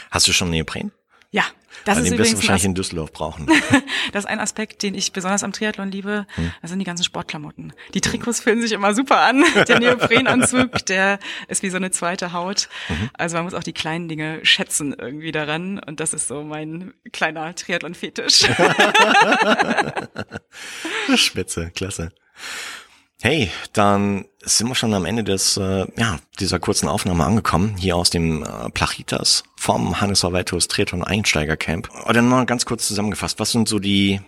Hast 0.10 0.27
du 0.27 0.34
schon 0.34 0.49
Neopren? 0.49 0.91
Das 1.89 1.97
Weil 1.97 2.04
ist 2.04 2.12
den 2.12 2.19
wirst 2.19 2.34
du 2.34 2.38
wahrscheinlich 2.38 2.65
in 2.65 2.75
Düsseldorf 2.75 3.12
brauchen. 3.12 3.47
das 4.12 4.25
ist 4.25 4.30
ein 4.30 4.39
Aspekt, 4.39 4.84
den 4.84 4.93
ich 4.93 5.12
besonders 5.12 5.41
am 5.41 5.54
Triathlon 5.54 5.89
liebe. 5.89 6.28
Hm. 6.36 6.52
Das 6.62 6.69
sind 6.69 6.78
die 6.78 6.86
ganzen 6.86 7.04
Sportklamotten. 7.04 7.73
Die 7.95 8.02
Trikots 8.02 8.41
fühlen 8.41 8.62
sich 8.62 8.73
immer 8.73 8.93
super 8.93 9.21
an. 9.21 9.43
Der 9.67 9.80
Neoprenanzug, 9.80 10.86
der 10.86 11.17
ist 11.47 11.63
wie 11.63 11.71
so 11.71 11.78
eine 11.78 11.89
zweite 11.89 12.32
Haut. 12.32 12.69
Mhm. 12.89 13.10
Also 13.13 13.38
man 13.38 13.45
muss 13.45 13.56
auch 13.56 13.63
die 13.63 13.73
kleinen 13.73 14.08
Dinge 14.08 14.39
schätzen 14.43 14.93
irgendwie 14.95 15.32
daran. 15.32 15.80
Und 15.80 15.99
das 15.99 16.13
ist 16.13 16.28
so 16.28 16.43
mein 16.43 16.93
kleiner 17.12 17.56
Triathlon-Fetisch. 17.56 18.45
Spitze, 21.15 21.71
klasse. 21.71 22.12
Hey, 23.19 23.49
dann 23.73 24.25
sind 24.41 24.67
wir 24.67 24.75
schon 24.75 24.93
am 24.93 25.06
Ende 25.06 25.23
des, 25.23 25.58
äh, 25.58 25.88
ja, 25.97 26.19
dieser 26.39 26.60
kurzen 26.60 26.88
Aufnahme 26.88 27.25
angekommen, 27.25 27.75
hier 27.78 27.95
aus 27.95 28.12
dem 28.12 28.43
äh, 28.43 28.69
Plachitas 28.69 29.43
vom 29.60 30.00
Hannes 30.00 30.24
Horvatus 30.24 30.69
Triathlon 30.69 31.04
Einsteigercamp. 31.04 31.89
Oder 32.08 32.22
mal 32.22 32.45
ganz 32.45 32.65
kurz 32.65 32.88
zusammengefasst, 32.88 33.39
was 33.39 33.52
sind 33.52 33.67
so 33.67 33.80
die, 33.80 34.22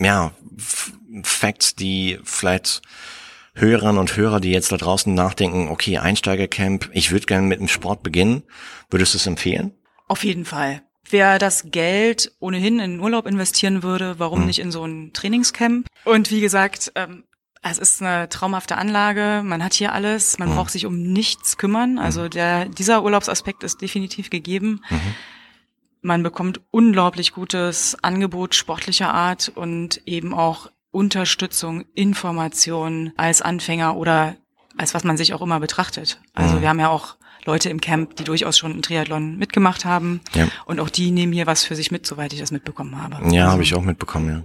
ja, 0.00 0.32
Facts, 1.22 1.76
die 1.76 2.18
vielleicht 2.24 2.82
Hörerinnen 3.54 3.98
und 3.98 4.16
Hörer, 4.16 4.40
die 4.40 4.50
jetzt 4.50 4.72
da 4.72 4.76
draußen 4.76 5.14
nachdenken, 5.14 5.68
okay, 5.68 5.98
Einsteigercamp, 5.98 6.90
ich 6.92 7.12
würde 7.12 7.26
gerne 7.26 7.46
mit 7.46 7.60
dem 7.60 7.68
Sport 7.68 8.02
beginnen, 8.02 8.42
würdest 8.90 9.14
du 9.14 9.18
es 9.18 9.26
empfehlen? 9.26 9.72
Auf 10.08 10.24
jeden 10.24 10.44
Fall. 10.44 10.82
Wer 11.08 11.38
das 11.38 11.70
Geld 11.70 12.32
ohnehin 12.40 12.80
in 12.80 13.00
Urlaub 13.00 13.26
investieren 13.26 13.84
würde, 13.84 14.16
warum 14.18 14.40
hm. 14.40 14.46
nicht 14.46 14.58
in 14.58 14.72
so 14.72 14.84
ein 14.84 15.12
Trainingscamp? 15.12 15.86
Und 16.04 16.32
wie 16.32 16.40
gesagt, 16.40 16.90
ähm, 16.96 17.22
es 17.62 17.78
ist 17.78 18.02
eine 18.02 18.28
traumhafte 18.28 18.78
Anlage, 18.78 19.42
man 19.44 19.62
hat 19.62 19.74
hier 19.74 19.92
alles, 19.92 20.38
man 20.38 20.50
mhm. 20.50 20.54
braucht 20.54 20.70
sich 20.70 20.86
um 20.86 21.02
nichts 21.02 21.58
kümmern. 21.58 21.98
Also 21.98 22.22
mhm. 22.22 22.30
der, 22.30 22.64
dieser 22.66 23.02
Urlaubsaspekt 23.02 23.62
ist 23.62 23.82
definitiv 23.82 24.30
gegeben. 24.30 24.82
Mhm. 24.88 25.14
Man 26.02 26.22
bekommt 26.22 26.62
unglaublich 26.70 27.32
gutes 27.32 27.96
Angebot 28.02 28.54
sportlicher 28.54 29.12
Art 29.12 29.52
und 29.54 30.00
eben 30.06 30.32
auch 30.32 30.70
Unterstützung, 30.90 31.84
Information 31.94 33.12
als 33.16 33.42
Anfänger 33.42 33.96
oder 33.96 34.36
als 34.78 34.94
was 34.94 35.04
man 35.04 35.18
sich 35.18 35.34
auch 35.34 35.42
immer 35.42 35.60
betrachtet. 35.60 36.20
Also 36.32 36.56
mhm. 36.56 36.60
wir 36.62 36.68
haben 36.70 36.80
ja 36.80 36.88
auch 36.88 37.16
Leute 37.44 37.68
im 37.68 37.80
Camp, 37.80 38.16
die 38.16 38.24
durchaus 38.24 38.58
schon 38.58 38.72
einen 38.72 38.82
Triathlon 38.82 39.36
mitgemacht 39.36 39.84
haben. 39.84 40.20
Ja. 40.34 40.48
Und 40.66 40.80
auch 40.80 40.90
die 40.90 41.10
nehmen 41.10 41.32
hier 41.32 41.46
was 41.46 41.64
für 41.64 41.76
sich 41.76 41.90
mit, 41.90 42.06
soweit 42.06 42.32
ich 42.32 42.40
das 42.40 42.50
mitbekommen 42.50 43.00
habe. 43.00 43.14
Ja, 43.34 43.44
also, 43.44 43.52
habe 43.52 43.62
ich 43.62 43.74
auch 43.74 43.82
mitbekommen, 43.82 44.28
ja. 44.28 44.42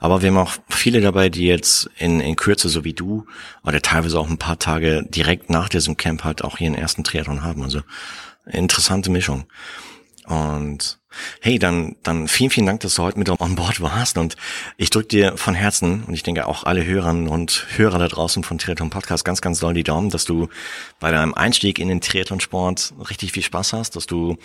Aber 0.00 0.22
wir 0.22 0.30
haben 0.30 0.38
auch 0.38 0.56
viele 0.68 1.00
dabei, 1.00 1.28
die 1.28 1.46
jetzt 1.46 1.90
in, 1.98 2.20
in 2.20 2.36
Kürze, 2.36 2.68
so 2.68 2.84
wie 2.84 2.94
du, 2.94 3.26
oder 3.64 3.82
teilweise 3.82 4.18
auch 4.18 4.28
ein 4.28 4.38
paar 4.38 4.58
Tage 4.58 5.04
direkt 5.08 5.50
nach 5.50 5.68
diesem 5.68 5.96
Camp 5.96 6.24
halt 6.24 6.42
auch 6.42 6.58
ihren 6.58 6.74
ersten 6.74 7.04
Triathlon 7.04 7.42
haben. 7.42 7.62
Also 7.62 7.80
interessante 8.46 9.10
Mischung. 9.10 9.44
Und 10.24 10.98
hey, 11.40 11.58
dann, 11.58 11.96
dann 12.02 12.28
vielen, 12.28 12.50
vielen 12.50 12.66
Dank, 12.66 12.80
dass 12.80 12.94
du 12.94 13.02
heute 13.02 13.18
mit 13.18 13.28
on 13.28 13.54
Board 13.54 13.80
warst. 13.80 14.18
Und 14.18 14.36
ich 14.76 14.90
drücke 14.90 15.08
dir 15.08 15.36
von 15.36 15.54
Herzen 15.54 16.04
und 16.04 16.14
ich 16.14 16.22
denke 16.22 16.46
auch 16.46 16.64
alle 16.64 16.84
Hörerinnen 16.84 17.28
und 17.28 17.66
Hörer 17.76 17.98
da 17.98 18.08
draußen 18.08 18.44
von 18.44 18.58
Triathlon 18.58 18.90
Podcast 18.90 19.24
ganz, 19.24 19.40
ganz 19.40 19.60
doll 19.60 19.74
die 19.74 19.82
Daumen, 19.82 20.10
dass 20.10 20.24
du 20.24 20.48
bei 20.98 21.10
deinem 21.10 21.34
Einstieg 21.34 21.78
in 21.78 21.88
den 21.88 22.00
Triathlon-Sport 22.00 22.94
richtig 23.08 23.32
viel 23.32 23.42
Spaß 23.42 23.72
hast, 23.72 23.96
dass 23.96 24.06
du 24.06 24.36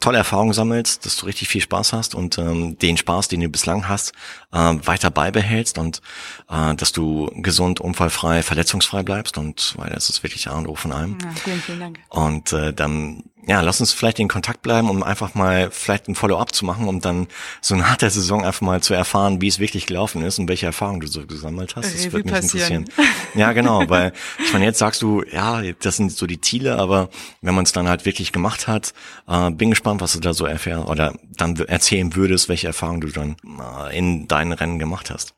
tolle 0.00 0.18
Erfahrungen 0.18 0.52
sammelst, 0.52 1.06
dass 1.06 1.16
du 1.16 1.26
richtig 1.26 1.48
viel 1.48 1.60
Spaß 1.62 1.92
hast 1.92 2.14
und 2.14 2.38
ähm, 2.38 2.78
den 2.78 2.96
Spaß, 2.96 3.28
den 3.28 3.40
du 3.40 3.48
bislang 3.48 3.88
hast, 3.88 4.12
äh, 4.52 4.58
weiter 4.58 5.10
beibehältst 5.10 5.78
und 5.78 6.02
äh, 6.50 6.74
dass 6.74 6.92
du 6.92 7.30
gesund, 7.36 7.80
unfallfrei, 7.80 8.42
verletzungsfrei 8.42 9.02
bleibst 9.02 9.38
und 9.38 9.74
weil 9.76 9.90
das 9.90 10.10
ist 10.10 10.22
wirklich 10.22 10.48
A 10.48 10.58
und 10.58 10.66
O 10.66 10.74
von 10.74 10.92
allem. 10.92 11.18
Ja, 11.22 11.30
vielen, 11.30 11.60
vielen 11.60 11.80
Dank. 11.80 11.98
Und 12.10 12.52
äh, 12.52 12.72
dann 12.72 13.24
ja, 13.46 13.60
lass 13.60 13.80
uns 13.80 13.92
vielleicht 13.92 14.18
in 14.18 14.28
Kontakt 14.28 14.62
bleiben, 14.62 14.88
um 14.88 15.02
einfach 15.02 15.34
mal 15.34 15.70
vielleicht 15.70 16.03
ein 16.08 16.14
Follow-up 16.14 16.54
zu 16.54 16.64
machen, 16.64 16.88
um 16.88 17.00
dann 17.00 17.28
so 17.60 17.74
nach 17.74 17.96
der 17.96 18.10
Saison 18.10 18.44
einfach 18.44 18.60
mal 18.60 18.82
zu 18.82 18.94
erfahren, 18.94 19.40
wie 19.40 19.48
es 19.48 19.58
wirklich 19.58 19.86
gelaufen 19.86 20.22
ist 20.22 20.38
und 20.38 20.48
welche 20.48 20.66
Erfahrungen 20.66 21.00
du 21.00 21.06
so 21.06 21.26
gesammelt 21.26 21.76
hast. 21.76 21.94
Das 21.94 22.12
würde 22.12 22.30
mich 22.30 22.42
interessieren. 22.42 22.86
Ja, 23.34 23.52
genau, 23.52 23.88
weil 23.88 24.12
ich 24.44 24.52
meine, 24.52 24.64
jetzt 24.64 24.78
sagst 24.78 25.02
du, 25.02 25.22
ja, 25.24 25.62
das 25.82 25.96
sind 25.96 26.12
so 26.12 26.26
die 26.26 26.40
Ziele, 26.40 26.78
aber 26.78 27.10
wenn 27.42 27.54
man 27.54 27.64
es 27.64 27.72
dann 27.72 27.88
halt 27.88 28.04
wirklich 28.04 28.32
gemacht 28.32 28.68
hat, 28.68 28.94
äh, 29.28 29.50
bin 29.50 29.70
gespannt, 29.70 30.00
was 30.00 30.12
du 30.12 30.20
da 30.20 30.34
so 30.34 30.46
erfährst 30.46 30.88
oder 30.88 31.14
dann 31.36 31.56
erzählen 31.56 32.14
würdest, 32.14 32.48
welche 32.48 32.66
Erfahrungen 32.68 33.00
du 33.00 33.08
dann 33.08 33.36
äh, 33.58 33.96
in 33.98 34.28
deinen 34.28 34.52
Rennen 34.52 34.78
gemacht 34.78 35.10
hast. 35.10 35.34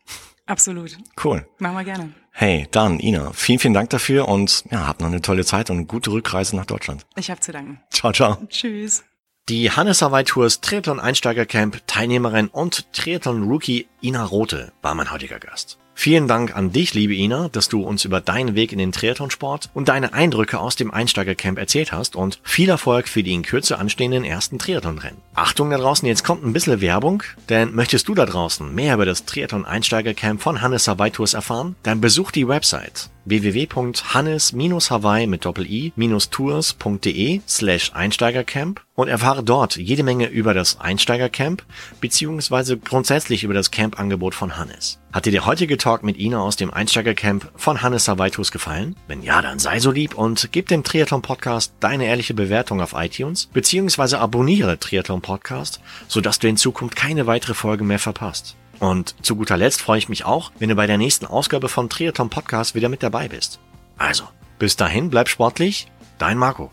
Absolut. 0.47 0.97
Cool. 1.23 1.47
Machen 1.59 1.77
wir 1.77 1.85
gerne. 1.85 2.13
Hey, 2.31 2.69
dann, 2.71 3.01
Ina, 3.01 3.33
vielen, 3.33 3.59
vielen 3.59 3.75
Dank 3.75 3.91
dafür 3.91 4.29
und 4.29 4.65
ja, 4.71 4.87
habt 4.87 5.01
noch 5.01 5.09
eine 5.09 5.23
tolle 5.23 5.45
Zeit 5.45 5.71
und 5.71 5.79
eine 5.79 5.87
gute 5.87 6.11
Rückreise 6.11 6.55
nach 6.55 6.67
Deutschland. 6.67 7.07
Ich 7.17 7.31
habe 7.31 7.41
zu 7.41 7.51
danken. 7.51 7.81
Ciao, 7.91 8.13
ciao. 8.13 8.37
Tschüss. 8.49 9.03
Die 9.49 9.71
Hannes 9.71 10.03
Hawaii 10.03 10.25
Tours 10.25 10.61
Triathlon 10.61 10.99
Einsteigercamp 10.99 11.81
Teilnehmerin 11.87 12.49
und 12.49 12.93
Triathlon 12.93 13.45
Rookie 13.45 13.87
Ina 14.03 14.25
Rote 14.25 14.73
war 14.83 14.95
mein 14.95 15.11
heutiger 15.11 15.39
Gast. 15.39 15.79
Vielen 15.99 16.29
Dank 16.29 16.55
an 16.55 16.73
dich, 16.73 16.93
liebe 16.93 17.15
Ina, 17.15 17.49
dass 17.49 17.71
du 17.71 17.83
uns 17.83 18.05
über 18.05 18.21
deinen 18.21 18.55
Weg 18.55 18.71
in 18.71 18.79
den 18.79 18.93
Triathlonsport 18.93 19.71
und 19.73 19.89
deine 19.89 20.13
Eindrücke 20.13 20.61
aus 20.61 20.77
dem 20.77 20.91
Einsteigercamp 20.91 21.59
erzählt 21.59 21.91
hast 21.91 22.17
und 22.17 22.39
viel 22.43 22.69
Erfolg 22.69 23.09
für 23.09 23.23
die 23.23 23.33
in 23.33 23.43
Kürze 23.43 23.79
anstehenden 23.79 24.23
ersten 24.23 24.59
Triathlonrennen. 24.59 25.23
Achtung 25.35 25.71
da 25.71 25.79
draußen, 25.79 26.07
jetzt 26.07 26.23
kommt 26.23 26.45
ein 26.45 26.53
bisschen 26.53 26.83
Werbung, 26.83 27.23
denn 27.49 27.75
möchtest 27.75 28.09
du 28.09 28.15
da 28.15 28.27
draußen 28.27 28.75
mehr 28.75 28.95
über 28.95 29.07
das 29.07 29.25
Triathlon 29.25 29.65
Einsteigercamp 29.65 30.43
von 30.43 30.61
Hannes 30.61 30.87
Hawaii 30.87 31.11
Tours 31.11 31.33
erfahren? 31.33 31.77
Dann 31.83 32.03
besuch 32.03 32.31
die 32.31 32.47
Website 32.47 33.09
www.hannes-hawaii 33.27 35.27
mit 35.27 35.45
doppel-i-tours.de 35.45 37.41
slash 37.49 37.93
Einsteigercamp 37.93 38.81
und 38.95 39.09
erfahre 39.09 39.43
dort 39.43 39.77
jede 39.77 40.03
Menge 40.03 40.29
über 40.29 40.55
das 40.55 40.81
Einsteigercamp 40.81 41.63
beziehungsweise 42.01 42.79
grundsätzlich 42.79 43.45
über 43.45 43.55
das 43.55 43.71
Campangebot 43.97 44.35
von 44.35 44.59
Hannes. 44.59 44.99
Hat 45.11 45.25
dir 45.25 45.33
der 45.33 45.47
heutige 45.47 45.79
Talk 45.79 46.03
mit 46.03 46.19
Ina 46.19 46.39
aus 46.39 46.57
dem 46.57 46.73
Einsteigercamp 46.73 47.51
von 47.57 47.81
Hannes 47.81 48.05
Savaitus 48.05 48.53
gefallen? 48.53 48.95
Wenn 49.09 49.23
ja, 49.23 49.41
dann 49.41 49.59
sei 49.59 49.81
so 49.81 49.91
lieb 49.91 50.15
und 50.15 50.51
gib 50.53 50.69
dem 50.69 50.85
Triathlon 50.85 51.23
Podcast 51.23 51.73
deine 51.81 52.05
ehrliche 52.05 52.35
Bewertung 52.35 52.83
auf 52.83 52.93
iTunes 52.95 53.47
beziehungsweise 53.47 54.19
abonniere 54.19 54.79
Triathlon 54.79 55.23
Podcast, 55.23 55.81
sodass 56.09 56.39
du 56.39 56.47
in 56.47 56.59
Zukunft 56.59 56.95
keine 56.95 57.27
weitere 57.27 57.55
Folge 57.55 57.85
mehr 57.85 57.99
verpasst. 57.99 58.57
Und 58.81 59.15
zu 59.25 59.37
guter 59.37 59.57
Letzt 59.57 59.81
freue 59.81 59.99
ich 59.99 60.11
mich 60.11 60.27
auch, 60.27 60.53
wenn 60.59 60.69
du 60.69 60.75
bei 60.75 60.87
der 60.87 60.99
nächsten 60.99 61.25
Ausgabe 61.25 61.71
von 61.71 61.89
Triathlon 61.89 62.29
Podcast 62.29 62.75
wieder 62.75 62.91
mit 62.91 63.03
dabei 63.03 63.29
bist. 63.29 63.59
Also, 63.97 64.25
bis 64.59 64.77
dahin 64.77 65.09
bleib 65.09 65.31
sportlich, 65.31 65.91
dein 66.19 66.37
Marco. 66.37 66.71